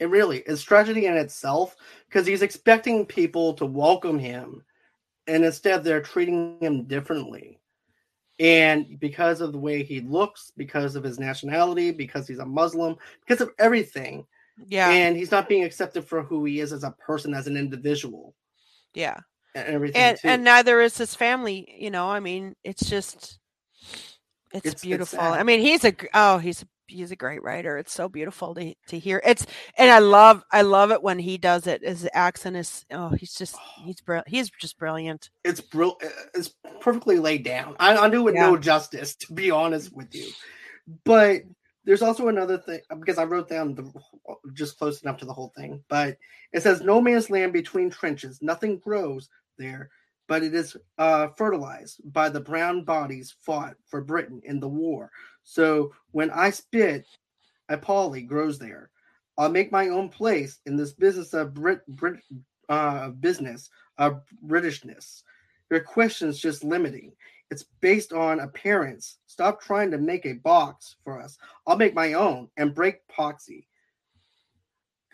It 0.00 0.08
really 0.08 0.38
is 0.38 0.62
tragedy 0.62 1.06
in 1.06 1.16
itself 1.16 1.76
because 2.08 2.26
he's 2.26 2.42
expecting 2.42 3.04
people 3.04 3.52
to 3.54 3.66
welcome 3.66 4.18
him, 4.18 4.64
and 5.26 5.44
instead 5.44 5.84
they're 5.84 6.00
treating 6.00 6.56
him 6.60 6.84
differently. 6.84 7.60
And 8.40 8.98
because 8.98 9.42
of 9.42 9.52
the 9.52 9.58
way 9.58 9.82
he 9.82 10.00
looks, 10.00 10.52
because 10.56 10.94
of 10.96 11.04
his 11.04 11.18
nationality, 11.18 11.90
because 11.90 12.26
he's 12.26 12.38
a 12.38 12.46
Muslim, 12.46 12.96
because 13.26 13.42
of 13.42 13.50
everything, 13.58 14.24
Yeah, 14.68 14.88
and 14.88 15.16
he's 15.18 15.32
not 15.32 15.50
being 15.50 15.64
accepted 15.64 16.04
for 16.06 16.22
who 16.22 16.46
he 16.46 16.60
is 16.60 16.72
as 16.72 16.84
a 16.84 16.92
person, 16.92 17.34
as 17.34 17.46
an 17.46 17.58
individual, 17.58 18.34
yeah, 18.94 19.20
everything. 19.54 20.00
and 20.00 20.18
too. 20.18 20.28
and 20.28 20.44
neither 20.44 20.80
is 20.80 20.96
his 20.98 21.14
family. 21.14 21.74
You 21.78 21.90
know, 21.90 22.08
I 22.08 22.20
mean, 22.20 22.54
it's 22.64 22.88
just 22.88 23.38
it's, 23.82 24.16
It's- 24.52 24.72
it's 24.74 24.82
beautiful. 24.82 25.18
sad. 25.18 25.38
I 25.38 25.42
mean, 25.42 25.60
he's 25.60 25.84
a 25.84 25.94
oh, 26.14 26.38
he's 26.38 26.62
a 26.62 26.66
he's 26.90 27.10
a 27.10 27.16
great 27.16 27.42
writer. 27.42 27.76
It's 27.76 27.92
so 27.92 28.08
beautiful 28.08 28.54
to 28.54 28.74
to 28.88 28.98
hear. 28.98 29.20
It's 29.24 29.44
and 29.76 29.90
I 29.90 29.98
love 29.98 30.42
I 30.52 30.62
love 30.62 30.90
it 30.90 31.02
when 31.02 31.18
he 31.18 31.36
does 31.36 31.66
it. 31.66 31.82
His 31.84 32.08
accent 32.14 32.56
is 32.56 32.84
oh, 32.90 33.10
he's 33.10 33.34
just 33.34 33.56
oh. 33.56 33.82
he's 33.84 34.00
brill- 34.00 34.22
he's 34.26 34.50
just 34.50 34.78
brilliant. 34.78 35.28
it's 35.44 35.60
brill- 35.60 35.98
eh, 36.02 36.06
eh, 36.06 36.22
it's 36.34 36.54
perfectly 36.80 37.18
laid 37.18 37.44
down. 37.44 37.76
I, 37.78 37.96
I 37.96 38.08
do 38.08 38.26
it 38.28 38.34
Yeah. 38.34 38.46
no 38.46 38.56
justice, 38.56 39.14
to 39.26 39.32
be 39.34 39.50
honest 39.50 39.94
with 39.94 40.14
you. 40.14 40.28
But 41.04 41.42
there's 41.88 42.02
also 42.02 42.28
another 42.28 42.58
thing 42.58 42.80
because 43.00 43.16
I 43.16 43.24
wrote 43.24 43.48
down 43.48 43.74
the 43.74 43.90
just 44.52 44.78
close 44.78 45.00
enough 45.00 45.16
to 45.20 45.24
the 45.24 45.32
whole 45.32 45.54
thing. 45.56 45.82
But 45.88 46.18
it 46.52 46.62
says 46.62 46.82
no 46.82 47.00
man's 47.00 47.30
land 47.30 47.54
between 47.54 47.88
trenches. 47.88 48.40
Nothing 48.42 48.78
grows 48.78 49.30
there, 49.56 49.88
but 50.26 50.42
it 50.42 50.54
is 50.54 50.76
uh, 50.98 51.28
fertilized 51.38 52.02
by 52.12 52.28
the 52.28 52.40
brown 52.40 52.84
bodies 52.84 53.34
fought 53.40 53.74
for 53.86 54.02
Britain 54.02 54.42
in 54.44 54.60
the 54.60 54.68
war. 54.68 55.10
So 55.44 55.94
when 56.10 56.30
I 56.30 56.50
spit, 56.50 57.06
a 57.70 57.78
poly 57.78 58.20
grows 58.20 58.58
there. 58.58 58.90
I'll 59.38 59.48
make 59.48 59.72
my 59.72 59.88
own 59.88 60.10
place 60.10 60.58
in 60.66 60.76
this 60.76 60.92
business 60.92 61.32
of 61.32 61.54
Brit, 61.54 61.86
Brit 61.86 62.20
uh, 62.68 63.08
business 63.08 63.70
of 63.96 64.20
Britishness. 64.46 65.22
Your 65.70 65.80
question's 65.80 66.38
just 66.38 66.64
limiting. 66.64 67.12
It's 67.50 67.64
based 67.80 68.12
on 68.12 68.40
appearance. 68.40 69.18
Stop 69.26 69.60
trying 69.60 69.90
to 69.90 69.98
make 69.98 70.26
a 70.26 70.34
box 70.34 70.96
for 71.02 71.20
us. 71.20 71.38
I'll 71.66 71.76
make 71.76 71.94
my 71.94 72.12
own 72.12 72.48
and 72.56 72.74
break 72.74 73.06
poxy 73.08 73.66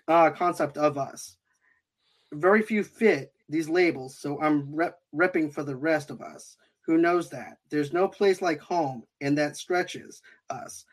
uh, 0.08 0.30
concept 0.30 0.76
of 0.76 0.98
us. 0.98 1.36
Very 2.32 2.62
few 2.62 2.82
fit 2.82 3.32
these 3.48 3.68
labels, 3.68 4.18
so 4.18 4.40
I'm 4.40 4.74
rep- 4.74 5.00
repping 5.14 5.52
for 5.52 5.62
the 5.62 5.76
rest 5.76 6.10
of 6.10 6.20
us. 6.20 6.56
Who 6.86 6.98
knows 6.98 7.30
that? 7.30 7.58
There's 7.70 7.92
no 7.92 8.08
place 8.08 8.42
like 8.42 8.60
home, 8.60 9.04
and 9.20 9.38
that 9.38 9.56
stretches 9.56 10.20
us. 10.50 10.84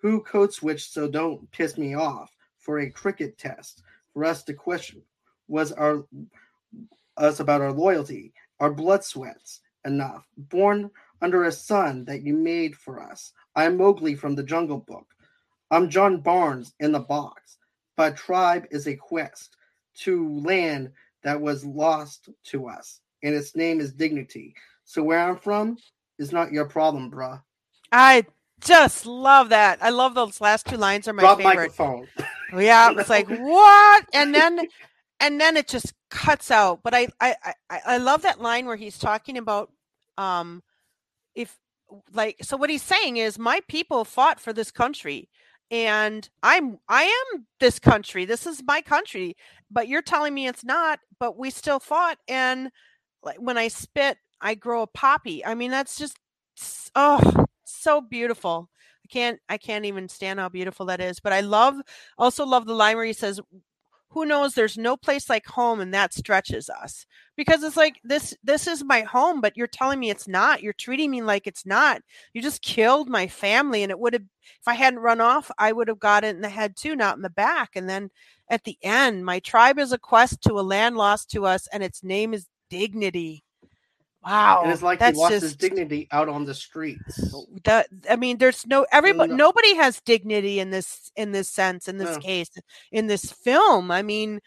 Who 0.00 0.22
code 0.22 0.52
switched 0.52 0.92
so 0.92 1.08
don't 1.08 1.50
piss 1.50 1.76
me 1.76 1.94
off 1.94 2.34
for 2.58 2.80
a 2.80 2.90
cricket 2.90 3.38
test 3.38 3.82
for 4.12 4.24
us 4.24 4.42
to 4.44 4.54
question 4.54 5.02
was 5.48 5.72
our 5.72 6.04
us 7.16 7.40
about 7.40 7.60
our 7.60 7.72
loyalty, 7.72 8.32
our 8.60 8.72
blood 8.72 9.02
sweats 9.02 9.60
enough. 9.84 10.26
Born 10.36 10.90
under 11.20 11.44
a 11.44 11.52
sun 11.52 12.04
that 12.04 12.22
you 12.22 12.34
made 12.34 12.76
for 12.76 13.02
us. 13.02 13.32
I'm 13.56 13.76
Mowgli 13.76 14.14
from 14.14 14.34
the 14.34 14.42
Jungle 14.42 14.78
Book. 14.86 15.06
I'm 15.70 15.90
John 15.90 16.20
Barnes 16.20 16.74
in 16.80 16.92
the 16.92 17.00
box. 17.00 17.58
But 17.96 18.16
tribe 18.16 18.66
is 18.70 18.86
a 18.86 18.94
quest 18.94 19.56
to 20.00 20.38
land 20.40 20.90
that 21.24 21.40
was 21.40 21.64
lost 21.64 22.28
to 22.44 22.68
us, 22.68 23.00
and 23.22 23.34
its 23.34 23.56
name 23.56 23.80
is 23.80 23.92
dignity. 23.92 24.54
So 24.84 25.02
where 25.02 25.18
I'm 25.18 25.36
from 25.36 25.76
is 26.18 26.32
not 26.32 26.52
your 26.52 26.66
problem, 26.66 27.10
bruh. 27.10 27.42
I 27.90 28.24
just 28.60 29.04
love 29.06 29.48
that. 29.48 29.78
I 29.82 29.90
love 29.90 30.14
those 30.14 30.40
last 30.40 30.66
two 30.66 30.76
lines 30.76 31.08
are 31.08 31.12
my 31.12 31.22
Drop 31.22 31.38
favorite. 31.38 31.56
microphone. 31.56 32.06
Yeah, 32.56 32.92
it's 32.96 33.10
like 33.10 33.28
what? 33.38 34.06
And 34.14 34.34
then 34.34 34.68
and 35.20 35.40
then 35.40 35.56
it 35.56 35.68
just 35.68 35.94
cuts 36.10 36.50
out. 36.50 36.80
But 36.82 36.94
I 36.94 37.08
I 37.20 37.36
I, 37.70 37.80
I 37.86 37.96
love 37.98 38.22
that 38.22 38.40
line 38.40 38.66
where 38.66 38.76
he's 38.76 38.98
talking 38.98 39.38
about 39.38 39.70
um 40.16 40.62
if 41.34 41.56
like 42.12 42.36
so 42.42 42.56
what 42.56 42.70
he's 42.70 42.82
saying 42.82 43.16
is 43.16 43.38
my 43.38 43.60
people 43.68 44.04
fought 44.04 44.40
for 44.40 44.52
this 44.52 44.70
country 44.70 45.28
and 45.70 46.28
i'm 46.42 46.78
i 46.88 47.02
am 47.04 47.46
this 47.60 47.78
country 47.78 48.24
this 48.24 48.46
is 48.46 48.62
my 48.66 48.80
country 48.80 49.36
but 49.70 49.88
you're 49.88 50.02
telling 50.02 50.34
me 50.34 50.46
it's 50.46 50.64
not 50.64 50.98
but 51.18 51.38
we 51.38 51.50
still 51.50 51.78
fought 51.78 52.18
and 52.28 52.70
like 53.22 53.36
when 53.38 53.58
i 53.58 53.68
spit 53.68 54.18
i 54.40 54.54
grow 54.54 54.82
a 54.82 54.86
poppy 54.86 55.44
i 55.44 55.54
mean 55.54 55.70
that's 55.70 55.96
just 55.96 56.16
oh 56.94 57.44
so 57.64 58.00
beautiful 58.00 58.68
i 59.04 59.06
can't 59.12 59.38
i 59.48 59.58
can't 59.58 59.84
even 59.84 60.08
stand 60.08 60.40
how 60.40 60.48
beautiful 60.48 60.86
that 60.86 61.00
is 61.00 61.20
but 61.20 61.32
i 61.32 61.40
love 61.40 61.76
also 62.16 62.46
love 62.46 62.66
the 62.66 62.74
line 62.74 62.96
where 62.96 63.04
he 63.04 63.12
says 63.12 63.40
who 64.10 64.24
knows 64.24 64.54
there's 64.54 64.78
no 64.78 64.96
place 64.96 65.28
like 65.28 65.46
home 65.46 65.80
and 65.80 65.92
that 65.92 66.14
stretches 66.14 66.70
us. 66.70 67.06
Because 67.36 67.62
it's 67.62 67.76
like 67.76 68.00
this 68.04 68.34
this 68.42 68.66
is 68.66 68.82
my 68.84 69.02
home 69.02 69.40
but 69.40 69.56
you're 69.56 69.66
telling 69.66 70.00
me 70.00 70.10
it's 70.10 70.26
not 70.28 70.62
you're 70.62 70.72
treating 70.72 71.10
me 71.10 71.22
like 71.22 71.46
it's 71.46 71.66
not. 71.66 72.02
You 72.32 72.42
just 72.42 72.62
killed 72.62 73.08
my 73.08 73.26
family 73.28 73.82
and 73.82 73.90
it 73.90 73.98
would 73.98 74.14
have 74.14 74.24
if 74.60 74.66
i 74.66 74.74
hadn't 74.74 75.00
run 75.00 75.20
off 75.20 75.50
i 75.58 75.72
would 75.72 75.88
have 75.88 75.98
got 75.98 76.24
it 76.24 76.34
in 76.34 76.40
the 76.40 76.48
head 76.48 76.74
too 76.76 76.96
not 76.96 77.16
in 77.16 77.22
the 77.22 77.30
back. 77.30 77.70
And 77.76 77.88
then 77.88 78.10
at 78.50 78.64
the 78.64 78.78
end 78.82 79.24
my 79.24 79.40
tribe 79.40 79.78
is 79.78 79.92
a 79.92 79.98
quest 79.98 80.42
to 80.42 80.54
a 80.54 80.62
land 80.62 80.96
lost 80.96 81.30
to 81.32 81.44
us 81.46 81.68
and 81.72 81.82
its 81.82 82.02
name 82.02 82.34
is 82.34 82.46
dignity 82.70 83.44
Wow, 84.24 84.62
and 84.64 84.72
it's 84.72 84.82
like 84.82 85.00
he 85.00 85.12
lost 85.12 85.32
just, 85.32 85.42
his 85.42 85.56
dignity 85.56 86.08
out 86.10 86.28
on 86.28 86.44
the 86.44 86.54
streets. 86.54 87.32
Oh, 87.34 87.46
that 87.64 87.86
I 88.10 88.16
mean, 88.16 88.38
there's 88.38 88.66
no 88.66 88.84
everybody, 88.90 89.30
no. 89.30 89.36
nobody 89.36 89.76
has 89.76 90.00
dignity 90.00 90.58
in 90.58 90.70
this 90.70 91.12
in 91.16 91.30
this 91.32 91.48
sense 91.48 91.86
in 91.86 91.98
this 91.98 92.16
no. 92.16 92.20
case 92.20 92.50
in 92.90 93.06
this 93.06 93.30
film. 93.30 93.90
I 93.90 94.02
mean, 94.02 94.40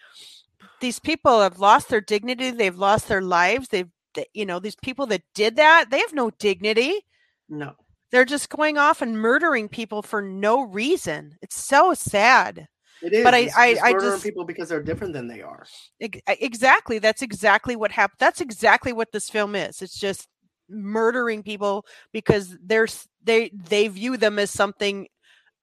these 0.81 0.99
people 0.99 1.41
have 1.41 1.59
lost 1.59 1.87
their 1.87 2.01
dignity. 2.01 2.51
They've 2.51 2.75
lost 2.75 3.07
their 3.07 3.21
lives. 3.21 3.69
They've 3.69 3.89
you 4.33 4.45
know 4.45 4.59
these 4.59 4.75
people 4.75 5.05
that 5.07 5.21
did 5.33 5.55
that 5.55 5.89
they 5.89 5.99
have 5.99 6.13
no 6.13 6.31
dignity. 6.31 7.05
No, 7.47 7.73
they're 8.11 8.25
just 8.25 8.49
going 8.49 8.77
off 8.77 9.01
and 9.01 9.17
murdering 9.17 9.69
people 9.69 10.01
for 10.01 10.21
no 10.21 10.63
reason. 10.63 11.37
It's 11.41 11.63
so 11.63 11.93
sad. 11.93 12.67
It 13.01 13.13
is. 13.13 13.23
But 13.23 13.33
I, 13.33 13.37
it's, 13.39 13.57
I, 13.57 13.67
it's 13.67 13.81
I 13.81 13.93
just 13.93 14.23
people 14.23 14.45
because 14.45 14.69
they're 14.69 14.83
different 14.83 15.13
than 15.13 15.27
they 15.27 15.41
are. 15.41 15.65
Exactly. 15.99 16.99
That's 16.99 17.21
exactly 17.21 17.75
what 17.75 17.91
happened. 17.91 18.17
That's 18.19 18.41
exactly 18.41 18.93
what 18.93 19.11
this 19.11 19.29
film 19.29 19.55
is. 19.55 19.81
It's 19.81 19.99
just 19.99 20.27
murdering 20.69 21.43
people 21.43 21.85
because 22.13 22.57
they're 22.63 22.87
they 23.23 23.51
they 23.53 23.87
view 23.87 24.17
them 24.17 24.39
as 24.39 24.51
something 24.51 25.07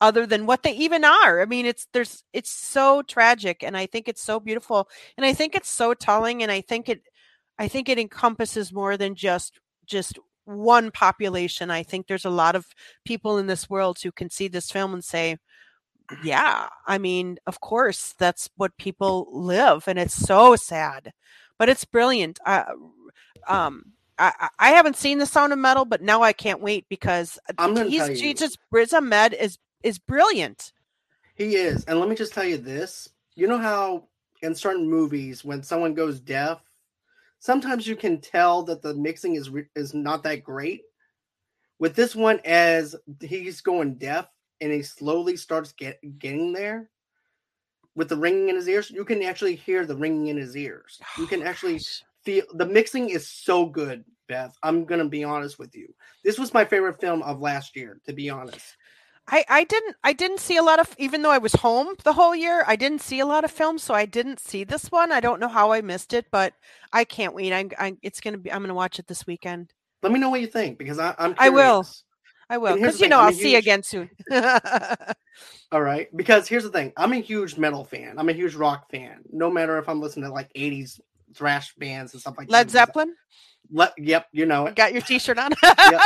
other 0.01 0.27
than 0.27 0.47
what 0.47 0.63
they 0.63 0.73
even 0.73 1.05
are. 1.05 1.41
I 1.41 1.47
mean, 1.47 1.67
it's 1.67 1.87
there's 1.93 2.23
it's 2.33 2.51
so 2.51 3.03
tragic, 3.03 3.63
and 3.63 3.77
I 3.77 3.87
think 3.87 4.09
it's 4.09 4.23
so 4.23 4.39
beautiful, 4.41 4.89
and 5.17 5.25
I 5.25 5.33
think 5.33 5.55
it's 5.55 5.71
so 5.71 5.95
telling, 5.95 6.43
and 6.43 6.53
I 6.53 6.61
think 6.61 6.89
it 6.89 7.03
I 7.59 7.69
think 7.69 7.89
it 7.89 7.99
encompasses 7.99 8.73
more 8.73 8.97
than 8.97 9.15
just 9.15 9.59
just 9.87 10.19
one 10.45 10.91
population. 10.91 11.71
I 11.71 11.83
think 11.83 12.07
there's 12.07 12.25
a 12.25 12.31
lot 12.31 12.57
of 12.57 12.67
people 13.05 13.39
in 13.39 13.47
this 13.47 13.69
world 13.69 13.99
who 14.03 14.13
can 14.13 14.31
see 14.31 14.49
this 14.49 14.71
film 14.71 14.95
and 14.95 15.05
say, 15.05 15.37
yeah, 16.23 16.69
I 16.87 16.99
mean, 16.99 17.39
of 17.47 17.61
course, 17.61 18.15
that's 18.19 18.49
what 18.57 18.77
people 18.77 19.29
live, 19.33 19.87
and 19.87 19.99
it's 19.99 20.15
so 20.15 20.57
sad, 20.57 21.13
but 21.59 21.69
it's 21.69 21.85
brilliant. 21.85 22.39
Uh, 22.45 22.65
um, 23.47 23.93
I, 24.19 24.49
I 24.59 24.71
haven't 24.71 24.97
seen 24.97 25.19
the 25.19 25.27
Sound 25.27 25.53
of 25.53 25.59
Metal, 25.59 25.85
but 25.85 26.03
now 26.03 26.23
I 26.23 26.33
can't 26.33 26.61
wait 26.61 26.87
because 26.89 27.39
I'm 27.57 27.75
gonna 27.75 27.89
he's 27.89 28.01
tell 28.01 28.11
you, 28.11 28.17
Jesus 28.17 28.57
Riz 28.71 28.93
Ahmed 28.93 29.35
is 29.35 29.59
is 29.83 29.99
brilliant. 29.99 30.73
He 31.35 31.57
is, 31.57 31.85
and 31.85 32.01
let 32.01 32.09
me 32.09 32.17
just 32.17 32.33
tell 32.33 32.45
you 32.45 32.57
this: 32.57 33.09
you 33.35 33.47
know 33.47 33.59
how 33.59 34.09
in 34.43 34.55
certain 34.55 34.89
movies, 34.89 35.45
when 35.45 35.63
someone 35.63 35.95
goes 35.95 36.21
deaf, 36.21 36.61
sometimes 37.39 37.87
you 37.87 37.97
can 37.97 38.21
tell 38.21 38.63
that 38.65 38.83
the 38.83 38.95
mixing 38.95 39.37
is 39.37 39.51
is 39.77 39.95
not 39.95 40.23
that 40.25 40.43
great. 40.43 40.83
With 41.79 41.95
this 41.95 42.17
one, 42.17 42.41
as 42.45 42.97
he's 43.21 43.61
going 43.61 43.95
deaf, 43.95 44.27
and 44.61 44.73
he 44.73 44.83
slowly 44.83 45.37
starts 45.37 45.73
get, 45.73 45.99
getting 46.19 46.53
there 46.53 46.91
with 47.99 48.09
the 48.09 48.17
ringing 48.17 48.49
in 48.49 48.55
his 48.55 48.69
ears, 48.69 48.91
you 48.91 49.05
can 49.05 49.23
actually 49.23 49.57
hear 49.57 49.85
the 49.85 49.97
ringing 49.97 50.29
in 50.29 50.37
his 50.37 50.57
ears. 50.57 51.01
You 51.19 51.27
can 51.27 51.43
oh, 51.43 51.47
actually 51.47 51.81
feel 52.25 52.45
the 52.55 52.65
mixing 52.65 53.11
is 53.11 53.27
so 53.27 53.67
good, 53.67 54.05
Beth. 54.29 54.57
I'm 54.63 54.85
gonna 54.85 55.09
be 55.09 55.25
honest 55.25 55.59
with 55.59 55.75
you. 55.75 55.93
This 56.23 56.39
was 56.39 56.55
my 56.55 56.65
favorite 56.65 57.01
film 57.01 57.23
of 57.23 57.41
last 57.41 57.75
year, 57.75 58.01
to 58.07 58.13
be 58.13 58.31
honest. 58.31 58.77
I, 59.27 59.45
I 59.49 59.65
didn't 59.65 59.97
I 60.05 60.13
didn't 60.13 60.41
see 60.41 60.57
a 60.57 60.63
lot 60.63 60.79
of 60.79 60.95
even 60.97 61.23
though 61.23 61.31
I 61.31 61.39
was 61.39 61.55
home 61.55 61.97
the 62.03 62.15
whole 62.15 62.35
year 62.35 62.65
I 62.67 62.77
didn't 62.77 63.03
see 63.03 63.21
a 63.21 63.27
lot 63.27 63.45
of 63.45 63.51
films 63.51 63.83
so 63.83 63.93
I 63.93 64.07
didn't 64.07 64.41
see 64.41 64.65
this 64.65 64.91
one 64.91 65.13
I 65.13 65.21
don't 65.21 65.39
know 65.39 65.49
how 65.49 65.71
I 65.71 65.83
missed 65.83 66.15
it 66.15 66.25
but 66.31 66.55
I 66.95 67.05
can't 67.05 67.35
wait 67.35 67.53
I, 67.53 67.69
I 67.79 67.97
it's 68.01 68.21
gonna 68.21 68.39
be 68.39 68.51
I'm 68.51 68.63
gonna 68.63 68.73
watch 68.73 68.99
it 68.99 69.07
this 69.07 69.27
weekend. 69.27 69.75
Let 70.03 70.13
me 70.13 70.19
know 70.19 70.31
what 70.31 70.41
you 70.41 70.47
think 70.47 70.79
because 70.79 70.99
I, 70.99 71.15
am 71.19 71.35
I 71.37 71.51
will. 71.51 71.85
I 72.51 72.59
will, 72.59 72.77
because 72.77 73.01
you 73.01 73.09
know 73.09 73.21
I'll 73.21 73.31
huge... 73.31 73.43
see 73.43 73.53
you 73.53 73.59
again 73.59 73.83
soon. 73.83 74.11
All 75.71 75.83
right, 75.83 76.09
because 76.17 76.49
here's 76.49 76.65
the 76.65 76.71
thing: 76.71 76.93
I'm 76.97 77.13
a 77.13 77.21
huge 77.21 77.59
metal 77.59 77.85
fan. 77.85 78.19
I'm 78.19 78.29
a 78.29 78.33
huge 78.33 78.55
rock 78.55 78.91
fan. 78.91 79.23
No 79.31 79.51
matter 79.51 79.79
if 79.79 79.89
I'm 79.89 80.01
listening 80.01 80.25
to 80.27 80.33
like 80.33 80.53
'80s 80.55 80.99
thrash 81.35 81.75
bands 81.77 82.13
and 82.13 82.21
stuff 82.21 82.37
like 82.39 82.51
Led 82.51 82.69
that. 82.69 82.73
Zeppelin. 82.73 83.15
Let, 83.71 83.93
yep, 83.99 84.29
you 84.33 84.47
know 84.47 84.67
it. 84.67 84.77
Got 84.77 84.93
your 84.93 85.03
T-shirt 85.03 85.39
on. 85.39 85.53
yep. 85.63 86.01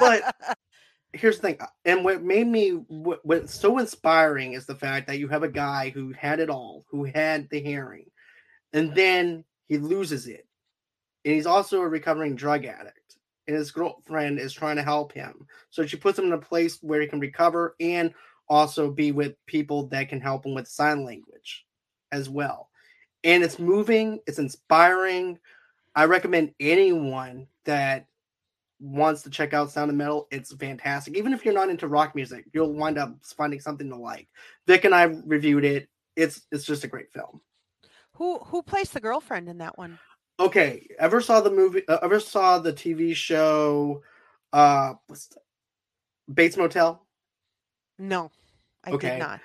But 0.00 0.34
here's 1.12 1.36
the 1.36 1.42
thing, 1.42 1.56
uh, 1.60 1.66
and 1.84 2.04
what 2.04 2.22
made 2.22 2.46
me 2.46 2.70
what, 2.70 3.20
what's 3.24 3.54
so 3.54 3.78
inspiring 3.78 4.54
is 4.54 4.66
the 4.66 4.74
fact 4.74 5.06
that 5.06 5.18
you 5.18 5.28
have 5.28 5.44
a 5.44 5.48
guy 5.48 5.90
who 5.90 6.12
had 6.12 6.40
it 6.40 6.50
all, 6.50 6.84
who 6.90 7.04
had 7.04 7.48
the 7.50 7.60
hearing, 7.60 8.06
and 8.72 8.94
then 8.94 9.44
he 9.68 9.78
loses 9.78 10.26
it, 10.26 10.46
and 11.24 11.34
he's 11.34 11.46
also 11.46 11.80
a 11.80 11.88
recovering 11.88 12.34
drug 12.34 12.64
addict 12.64 12.98
and 13.46 13.56
his 13.56 13.70
girlfriend 13.70 14.38
is 14.38 14.52
trying 14.52 14.76
to 14.76 14.82
help 14.82 15.12
him. 15.12 15.46
So 15.70 15.84
she 15.86 15.96
puts 15.96 16.18
him 16.18 16.26
in 16.26 16.32
a 16.32 16.38
place 16.38 16.78
where 16.80 17.00
he 17.00 17.06
can 17.06 17.20
recover 17.20 17.74
and 17.80 18.14
also 18.48 18.90
be 18.90 19.12
with 19.12 19.34
people 19.46 19.86
that 19.88 20.08
can 20.08 20.20
help 20.20 20.46
him 20.46 20.54
with 20.54 20.68
sign 20.68 21.04
language 21.04 21.64
as 22.10 22.28
well. 22.28 22.68
And 23.24 23.42
it's 23.42 23.58
moving, 23.58 24.20
it's 24.26 24.38
inspiring. 24.38 25.38
I 25.94 26.04
recommend 26.04 26.54
anyone 26.60 27.46
that 27.64 28.06
wants 28.80 29.22
to 29.22 29.30
check 29.30 29.54
out 29.54 29.70
Sound 29.70 29.90
of 29.90 29.96
Metal, 29.96 30.26
it's 30.30 30.52
fantastic. 30.54 31.16
Even 31.16 31.32
if 31.32 31.44
you're 31.44 31.54
not 31.54 31.70
into 31.70 31.86
rock 31.86 32.14
music, 32.14 32.44
you'll 32.52 32.72
wind 32.72 32.98
up 32.98 33.14
finding 33.36 33.60
something 33.60 33.88
to 33.88 33.96
like. 33.96 34.28
Vic 34.66 34.84
and 34.84 34.94
I 34.94 35.04
reviewed 35.04 35.64
it. 35.64 35.88
It's 36.16 36.42
it's 36.50 36.64
just 36.64 36.84
a 36.84 36.88
great 36.88 37.10
film. 37.12 37.40
Who 38.14 38.38
who 38.38 38.62
plays 38.62 38.90
the 38.90 39.00
girlfriend 39.00 39.48
in 39.48 39.58
that 39.58 39.78
one? 39.78 39.98
Okay, 40.38 40.86
ever 40.98 41.20
saw 41.20 41.40
the 41.40 41.50
movie? 41.50 41.86
Uh, 41.88 41.98
ever 42.02 42.20
saw 42.20 42.58
the 42.58 42.72
TV 42.72 43.14
show? 43.14 44.02
Uh, 44.52 44.94
Bates 46.32 46.56
Motel. 46.56 47.04
No, 47.98 48.30
I 48.84 48.90
okay. 48.92 49.10
did 49.10 49.18
not. 49.18 49.40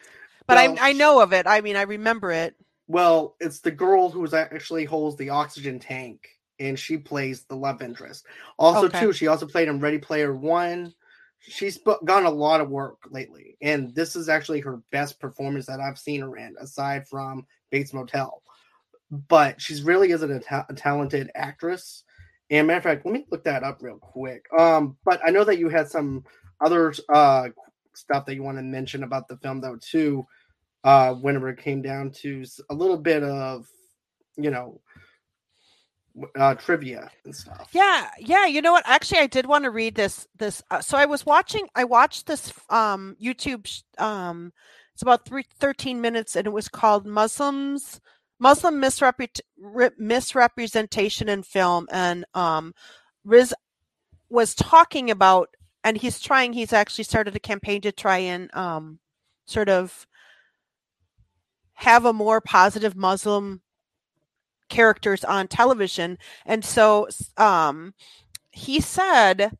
But 0.47 0.55
well, 0.55 0.75
I 0.79 0.89
I 0.89 0.93
know 0.93 1.21
of 1.21 1.33
it. 1.33 1.47
I 1.47 1.61
mean, 1.61 1.75
I 1.75 1.83
remember 1.83 2.31
it. 2.31 2.55
Well, 2.87 3.35
it's 3.39 3.59
the 3.59 3.71
girl 3.71 4.09
who 4.09 4.27
actually 4.35 4.85
holds 4.85 5.17
the 5.17 5.29
oxygen 5.29 5.79
tank, 5.79 6.27
and 6.59 6.79
she 6.79 6.97
plays 6.97 7.43
the 7.43 7.55
love 7.55 7.81
interest. 7.81 8.25
Also, 8.57 8.87
okay. 8.87 9.01
too, 9.01 9.13
she 9.13 9.27
also 9.27 9.45
played 9.45 9.67
in 9.67 9.79
Ready 9.79 9.97
Player 9.97 10.33
One. 10.33 10.93
She's 11.39 11.77
gotten 11.77 12.25
a 12.25 12.31
lot 12.31 12.61
of 12.61 12.69
work 12.69 12.97
lately, 13.11 13.57
and 13.61 13.93
this 13.93 14.15
is 14.15 14.27
actually 14.29 14.61
her 14.61 14.81
best 14.91 15.19
performance 15.19 15.65
that 15.67 15.79
I've 15.79 15.99
seen 15.99 16.21
her 16.21 16.35
in, 16.37 16.55
aside 16.59 17.07
from 17.07 17.45
Bates 17.69 17.93
Motel 17.93 18.41
but 19.11 19.61
she's 19.61 19.83
really 19.83 20.11
isn't 20.11 20.31
a, 20.31 20.39
ta- 20.39 20.65
a 20.69 20.73
talented 20.73 21.29
actress. 21.35 22.03
And 22.49 22.67
matter 22.67 22.77
of 22.77 22.83
fact, 22.83 23.05
let 23.05 23.13
me 23.13 23.25
look 23.29 23.43
that 23.43 23.63
up 23.63 23.79
real 23.81 23.97
quick. 23.97 24.45
Um, 24.57 24.97
but 25.03 25.19
I 25.25 25.31
know 25.31 25.43
that 25.43 25.59
you 25.59 25.69
had 25.69 25.89
some 25.89 26.23
other 26.59 26.93
uh 27.09 27.49
stuff 27.93 28.25
that 28.25 28.35
you 28.35 28.43
want 28.43 28.57
to 28.57 28.63
mention 28.63 29.03
about 29.03 29.27
the 29.27 29.37
film 29.37 29.61
though 29.61 29.77
too. 29.81 30.25
Uh, 30.83 31.13
whenever 31.15 31.49
it 31.49 31.57
came 31.57 31.81
down 31.81 32.11
to 32.11 32.45
a 32.69 32.73
little 32.73 32.97
bit 32.97 33.21
of, 33.21 33.67
you 34.37 34.49
know, 34.49 34.79
uh, 36.37 36.55
trivia 36.55 37.11
and 37.25 37.35
stuff. 37.35 37.69
Yeah, 37.73 38.09
yeah. 38.19 38.45
You 38.45 38.61
know 38.61 38.71
what? 38.71 38.87
Actually, 38.87 39.19
I 39.19 39.27
did 39.27 39.45
want 39.45 39.65
to 39.65 39.71
read 39.71 39.95
this. 39.95 40.27
This. 40.37 40.63
Uh, 40.71 40.79
so 40.81 40.97
I 40.97 41.05
was 41.05 41.25
watching. 41.25 41.67
I 41.75 41.83
watched 41.83 42.27
this 42.27 42.53
um 42.69 43.15
YouTube. 43.21 43.69
Um, 43.97 44.53
it's 44.93 45.01
about 45.01 45.25
three, 45.25 45.43
13 45.59 46.01
minutes, 46.01 46.35
and 46.35 46.47
it 46.47 46.51
was 46.51 46.69
called 46.69 47.05
Muslims 47.05 47.99
Muslim 48.39 48.79
misrepresentation 49.97 51.29
in 51.29 51.43
film, 51.43 51.87
and 51.91 52.25
um, 52.33 52.73
Riz 53.25 53.53
was 54.29 54.53
talking 54.53 55.09
about, 55.09 55.49
and 55.83 55.97
he's 55.97 56.19
trying. 56.19 56.53
He's 56.53 56.73
actually 56.73 57.05
started 57.05 57.35
a 57.35 57.39
campaign 57.39 57.81
to 57.81 57.91
try 57.91 58.17
and 58.19 58.53
um, 58.55 58.99
sort 59.45 59.69
of 59.69 60.05
have 61.73 62.05
a 62.05 62.13
more 62.13 62.41
positive 62.41 62.95
Muslim 62.95 63.61
characters 64.69 65.23
on 65.23 65.47
television, 65.47 66.17
and 66.45 66.63
so 66.63 67.07
um, 67.37 67.93
he 68.51 68.79
said 68.79 69.57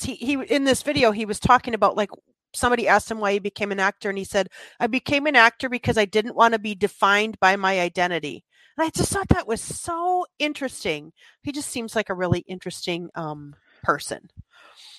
he, 0.00 0.14
he 0.14 0.32
in 0.34 0.64
this 0.64 0.82
video 0.82 1.10
he 1.10 1.24
was 1.24 1.40
talking 1.40 1.74
about 1.74 1.96
like 1.96 2.10
somebody 2.56 2.88
asked 2.88 3.10
him 3.10 3.20
why 3.20 3.32
he 3.32 3.38
became 3.38 3.70
an 3.72 3.80
actor 3.80 4.08
and 4.08 4.18
he 4.18 4.24
said 4.24 4.48
i 4.80 4.86
became 4.86 5.26
an 5.26 5.36
actor 5.36 5.68
because 5.68 5.96
i 5.98 6.04
didn't 6.04 6.34
want 6.36 6.52
to 6.54 6.58
be 6.58 6.74
defined 6.74 7.38
by 7.40 7.54
my 7.56 7.80
identity 7.80 8.44
And 8.78 8.86
I 8.86 8.90
just 8.90 9.10
thought 9.12 9.28
that 9.28 9.48
was 9.48 9.62
so 9.62 10.26
interesting. 10.38 11.12
He 11.42 11.50
just 11.52 11.70
seems 11.70 11.96
like 11.96 12.10
a 12.10 12.14
really 12.22 12.40
interesting 12.46 13.08
um, 13.14 13.54
person. 13.82 14.28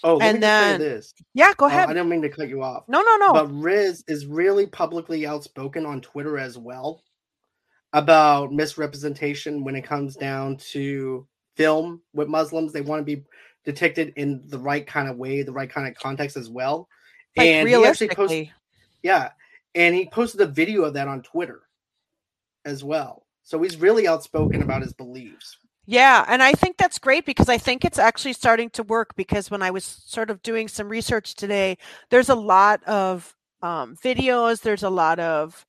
Oh, 0.03 0.17
And 0.19 0.37
me 0.39 0.41
just 0.41 0.63
say 0.63 0.71
then- 0.71 0.79
this. 0.79 1.13
Yeah, 1.35 1.53
go 1.57 1.65
Uh, 1.65 1.69
ahead. 1.69 1.89
I 1.89 1.93
didn't 1.93 2.09
mean 2.09 2.23
to 2.23 2.29
cut 2.29 2.49
you 2.49 2.63
off. 2.63 2.85
no, 2.87 3.03
no, 3.03 3.17
no. 3.17 3.33
But 3.33 3.51
Riz 3.53 4.03
is 4.07 4.25
really 4.25 4.65
publicly 4.65 5.27
outspoken 5.27 5.85
on 5.85 6.01
Twitter 6.01 6.39
as 6.39 6.57
well 6.57 7.03
about 7.93 8.51
misrepresentation 8.51 9.63
when 9.63 9.75
it 9.75 9.83
comes 9.85 10.15
down 10.15 10.57
to 10.73 11.27
film 11.55 12.01
with 12.13 12.27
Muslims. 12.27 12.73
They 12.73 12.81
want 12.81 13.01
to 13.01 13.15
be 13.15 13.23
depicted 13.63 14.13
in 14.15 14.41
the 14.47 14.59
right 14.59 14.85
kind 14.87 15.07
of 15.07 15.17
way, 15.17 15.43
the 15.43 15.51
right 15.53 15.69
kind 15.69 15.87
of 15.87 15.93
context 15.95 16.35
as 16.37 16.49
well. 16.49 16.87
Like 17.35 17.47
and 17.47 17.67
he 17.67 17.73
actually 17.73 17.81
realistically. 17.81 18.15
posted, 18.15 18.49
yeah, 19.03 19.29
and 19.75 19.95
he 19.95 20.09
posted 20.09 20.41
a 20.41 20.45
video 20.45 20.83
of 20.83 20.93
that 20.93 21.07
on 21.07 21.21
Twitter 21.21 21.63
as 22.65 22.83
well. 22.83 23.25
So 23.43 23.61
he's 23.61 23.77
really 23.77 24.07
outspoken 24.07 24.61
about 24.61 24.81
his 24.81 24.93
beliefs. 24.93 25.57
Yeah, 25.85 26.25
and 26.27 26.43
I 26.43 26.51
think 26.51 26.75
that's 26.75 26.99
great 26.99 27.25
because 27.25 27.47
I 27.47 27.57
think 27.57 27.85
it's 27.85 27.97
actually 27.97 28.33
starting 28.33 28.69
to 28.71 28.83
work 28.83 29.15
because 29.15 29.49
when 29.49 29.61
I 29.61 29.71
was 29.71 29.85
sort 29.85 30.29
of 30.29 30.41
doing 30.41 30.67
some 30.67 30.89
research 30.89 31.35
today, 31.35 31.77
there's 32.09 32.27
a 32.27 32.35
lot 32.35 32.83
of 32.83 33.33
um, 33.61 33.95
videos, 33.95 34.61
there's 34.61 34.83
a 34.83 34.89
lot 34.89 35.17
of 35.19 35.65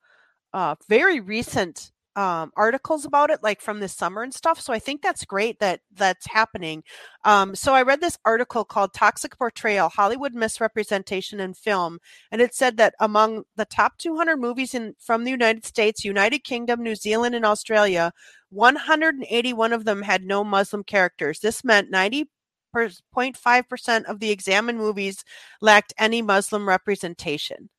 uh, 0.52 0.74
very 0.88 1.20
recent 1.20 1.92
um, 2.18 2.50
articles 2.56 3.04
about 3.04 3.30
it, 3.30 3.44
like 3.44 3.60
from 3.60 3.78
this 3.78 3.94
summer 3.94 4.24
and 4.24 4.34
stuff. 4.34 4.60
So 4.60 4.72
I 4.72 4.80
think 4.80 5.02
that's 5.02 5.24
great 5.24 5.60
that 5.60 5.82
that's 5.94 6.26
happening. 6.26 6.82
Um, 7.24 7.54
so 7.54 7.74
I 7.74 7.82
read 7.82 8.00
this 8.00 8.18
article 8.24 8.64
called 8.64 8.92
Toxic 8.92 9.38
Portrayal 9.38 9.88
Hollywood 9.88 10.34
Misrepresentation 10.34 11.38
in 11.38 11.54
Film, 11.54 12.00
and 12.32 12.42
it 12.42 12.56
said 12.56 12.76
that 12.78 12.94
among 12.98 13.44
the 13.54 13.66
top 13.66 13.98
200 13.98 14.36
movies 14.36 14.74
in 14.74 14.96
from 14.98 15.22
the 15.22 15.30
United 15.30 15.64
States, 15.64 16.04
United 16.04 16.40
Kingdom, 16.40 16.82
New 16.82 16.96
Zealand, 16.96 17.36
and 17.36 17.44
Australia, 17.44 18.12
181 18.50 19.72
of 19.72 19.84
them 19.84 20.02
had 20.02 20.24
no 20.24 20.42
Muslim 20.42 20.82
characters. 20.82 21.38
This 21.38 21.62
meant 21.62 21.92
90.5% 21.92 24.04
of 24.06 24.18
the 24.18 24.32
examined 24.32 24.78
movies 24.78 25.22
lacked 25.60 25.94
any 25.96 26.20
Muslim 26.20 26.66
representation. 26.66 27.70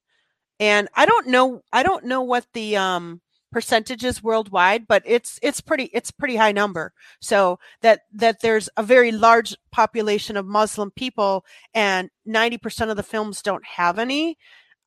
And 0.62 0.88
I 0.96 1.06
don't 1.06 1.28
know 1.28 1.62
I 1.74 1.84
don't 1.84 2.06
know 2.06 2.22
what 2.22 2.46
the 2.54 2.78
um 2.78 3.20
percentages 3.52 4.22
worldwide, 4.24 4.88
but 4.88 5.04
it's 5.06 5.40
it's 5.42 5.62
pretty 5.62 5.86
it's 5.94 6.12
pretty 6.12 6.36
high 6.36 6.52
number. 6.52 6.94
So 7.20 7.60
that 7.82 8.02
that 8.14 8.42
there's 8.42 8.70
a 8.78 8.84
very 8.84 9.12
large 9.12 9.56
population 9.72 10.38
of 10.38 10.46
Muslim 10.46 10.92
people 10.92 11.46
and 11.74 12.10
90% 12.28 12.90
of 12.90 12.98
the 12.98 13.04
films 13.04 13.42
don't 13.42 13.66
have 13.66 14.00
any. 14.00 14.38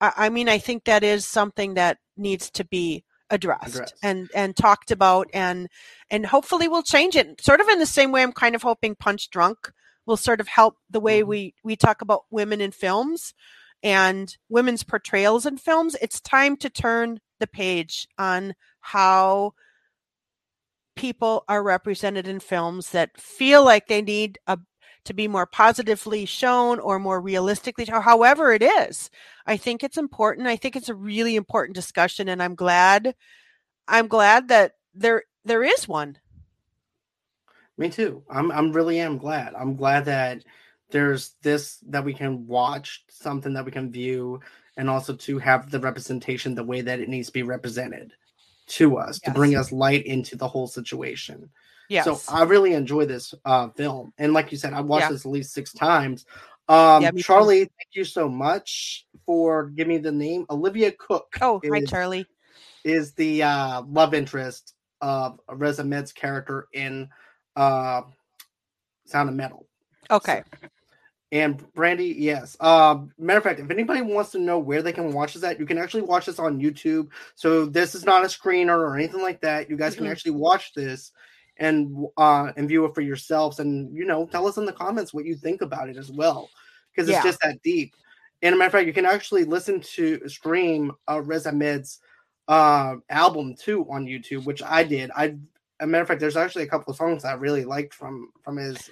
I, 0.00 0.12
I 0.16 0.28
mean 0.28 0.48
I 0.48 0.58
think 0.58 0.84
that 0.84 1.02
is 1.02 1.26
something 1.26 1.74
that 1.74 1.98
needs 2.16 2.50
to 2.52 2.64
be 2.64 3.04
addressed, 3.30 3.76
Addressed. 3.76 3.94
and 4.02 4.28
and 4.34 4.54
talked 4.54 4.90
about 4.90 5.26
and 5.32 5.68
and 6.10 6.26
hopefully 6.26 6.68
we'll 6.68 6.82
change 6.82 7.16
it 7.16 7.40
sort 7.40 7.60
of 7.62 7.68
in 7.68 7.78
the 7.78 7.86
same 7.86 8.12
way 8.12 8.22
i'm 8.22 8.30
kind 8.30 8.54
of 8.54 8.62
hoping 8.62 8.94
punch 8.94 9.30
drunk 9.30 9.72
will 10.04 10.18
sort 10.18 10.38
of 10.38 10.48
help 10.48 10.76
the 10.90 11.00
way 11.00 11.22
Mhm. 11.22 11.26
we 11.28 11.54
we 11.64 11.74
talk 11.74 12.02
about 12.02 12.24
women 12.30 12.60
in 12.60 12.72
films 12.72 13.32
and 13.82 14.36
women's 14.48 14.82
portrayals 14.82 15.46
in 15.46 15.56
films 15.56 15.96
it's 16.00 16.20
time 16.20 16.56
to 16.56 16.70
turn 16.70 17.18
the 17.40 17.46
page 17.46 18.06
on 18.18 18.54
how 18.80 19.52
people 20.96 21.44
are 21.48 21.62
represented 21.62 22.28
in 22.28 22.38
films 22.38 22.90
that 22.90 23.18
feel 23.20 23.64
like 23.64 23.86
they 23.86 24.02
need 24.02 24.38
a 24.46 24.58
to 25.04 25.14
be 25.14 25.26
more 25.26 25.46
positively 25.46 26.24
shown 26.24 26.78
or 26.78 27.00
more 27.00 27.20
realistically 27.20 27.88
or 27.92 28.00
however 28.00 28.52
it 28.52 28.62
is 28.62 29.10
i 29.46 29.56
think 29.56 29.82
it's 29.82 29.98
important 29.98 30.46
i 30.46 30.56
think 30.56 30.76
it's 30.76 30.88
a 30.88 30.94
really 30.94 31.34
important 31.34 31.74
discussion 31.74 32.28
and 32.28 32.42
i'm 32.42 32.54
glad 32.54 33.14
i'm 33.88 34.06
glad 34.06 34.48
that 34.48 34.72
there 34.94 35.24
there 35.44 35.64
is 35.64 35.88
one 35.88 36.16
Me 37.78 37.88
too. 37.88 38.22
I'm 38.30 38.52
I'm 38.52 38.72
really 38.72 39.00
am 39.00 39.18
glad. 39.18 39.54
I'm 39.54 39.76
glad 39.76 40.04
that 40.04 40.44
there's 40.92 41.34
this 41.42 41.78
that 41.88 42.04
we 42.04 42.14
can 42.14 42.46
watch, 42.46 43.04
something 43.08 43.52
that 43.54 43.64
we 43.64 43.72
can 43.72 43.90
view, 43.90 44.40
and 44.76 44.88
also 44.88 45.14
to 45.16 45.38
have 45.38 45.70
the 45.70 45.80
representation 45.80 46.54
the 46.54 46.62
way 46.64 46.80
that 46.82 47.00
it 47.00 47.08
needs 47.08 47.26
to 47.26 47.32
be 47.32 47.42
represented 47.42 48.12
to 48.68 48.96
us 48.96 49.18
to 49.20 49.30
bring 49.32 49.56
us 49.56 49.72
light 49.72 50.06
into 50.06 50.36
the 50.36 50.46
whole 50.46 50.68
situation. 50.68 51.50
yes 51.88 52.04
So 52.04 52.20
I 52.32 52.44
really 52.44 52.74
enjoy 52.74 53.06
this 53.06 53.34
uh 53.44 53.68
film. 53.70 54.12
And 54.18 54.32
like 54.32 54.52
you 54.52 54.58
said, 54.58 54.72
I've 54.72 54.86
watched 54.86 55.06
Yeah. 55.06 55.08
this 55.10 55.26
at 55.26 55.32
least 55.32 55.52
six 55.52 55.72
times. 55.72 56.24
Um 56.68 57.02
Yeah, 57.02 57.10
me 57.10 57.18
too. 57.20 57.22
Charlie, 57.24 57.58
thank 57.64 57.90
you 57.92 58.04
so 58.04 58.28
much 58.28 59.06
for 59.26 59.66
giving 59.66 59.96
me 59.96 59.98
the 59.98 60.12
name. 60.12 60.46
Olivia 60.48 60.92
Cooke 60.92 61.36
oh 61.40 61.60
hi 61.68 61.80
charlie 61.84 62.26
is 62.84 63.12
the 63.14 63.42
uh 63.42 63.82
love 63.82 64.14
interest 64.14 64.74
of 65.00 65.40
Riz 65.48 65.80
Ahmed's 65.80 66.12
character 66.12 66.68
in 66.72 67.08
uh 67.56 68.02
Sound 69.06 69.28
of 69.28 69.34
Metal. 69.34 69.66
okay 70.10 70.42
And 71.32 71.64
Brandy, 71.72 72.14
yes. 72.18 72.58
Um, 72.60 73.10
matter 73.18 73.38
of 73.38 73.44
fact, 73.44 73.58
if 73.58 73.70
anybody 73.70 74.02
wants 74.02 74.30
to 74.32 74.38
know 74.38 74.58
where 74.58 74.82
they 74.82 74.92
can 74.92 75.14
watch 75.14 75.32
this 75.32 75.42
at, 75.42 75.58
you 75.58 75.64
can 75.64 75.78
actually 75.78 76.02
watch 76.02 76.26
this 76.26 76.38
on 76.38 76.60
YouTube. 76.60 77.08
So 77.36 77.64
this 77.64 77.94
is 77.94 78.04
not 78.04 78.22
a 78.22 78.26
screener 78.28 78.76
or 78.78 78.94
anything 78.96 79.22
like 79.22 79.40
that. 79.40 79.70
You 79.70 79.78
guys 79.78 79.96
can 79.96 80.04
Mhm. 80.04 80.10
actually 80.10 80.32
watch 80.32 80.74
this 80.74 81.10
and 81.56 82.06
uh 82.18 82.52
and 82.56 82.68
view 82.68 82.84
it 82.86 82.94
for 82.94 83.02
yourselves 83.02 83.60
and 83.60 83.94
you 83.94 84.06
know 84.06 84.26
tell 84.26 84.46
us 84.46 84.56
in 84.56 84.64
the 84.64 84.72
comments 84.72 85.12
what 85.12 85.26
you 85.26 85.34
think 85.34 85.62
about 85.62 85.88
it 85.88 85.96
as 85.96 86.10
well. 86.12 86.50
Because 86.94 87.08
it's 87.08 87.16
Yeah. 87.16 87.22
just 87.22 87.40
that 87.40 87.62
deep. 87.62 87.94
And 88.42 88.54
a 88.54 88.58
matter 88.58 88.66
of 88.66 88.72
fact, 88.72 88.86
you 88.86 88.92
can 88.92 89.06
actually 89.06 89.44
listen 89.44 89.80
to 89.80 90.28
stream 90.28 90.92
uh 91.08 91.22
Riz 91.22 91.46
Ahmed's 91.46 92.00
uh 92.48 92.96
album 93.08 93.54
too 93.54 93.86
on 93.90 94.04
YouTube, 94.04 94.44
which 94.44 94.62
I 94.62 94.84
did. 94.84 95.10
I 95.16 95.36
a 95.80 95.86
matter 95.86 96.02
of 96.02 96.08
fact, 96.08 96.20
there's 96.20 96.36
actually 96.36 96.64
a 96.64 96.68
couple 96.68 96.90
of 96.90 96.96
songs 96.98 97.24
I 97.24 97.32
really 97.34 97.64
liked 97.64 97.94
from 97.94 98.32
from 98.42 98.58
his 98.58 98.90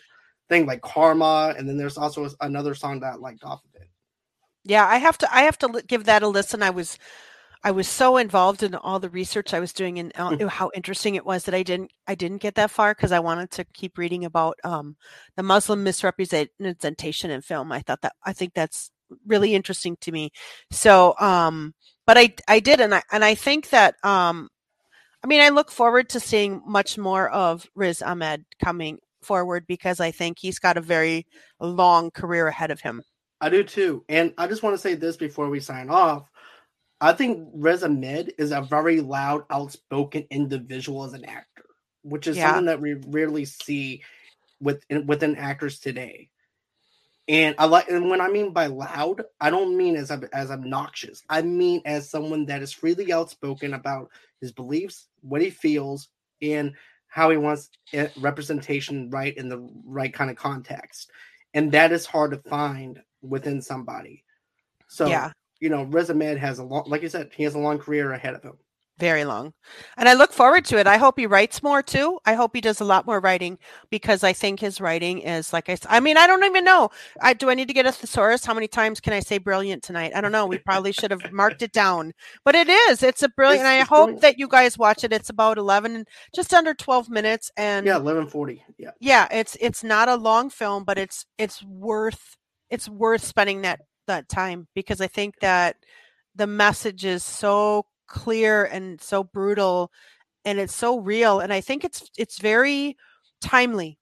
thing 0.51 0.67
like 0.67 0.83
karma 0.83 1.55
and 1.57 1.67
then 1.67 1.79
there's 1.79 1.97
also 1.97 2.29
another 2.43 2.75
song 2.75 3.01
that 3.01 3.15
I 3.15 3.17
liked 3.17 3.45
off 3.45 3.63
of 3.65 3.81
it. 3.81 3.89
Yeah 4.65 4.87
i 4.87 4.99
have 4.99 5.17
to 5.19 5.35
i 5.35 5.43
have 5.43 5.57
to 5.59 5.83
give 5.87 6.05
that 6.05 6.23
a 6.23 6.29
listen. 6.29 6.63
I 6.63 6.71
was 6.71 6.99
i 7.65 7.71
was 7.71 7.89
so 7.89 8.17
involved 8.19 8.63
in 8.63 8.75
all 8.75 8.99
the 8.99 9.11
research 9.11 9.55
i 9.55 9.61
was 9.61 9.73
doing 9.73 9.99
and 9.99 10.13
Mm. 10.15 10.49
how 10.49 10.71
interesting 10.75 11.15
it 11.15 11.25
was 11.25 11.45
that 11.45 11.55
i 11.55 11.63
didn't 11.63 11.91
i 12.07 12.15
didn't 12.15 12.43
get 12.43 12.57
that 12.57 12.71
far 12.71 12.95
because 12.95 13.13
i 13.13 13.21
wanted 13.21 13.51
to 13.53 13.65
keep 13.73 13.97
reading 13.97 14.25
about 14.25 14.57
um 14.65 14.97
the 15.37 15.43
muslim 15.43 15.83
misrepresentation 15.85 17.31
in 17.31 17.41
film. 17.43 17.71
I 17.73 17.81
thought 17.81 18.03
that 18.03 18.15
i 18.25 18.33
think 18.33 18.53
that's 18.55 18.91
really 19.27 19.55
interesting 19.55 19.97
to 20.03 20.13
me. 20.13 20.31
So 20.73 21.15
um 21.21 21.75
but 22.07 22.19
i 22.19 22.35
i 22.49 22.61
did 22.61 22.81
and 22.81 22.95
i 22.95 23.03
and 23.13 23.25
i 23.25 23.35
think 23.35 23.71
that 23.71 23.95
um 24.05 24.49
i 25.23 25.27
mean 25.27 25.41
i 25.43 25.49
look 25.51 25.71
forward 25.71 26.09
to 26.11 26.21
seeing 26.21 26.63
much 26.67 26.97
more 26.99 27.29
of 27.31 27.67
riz 27.75 28.03
ahmed 28.03 28.45
coming 28.63 28.99
forward 29.23 29.67
because 29.67 30.01
i 30.01 30.11
think 30.11 30.39
he's 30.39 30.59
got 30.59 30.77
a 30.77 30.81
very 30.81 31.27
long 31.61 32.11
career 32.11 32.47
ahead 32.49 32.71
of 32.71 32.81
him. 32.81 33.03
I 33.41 33.49
do 33.49 33.63
too 33.65 34.05
and 34.09 34.35
i 34.39 34.47
just 34.47 34.63
want 34.63 34.75
to 34.75 34.79
say 34.81 34.95
this 34.95 35.17
before 35.17 35.49
we 35.49 35.61
sign 35.61 35.89
off. 35.91 36.29
I 37.01 37.15
think 37.15 37.49
Riz 37.55 37.83
Ahmed 37.83 38.35
is 38.37 38.51
a 38.53 38.61
very 38.61 39.01
loud 39.01 39.45
outspoken 39.51 40.27
individual 40.31 41.05
as 41.05 41.13
an 41.15 41.25
actor 41.25 41.65
which 42.03 42.27
is 42.27 42.37
Yeah. 42.37 42.49
something 42.49 42.67
that 42.67 42.81
we 42.81 42.95
rarely 43.09 43.45
see 43.45 44.03
with 44.61 44.83
within 45.07 45.37
actors 45.37 45.79
today. 45.79 46.29
And 47.29 47.55
i 47.59 47.65
like 47.67 47.89
and 47.89 48.11
when 48.11 48.21
i 48.21 48.29
mean 48.29 48.53
by 48.53 48.67
loud 48.67 49.23
i 49.41 49.51
don't 49.51 49.77
mean 49.77 49.97
as 49.97 50.11
as 50.11 50.51
obnoxious. 50.51 51.23
I 51.29 51.43
mean 51.43 51.81
as 51.85 52.11
someone 52.11 52.47
that 52.47 52.63
is 52.63 52.73
freely 52.73 53.13
outspoken 53.13 53.75
about 53.75 54.11
his 54.41 54.53
beliefs 54.53 55.07
what 55.23 55.43
he 55.43 55.51
feels 55.51 56.09
and 56.43 56.73
how 57.11 57.29
he 57.29 57.37
wants 57.37 57.71
representation 58.17 59.11
right 59.11 59.37
in 59.37 59.49
the 59.49 59.69
right 59.85 60.15
kind 60.15 60.31
of 60.31 60.37
context. 60.37 61.11
And 61.53 61.71
that 61.73 61.93
is 61.93 62.07
hard 62.07 62.31
to 62.31 62.39
find 62.49 63.03
within 63.21 63.61
somebody. 63.61 64.25
So 64.89 65.07
yeah. 65.07 65.33
you 65.61 65.69
know 65.69 65.83
Riz 65.85 66.11
Ahmed 66.11 66.39
has 66.39 66.59
a 66.59 66.65
long 66.65 66.85
like 66.87 67.03
you 67.03 67.09
said 67.09 67.31
he 67.37 67.45
has 67.45 67.55
a 67.55 67.59
long 67.59 67.79
career 67.79 68.13
ahead 68.13 68.35
of 68.35 68.43
him 68.43 68.57
very 69.01 69.25
long. 69.25 69.53
And 69.97 70.09
i 70.09 70.15
look 70.15 70.33
forward 70.33 70.65
to 70.67 70.79
it. 70.79 70.87
I 70.87 70.97
hope 70.99 71.19
he 71.19 71.27
writes 71.27 71.63
more 71.63 71.83
too. 71.83 72.19
I 72.27 72.35
hope 72.35 72.55
he 72.55 72.61
does 72.61 72.81
a 72.81 72.85
lot 72.85 73.07
more 73.07 73.21
writing 73.21 73.59
because 73.91 74.23
i 74.23 74.33
think 74.33 74.61
his 74.61 74.81
writing 74.81 75.21
is 75.21 75.53
like 75.53 75.69
I 75.69 75.77
I 75.89 76.01
mean 76.01 76.17
i 76.17 76.27
don't 76.27 76.45
even 76.45 76.65
know. 76.65 76.91
I 77.21 77.33
do 77.35 77.51
i 77.51 77.55
need 77.55 77.69
to 77.69 77.75
get 77.75 77.87
a 77.87 77.93
thesaurus? 77.93 78.45
How 78.45 78.55
many 78.55 78.69
times 78.69 79.01
can 79.01 79.13
i 79.13 79.21
say 79.21 79.39
brilliant 79.39 79.83
tonight? 79.83 80.13
I 80.15 80.21
don't 80.21 80.33
know. 80.33 80.47
We 80.47 80.59
probably 80.59 80.93
should 80.93 81.11
have 81.11 81.33
marked 81.33 81.63
it 81.63 81.73
down. 81.73 82.13
But 82.45 82.55
it 82.55 82.69
is. 82.69 83.03
It's 83.03 83.23
a 83.23 83.29
brilliant 83.31 83.61
It's- 83.67 83.75
and 83.75 83.83
i 83.83 83.87
hope 83.87 84.07
brilliant. 84.07 84.23
that 84.23 84.39
you 84.39 84.49
guys 84.49 84.79
watch 84.79 85.05
it. 85.05 85.13
It's 85.13 85.31
about 85.31 85.59
11 85.59 86.05
just 86.35 86.53
under 86.55 86.75
12 86.75 87.09
minutes 87.09 87.51
and 87.57 87.87
yeah 87.87 87.95
1140 87.95 88.63
yeah. 88.79 88.91
Yeah 89.01 89.27
it's 89.31 89.57
it's 89.61 89.83
not 89.83 90.09
a 90.09 90.17
long 90.17 90.51
film 90.51 90.85
but 90.85 90.99
it's 90.99 91.25
it's 91.39 91.63
worth 91.65 92.37
it's 92.71 92.89
worth 92.89 93.25
spending 93.25 93.63
that 93.63 93.81
that 94.07 94.29
time 94.29 94.67
because 94.75 95.01
i 95.01 95.07
think 95.07 95.35
that 95.41 95.77
the 96.35 96.47
message 96.47 97.05
is 97.05 97.23
so 97.25 97.85
clear 98.11 98.65
and 98.65 99.01
so 99.01 99.25
brutal 99.25 99.91
and 100.45 100.59
it's 100.59 100.75
so 100.75 100.99
real 100.99 101.41
and 101.41 101.53
i 101.53 101.61
think 101.61 101.85
it's 101.85 102.11
it's 102.19 102.39
very 102.39 102.97
timely. 103.41 103.99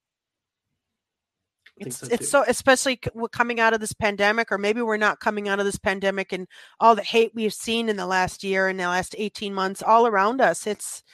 It's 1.80 1.98
so, 1.98 2.09
it's 2.11 2.28
so 2.28 2.44
especially 2.48 3.00
coming 3.30 3.61
out 3.61 3.72
of 3.72 3.78
this 3.78 3.92
pandemic 3.92 4.50
or 4.50 4.59
maybe 4.59 4.82
we're 4.82 4.96
not 4.96 5.20
coming 5.20 5.48
out 5.48 5.61
of 5.61 5.64
this 5.64 5.78
pandemic 5.78 6.32
and 6.32 6.48
all 6.80 6.96
the 6.96 7.04
hate 7.04 7.30
we've 7.36 7.54
seen 7.54 7.88
in 7.88 7.96
the 7.96 8.06
last 8.06 8.42
year 8.42 8.66
and 8.66 8.80
the 8.80 8.88
last 8.88 9.14
18 9.16 9.54
months 9.54 9.80
all 9.80 10.04
around 10.04 10.40
us 10.40 10.66
it's 10.66 11.04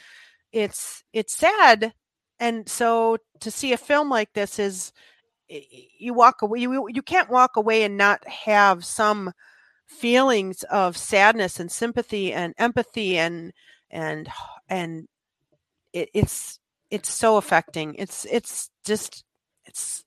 it's 0.53 1.05
it's 1.13 1.37
sad 1.37 1.93
and 2.41 2.67
so 2.67 3.19
to 3.41 3.51
see 3.51 3.75
a 3.75 3.77
film 3.77 4.09
like 4.09 4.33
this 4.33 4.59
is 4.59 4.91
you 5.51 6.15
walk 6.15 6.41
away 6.41 6.61
you 6.61 6.89
you 6.89 7.03
can't 7.03 7.29
walk 7.29 7.57
away 7.57 7.83
and 7.83 7.99
not 7.99 8.27
have 8.27 8.87
some 8.87 9.31
feelings 9.87 10.63
of 10.65 10.97
sadness 10.97 11.61
and 11.61 11.71
sympathy 11.71 12.33
and 12.33 12.55
empathy 12.59 13.19
and 13.19 13.53
and 13.91 14.29
and 14.69 15.07
it, 15.93 16.11
it's 16.15 16.59
it's 16.91 17.13
so 17.13 17.37
affecting. 17.37 17.95
It's 17.95 18.25
it's 18.27 18.71
just 18.85 19.25
it's 19.67 20.05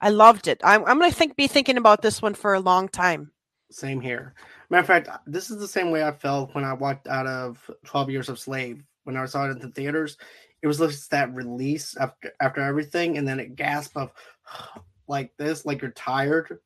i 0.00 0.10
loved 0.10 0.48
it. 0.48 0.60
I'm, 0.62 0.84
I'm 0.84 0.98
gonna 0.98 1.12
think 1.12 1.36
be 1.36 1.46
thinking 1.46 1.76
about 1.76 2.02
this 2.02 2.22
one 2.22 2.34
for 2.34 2.54
a 2.54 2.60
long 2.60 2.88
time. 2.88 3.32
Same 3.70 4.00
here. 4.00 4.34
Matter 4.70 4.80
of 4.80 4.86
fact 4.86 5.08
uh, 5.08 5.18
this 5.26 5.50
is 5.50 5.58
the 5.58 5.68
same 5.68 5.90
way 5.90 6.04
i 6.04 6.12
felt 6.12 6.54
when 6.54 6.64
i 6.64 6.72
walked 6.72 7.08
out 7.08 7.26
of 7.26 7.70
12 7.84 8.10
years 8.10 8.28
of 8.28 8.38
slave. 8.38 8.82
When 9.04 9.16
i 9.16 9.24
saw 9.26 9.46
it 9.46 9.52
in 9.52 9.58
the 9.58 9.70
theaters 9.70 10.16
it 10.62 10.66
was 10.66 10.78
just 10.78 11.10
that 11.10 11.34
release 11.34 11.96
after 11.96 12.32
after 12.40 12.60
everything 12.60 13.18
and 13.18 13.26
then 13.26 13.40
a 13.40 13.46
gasp 13.46 13.96
of 13.96 14.12
like 15.08 15.32
this 15.38 15.64
like 15.64 15.80
you're 15.80 15.90
tired 15.92 16.58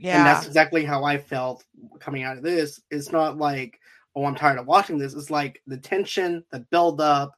yeah 0.00 0.18
and 0.18 0.26
that's 0.26 0.46
exactly 0.46 0.84
how 0.84 1.04
i 1.04 1.16
felt 1.16 1.64
coming 1.98 2.22
out 2.22 2.36
of 2.36 2.42
this 2.42 2.80
it's 2.90 3.12
not 3.12 3.36
like 3.36 3.78
oh 4.16 4.24
i'm 4.24 4.34
tired 4.34 4.58
of 4.58 4.66
watching 4.66 4.98
this 4.98 5.14
it's 5.14 5.30
like 5.30 5.62
the 5.66 5.76
tension 5.76 6.42
the 6.50 6.60
build 6.70 7.00
up 7.00 7.34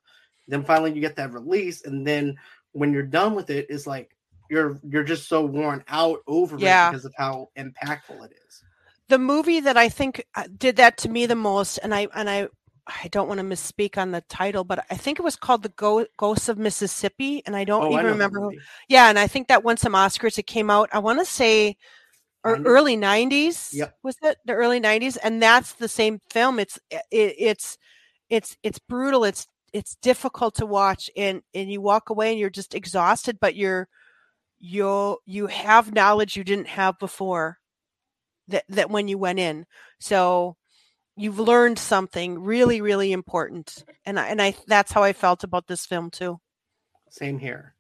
then 0.49 0.65
finally 0.65 0.93
you 0.93 1.01
get 1.01 1.17
that 1.17 1.33
release 1.33 1.85
and 1.85 2.07
then 2.07 2.37
when 2.73 2.93
you're 2.93 3.03
done 3.03 3.35
with 3.35 3.51
it 3.51 3.67
it's 3.69 3.87
like 3.87 4.17
you're 4.49 4.79
you're 4.89 5.05
just 5.05 5.29
so 5.29 5.45
worn 5.45 5.83
out 5.89 6.21
over 6.27 6.57
yeah. 6.59 6.89
it 6.89 6.93
because 6.93 7.05
of 7.05 7.15
how 7.17 7.49
impactful 7.59 8.25
it 8.25 8.33
is 8.47 8.63
the 9.09 9.19
movie 9.19 9.61
that 9.61 9.77
i 9.77 9.89
think 9.89 10.25
uh, 10.37 10.45
did 10.57 10.77
that 10.77 10.97
to 10.97 11.09
me 11.09 11.27
the 11.27 11.35
most 11.35 11.79
and 11.79 11.95
i 11.95 12.07
and 12.15 12.31
i 12.31 12.49
I 12.87 13.09
don't 13.09 13.29
want 13.29 13.39
to 13.39 13.47
misspeak 13.47 13.97
on 13.97 14.11
the 14.11 14.23
title, 14.23 14.65
but 14.65 14.85
I 14.91 14.97
think 14.97 15.19
it 15.19 15.23
was 15.23 15.37
called 15.37 15.63
The 15.63 15.69
Go- 15.71 16.07
Ghosts 16.17 16.49
of 16.49 16.59
Mississippi, 16.59 17.43
and 17.47 17.55
I 17.55 17.65
don't 17.65 17.85
oh, 17.85 17.93
even 17.93 18.07
I 18.07 18.09
remember 18.09 18.41
who. 18.41 18.57
Yeah, 18.89 19.09
and 19.09 19.19
I 19.19 19.29
think 19.29 19.49
that 19.49 19.63
won 19.63 19.77
some 19.77 19.93
Oscars. 19.93 20.37
It 20.39 20.49
came 20.49 20.69
out, 20.69 20.89
I 20.93 20.99
want 20.99 21.21
to 21.21 21.25
say, 21.25 21.77
or 22.45 22.57
early 22.65 22.97
'90s. 22.97 23.73
Yep. 23.73 23.97
Was 24.03 24.17
it 24.23 24.39
the 24.45 24.55
early 24.55 24.81
'90s? 24.81 25.17
And 25.23 25.43
that's 25.43 25.75
the 25.75 25.89
same 25.89 26.21
film. 26.31 26.59
It's 26.59 26.79
it, 26.91 27.03
it's 27.11 27.79
it's 28.29 28.57
it's 28.63 28.79
brutal. 28.79 29.25
It's 29.25 29.47
it's 29.73 29.97
difficult 30.03 30.55
to 30.57 30.67
watch, 30.67 31.11
and 31.17 31.43
and 31.55 31.71
you 31.71 31.81
walk 31.81 32.11
away 32.11 32.31
and 32.31 32.39
you're 32.39 32.51
just 32.51 32.75
exhausted, 32.75 33.39
but 33.41 33.57
you're 33.57 33.89
you 34.59 35.19
you 35.27 35.49
have 35.49 35.93
knowledge 35.93 36.37
you 36.37 36.45
didn't 36.45 36.69
have 36.69 36.99
before 36.99 37.59
that 38.49 38.65
that 38.69 38.91
when 38.91 39.09
you 39.09 39.19
went 39.19 39.39
in. 39.39 39.67
So 40.01 40.57
you've 41.17 41.39
learned 41.39 41.79
something 41.79 42.39
really 42.43 42.81
really 42.81 43.13
important 43.13 43.85
and 44.07 44.19
I, 44.19 44.29
and 44.29 44.41
I 44.41 44.55
that's 44.67 44.93
how 44.93 45.03
I 45.03 45.13
felt 45.13 45.45
about 45.45 45.67
this 45.67 45.85
film 45.85 46.11
too. 46.11 46.41
Same 47.11 47.39
here. 47.39 47.72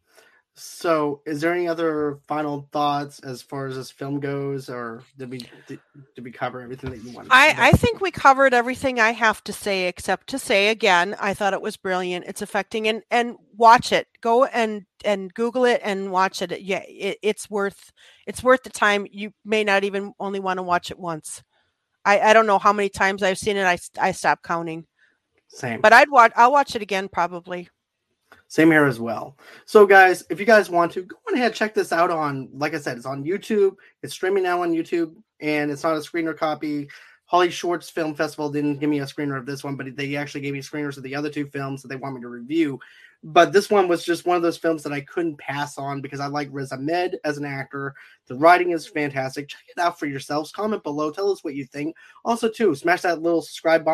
So, 0.54 1.22
is 1.24 1.40
there 1.40 1.54
any 1.54 1.66
other 1.66 2.18
final 2.28 2.68
thoughts 2.72 3.20
as 3.20 3.40
far 3.40 3.66
as 3.66 3.76
this 3.76 3.90
film 3.90 4.20
goes, 4.20 4.68
or 4.68 5.02
did 5.16 5.30
we 5.30 5.38
did, 5.66 5.80
did 6.14 6.24
we 6.24 6.30
cover 6.30 6.60
everything 6.60 6.90
that 6.90 7.02
you 7.02 7.10
wanted? 7.10 7.30
I 7.32 7.70
I 7.70 7.72
think 7.72 8.02
we 8.02 8.10
covered 8.10 8.52
everything 8.52 9.00
I 9.00 9.12
have 9.12 9.42
to 9.44 9.52
say, 9.52 9.88
except 9.88 10.26
to 10.28 10.38
say 10.38 10.68
again, 10.68 11.16
I 11.18 11.32
thought 11.32 11.54
it 11.54 11.62
was 11.62 11.78
brilliant. 11.78 12.26
It's 12.28 12.42
affecting, 12.42 12.86
and 12.86 13.02
and 13.10 13.36
watch 13.56 13.92
it. 13.92 14.08
Go 14.20 14.44
and 14.44 14.84
and 15.06 15.32
Google 15.32 15.64
it 15.64 15.80
and 15.82 16.12
watch 16.12 16.42
it. 16.42 16.60
Yeah, 16.60 16.82
it, 16.86 17.16
it's 17.22 17.48
worth 17.48 17.90
it's 18.26 18.42
worth 18.44 18.62
the 18.62 18.70
time. 18.70 19.06
You 19.10 19.32
may 19.46 19.64
not 19.64 19.84
even 19.84 20.12
only 20.20 20.38
want 20.38 20.58
to 20.58 20.62
watch 20.62 20.90
it 20.90 20.98
once. 20.98 21.42
I, 22.04 22.20
I 22.20 22.32
don't 22.34 22.46
know 22.46 22.58
how 22.58 22.74
many 22.74 22.90
times 22.90 23.22
I've 23.22 23.38
seen 23.38 23.56
it. 23.56 23.64
I, 23.64 23.78
I 23.98 24.12
stopped 24.12 24.42
counting. 24.42 24.86
Same. 25.48 25.80
But 25.80 25.94
I'd 25.94 26.10
watch. 26.10 26.32
I'll 26.36 26.52
watch 26.52 26.76
it 26.76 26.82
again 26.82 27.08
probably. 27.08 27.70
Same 28.48 28.70
here 28.70 28.84
as 28.84 29.00
well. 29.00 29.36
So, 29.64 29.86
guys, 29.86 30.24
if 30.30 30.38
you 30.38 30.46
guys 30.46 30.70
want 30.70 30.92
to 30.92 31.02
go 31.02 31.16
ahead 31.34 31.54
check 31.54 31.74
this 31.74 31.92
out 31.92 32.10
on, 32.10 32.48
like 32.52 32.74
I 32.74 32.78
said, 32.78 32.96
it's 32.96 33.06
on 33.06 33.24
YouTube. 33.24 33.76
It's 34.02 34.12
streaming 34.12 34.42
now 34.42 34.62
on 34.62 34.72
YouTube, 34.72 35.14
and 35.40 35.70
it's 35.70 35.82
not 35.82 35.96
a 35.96 36.00
screener 36.00 36.36
copy. 36.36 36.88
HollyShorts 37.32 37.90
Film 37.90 38.14
Festival 38.14 38.50
didn't 38.50 38.78
give 38.78 38.90
me 38.90 39.00
a 39.00 39.06
screener 39.06 39.38
of 39.38 39.46
this 39.46 39.64
one, 39.64 39.74
but 39.74 39.96
they 39.96 40.16
actually 40.16 40.42
gave 40.42 40.52
me 40.52 40.60
screeners 40.60 40.98
of 40.98 41.02
the 41.02 41.14
other 41.14 41.30
two 41.30 41.46
films 41.46 41.80
that 41.80 41.88
they 41.88 41.96
want 41.96 42.14
me 42.14 42.20
to 42.20 42.28
review. 42.28 42.78
But 43.24 43.52
this 43.52 43.70
one 43.70 43.88
was 43.88 44.04
just 44.04 44.26
one 44.26 44.36
of 44.36 44.42
those 44.42 44.58
films 44.58 44.82
that 44.82 44.92
I 44.92 45.00
couldn't 45.00 45.38
pass 45.38 45.78
on 45.78 46.02
because 46.02 46.20
I 46.20 46.26
like 46.26 46.48
Riz 46.50 46.72
Ahmed 46.72 47.18
as 47.24 47.38
an 47.38 47.44
actor. 47.44 47.94
The 48.26 48.34
writing 48.34 48.72
is 48.72 48.86
fantastic. 48.86 49.48
Check 49.48 49.62
it 49.74 49.80
out 49.80 49.98
for 49.98 50.06
yourselves. 50.06 50.50
Comment 50.50 50.82
below. 50.82 51.10
Tell 51.10 51.30
us 51.30 51.42
what 51.42 51.54
you 51.54 51.64
think. 51.64 51.96
Also, 52.24 52.50
too, 52.50 52.74
smash 52.74 53.02
that 53.02 53.22
little 53.22 53.40
subscribe 53.40 53.88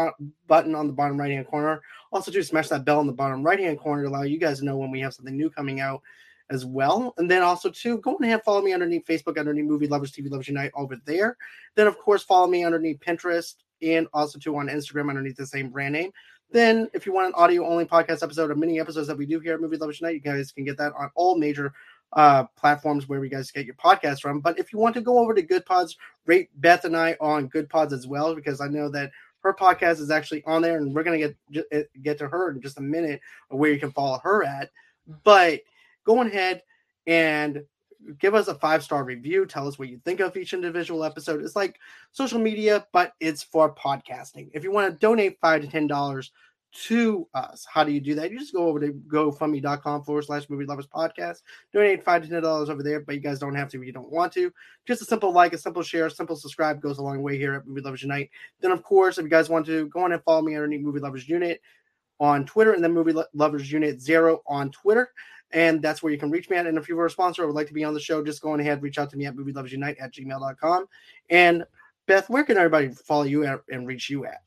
button 0.49 0.75
on 0.75 0.87
the 0.87 0.93
bottom 0.93 1.21
right 1.21 1.31
hand 1.31 1.47
corner. 1.47 1.83
Also, 2.11 2.33
too, 2.33 2.43
smash 2.43 2.69
that 2.69 2.87
bell 2.87 2.99
on 2.99 3.07
the 3.07 3.13
bottom 3.13 3.43
right 3.43 3.61
hand 3.61 3.79
corner 3.79 4.03
to 4.03 4.09
allow 4.09 4.23
you 4.23 4.39
guys 4.39 4.59
to 4.61 4.65
know 4.65 4.79
when 4.79 4.91
we 4.91 5.01
have 5.01 5.15
something 5.15 5.37
new 5.37 5.51
coming 5.51 5.79
out 5.79 6.03
as 6.51 6.65
well. 6.65 7.15
And 7.19 7.31
then 7.31 7.43
also 7.43 7.71
too, 7.71 7.99
go 7.99 8.17
ahead 8.17 8.35
and 8.35 8.43
follow 8.43 8.63
me 8.63 8.73
underneath 8.73 9.07
Facebook 9.07 9.39
underneath 9.39 9.67
Movie 9.67 9.87
Lovers 9.87 10.13
TV 10.13 10.31
Lovers 10.31 10.49
Unite 10.49 10.73
over 10.75 10.97
there. 11.05 11.37
Then 11.75 11.87
of 11.87 11.99
course 11.99 12.23
follow 12.23 12.47
me 12.47 12.65
underneath 12.65 13.01
Pinterest 13.01 13.55
and 13.83 14.09
also 14.13 14.39
too 14.39 14.57
on 14.57 14.69
Instagram 14.69 15.09
underneath 15.09 15.37
the 15.37 15.47
same 15.47 15.71
brand 15.71 15.93
name. 15.93 16.13
Then, 16.51 16.89
if 16.95 17.05
you 17.05 17.13
want 17.13 17.29
an 17.29 17.35
audio 17.35 17.67
only 17.67 17.85
podcast 17.85 18.23
episode 18.23 18.51
or 18.51 18.55
mini 18.55 18.81
episodes 18.81 19.07
that 19.09 19.19
we 19.19 19.27
do 19.27 19.39
here 19.39 19.55
at 19.55 19.61
Movie 19.61 19.77
Lovers 19.77 19.99
Tonight, 19.99 20.15
you 20.15 20.21
guys 20.21 20.51
can 20.51 20.65
get 20.65 20.79
that 20.79 20.95
on 20.95 21.11
all 21.15 21.37
major 21.37 21.75
uh, 22.15 22.45
platforms 22.57 23.07
where 23.07 23.23
you 23.23 23.29
guys 23.29 23.51
get 23.51 23.67
your 23.67 23.75
podcast 23.75 24.21
from. 24.21 24.41
But 24.41 24.59
if 24.59 24.73
you 24.73 24.79
want 24.79 24.95
to 24.95 25.03
go 25.03 25.19
over 25.19 25.35
to 25.35 25.43
Goodpods, 25.43 25.97
rate 26.25 26.49
Beth 26.59 26.87
and 26.87 26.97
I 26.97 27.19
on 27.21 27.51
Goodpods 27.51 27.93
as 27.93 28.07
well, 28.07 28.35
because 28.35 28.63
I 28.63 28.69
know 28.69 28.89
that 28.89 29.11
her 29.43 29.53
podcast 29.53 30.01
is 30.01 30.11
actually 30.11 30.43
on 30.45 30.63
there, 30.63 30.79
and 30.79 30.95
we're 30.95 31.03
gonna 31.03 31.19
get 31.19 31.37
eh, 31.71 31.83
get 32.03 32.19
to 32.19 32.29
her 32.29 32.51
in 32.51 32.63
just 32.63 32.79
a 32.79 32.83
minute 32.83 33.21
where 33.49 33.71
you 33.71 33.79
can 33.79 33.93
follow 33.93 34.19
her 34.25 34.43
at. 34.43 34.71
But 35.25 35.61
go 36.09 36.23
ahead 36.23 36.63
and 37.07 37.63
give 38.19 38.35
us 38.35 38.49
a 38.49 38.55
five 38.55 38.83
star 38.83 39.05
review. 39.05 39.45
Tell 39.45 39.69
us 39.69 39.79
what 39.79 39.89
you 39.89 40.01
think 40.05 40.21
of 40.21 40.37
each 40.37 40.55
individual 40.55 41.05
episode. 41.05 41.43
It's 41.43 41.55
like 41.55 41.79
social 42.13 42.39
media, 42.39 42.87
but 42.93 43.13
it's 43.21 43.43
for 43.43 43.75
podcasting. 43.75 44.49
If 44.55 44.65
you 44.65 44.73
want 44.73 44.91
to 44.91 44.99
donate 44.99 45.39
five 45.41 45.61
to 45.61 45.69
ten 45.69 45.87
dollars 45.87 46.33
to 46.87 47.27
us, 47.35 47.67
how 47.71 47.85
do 47.85 47.93
you 47.93 48.01
do 48.01 48.15
that? 48.15 48.31
You 48.31 48.39
just 48.39 48.55
go 48.55 48.67
over 48.67 48.81
to 48.81 48.93
gofundme.com 48.93 50.05
forward 50.05 50.25
slash 50.25 50.49
movie 50.49 50.65
lovers 50.65 50.87
podcast. 50.87 51.43
Donate 51.75 52.03
five 52.03 52.23
to 52.23 52.29
ten 52.29 52.43
dollars 52.43 52.71
over 52.71 52.83
there, 52.83 53.01
but 53.01 53.15
you 53.15 53.21
guys 53.21 53.39
don't 53.39 53.55
have 53.55 53.69
to 53.71 53.81
if 53.81 53.87
you 53.87 53.93
don't 53.93 54.11
want 54.11 54.33
to. 54.33 54.51
Just 54.87 55.03
a 55.03 55.05
simple 55.05 55.33
like, 55.33 55.53
a 55.53 55.59
simple 55.59 55.83
share, 55.83 56.07
a 56.07 56.11
simple 56.11 56.37
subscribe 56.37 56.81
goes 56.81 56.97
a 56.97 57.03
long 57.03 57.23
way 57.23 57.37
here 57.37 57.53
at 57.55 57.67
Movie 57.67 57.83
Lovers 57.83 58.03
Unite. 58.03 58.31
Then, 58.61 58.71
of 58.71 58.83
course, 58.83 59.19
if 59.19 59.25
you 59.25 59.31
guys 59.31 59.51
want 59.51 59.67
to 59.67 59.89
go 59.89 60.01
on 60.01 60.13
and 60.13 60.23
follow 60.23 60.41
me 60.41 60.55
underneath 60.55 60.81
Movie 60.81 61.01
Lovers 61.01 61.29
Unit 61.29 61.61
on 62.21 62.45
Twitter 62.47 62.73
and 62.73 62.83
then 62.83 62.93
Movie 62.93 63.15
Lovers 63.35 63.71
Unit 63.71 64.01
Zero 64.01 64.43
on 64.47 64.71
Twitter. 64.71 65.11
And 65.51 65.81
that's 65.81 66.03
where 66.03 66.13
you 66.13 66.19
can 66.19 66.31
reach 66.31 66.51
me 66.51 66.57
at. 66.57 66.67
And 66.67 66.77
if 66.77 66.89
you're 66.89 67.07
a 67.07 67.11
sponsor 67.11 67.43
or 67.43 67.47
would 67.47 67.57
like 67.57 67.69
to 67.69 67.75
be 67.75 67.85
on 67.85 67.95
the 67.95 68.01
show, 68.01 68.23
just 68.23 68.43
go 68.43 68.55
ahead, 68.55 68.83
reach 68.83 68.99
out 68.99 69.11
to 69.11 69.17
me 69.17 69.27
at 69.27 69.35
movie 69.35 69.53
lovers 69.53 69.73
unite 69.73 69.97
at 69.99 70.13
gmail.com. 70.13 70.87
And 71.31 71.65
Beth, 72.07 72.29
where 72.29 72.45
can 72.45 72.57
everybody 72.57 72.89
follow 72.89 73.25
you 73.25 73.45
at 73.45 73.61
and 73.71 73.87
reach 73.87 74.11
you 74.11 74.27
at? 74.27 74.43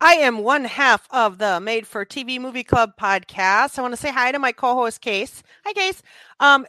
I 0.00 0.14
am 0.14 0.38
one 0.38 0.64
half 0.64 1.06
of 1.10 1.38
the 1.38 1.60
Made 1.60 1.86
for 1.86 2.04
TV 2.04 2.40
Movie 2.40 2.64
Club 2.64 2.92
podcast. 3.00 3.78
I 3.78 3.82
want 3.82 3.92
to 3.92 4.00
say 4.00 4.10
hi 4.10 4.32
to 4.32 4.38
my 4.38 4.52
co-host 4.52 5.00
Case. 5.00 5.42
Hi, 5.64 5.72
Case. 5.72 6.02
Um, 6.40 6.66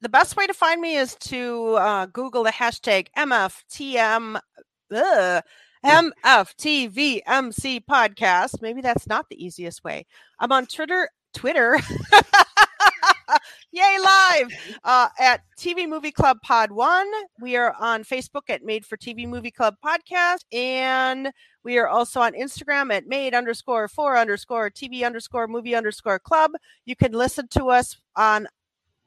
the 0.00 0.08
best 0.08 0.36
way 0.36 0.46
to 0.46 0.54
find 0.54 0.80
me 0.80 0.96
is 0.96 1.16
to 1.16 1.74
uh, 1.74 2.06
Google 2.06 2.44
the 2.44 2.52
hashtag 2.52 3.08
MFTM. 3.16 4.40
MFTVMC 5.84 7.84
podcast. 7.88 8.62
Maybe 8.62 8.80
that's 8.80 9.06
not 9.06 9.28
the 9.28 9.44
easiest 9.44 9.84
way. 9.84 10.06
I'm 10.38 10.52
on 10.52 10.66
Twitter. 10.66 11.10
Twitter. 11.34 11.78
Yay 13.70 13.98
live 14.02 14.48
uh, 14.84 15.08
at 15.20 15.42
TV 15.58 15.86
Movie 15.86 16.10
Club 16.10 16.38
Pod 16.42 16.72
One. 16.72 17.06
We 17.38 17.54
are 17.56 17.74
on 17.78 18.02
Facebook 18.02 18.48
at 18.48 18.64
Made 18.64 18.86
for 18.86 18.96
TV 18.96 19.28
Movie 19.28 19.50
Club 19.50 19.74
Podcast, 19.84 20.38
and 20.52 21.30
we 21.64 21.76
are 21.76 21.86
also 21.86 22.20
on 22.22 22.32
Instagram 22.32 22.90
at 22.90 23.06
Made 23.06 23.34
underscore 23.34 23.86
for 23.86 24.16
underscore 24.16 24.70
TV 24.70 25.04
underscore 25.04 25.46
Movie 25.48 25.74
underscore 25.74 26.18
Club. 26.18 26.52
You 26.86 26.96
can 26.96 27.12
listen 27.12 27.46
to 27.48 27.66
us 27.66 27.98
on 28.16 28.48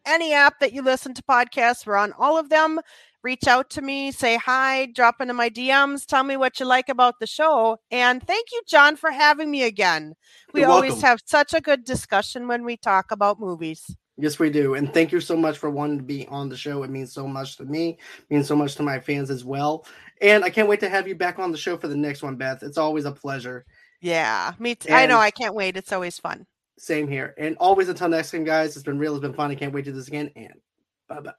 any 0.06 0.32
app 0.32 0.60
that 0.60 0.74
you 0.74 0.84
listen 0.84 1.16
to 1.16 1.24
podcasts. 1.24 1.88
We're 1.88 1.96
on 1.96 2.14
all 2.20 2.38
of 2.38 2.50
them. 2.50 2.80
Reach 3.24 3.48
out 3.48 3.70
to 3.72 3.82
me, 3.82 4.12
say 4.12 4.38
hi, 4.38 4.88
drop 4.96 5.22
into 5.22 5.34
my 5.34 5.50
DMs, 5.50 6.06
tell 6.06 6.24
me 6.24 6.38
what 6.38 6.60
you 6.60 6.66
like 6.66 6.90
about 6.90 7.20
the 7.20 7.28
show. 7.28 7.78
And 7.92 8.22
thank 8.26 8.48
you, 8.52 8.62
John, 8.68 8.96
for 8.96 9.12
having 9.12 9.50
me 9.50 9.64
again. 9.64 10.16
We 10.54 10.62
You're 10.62 10.70
always 10.70 10.94
welcome. 10.94 11.08
have 11.08 11.20
such 11.26 11.54
a 11.54 11.62
good 11.62 11.84
discussion 11.84 12.48
when 12.48 12.64
we 12.64 12.78
talk 12.78 13.12
about 13.12 13.40
movies. 13.40 13.96
Yes, 14.18 14.40
we 14.40 14.50
do. 14.50 14.76
And 14.76 14.94
thank 14.94 15.12
you 15.12 15.20
so 15.20 15.36
much 15.36 15.58
for 15.58 15.70
wanting 15.70 15.98
to 15.98 16.04
be 16.04 16.28
on 16.28 16.50
the 16.50 16.58
show. 16.58 16.84
It 16.84 16.90
means 16.90 17.12
so 17.12 17.28
much 17.28 17.58
to 17.58 17.66
me, 17.66 17.98
it 18.20 18.34
means 18.34 18.48
so 18.48 18.56
much 18.56 18.76
to 18.76 18.84
my 18.84 19.00
fans 19.00 19.30
as 19.30 19.44
well. 19.44 19.86
And 20.22 20.44
I 20.44 20.50
can't 20.50 20.68
wait 20.68 20.80
to 20.82 20.90
have 20.90 21.08
you 21.08 21.16
back 21.16 21.40
on 21.40 21.52
the 21.52 21.58
show 21.58 21.78
for 21.78 21.88
the 21.88 21.96
next 21.96 22.22
one, 22.22 22.36
Beth. 22.36 22.62
It's 22.62 22.78
always 22.78 23.06
a 23.06 23.12
pleasure. 23.12 23.66
Yeah, 24.02 24.54
me 24.60 24.76
too. 24.76 24.94
I 24.94 25.06
know. 25.06 25.18
I 25.18 25.32
can't 25.32 25.56
wait. 25.56 25.78
It's 25.78 25.92
always 25.92 26.18
fun. 26.18 26.46
Same 26.78 27.08
here. 27.08 27.36
And 27.38 27.56
always 27.60 27.90
until 27.90 28.10
next 28.10 28.32
time, 28.32 28.44
guys, 28.44 28.76
it's 28.76 28.84
been 28.84 29.00
real. 29.00 29.14
It's 29.14 29.22
been 29.22 29.34
fun. 29.34 29.52
I 29.52 29.56
can't 29.56 29.74
wait 29.74 29.86
to 29.86 29.92
do 29.92 29.96
this 29.96 30.08
again. 30.08 30.32
And 30.36 30.54
bye 31.08 31.22
bye. 31.22 31.34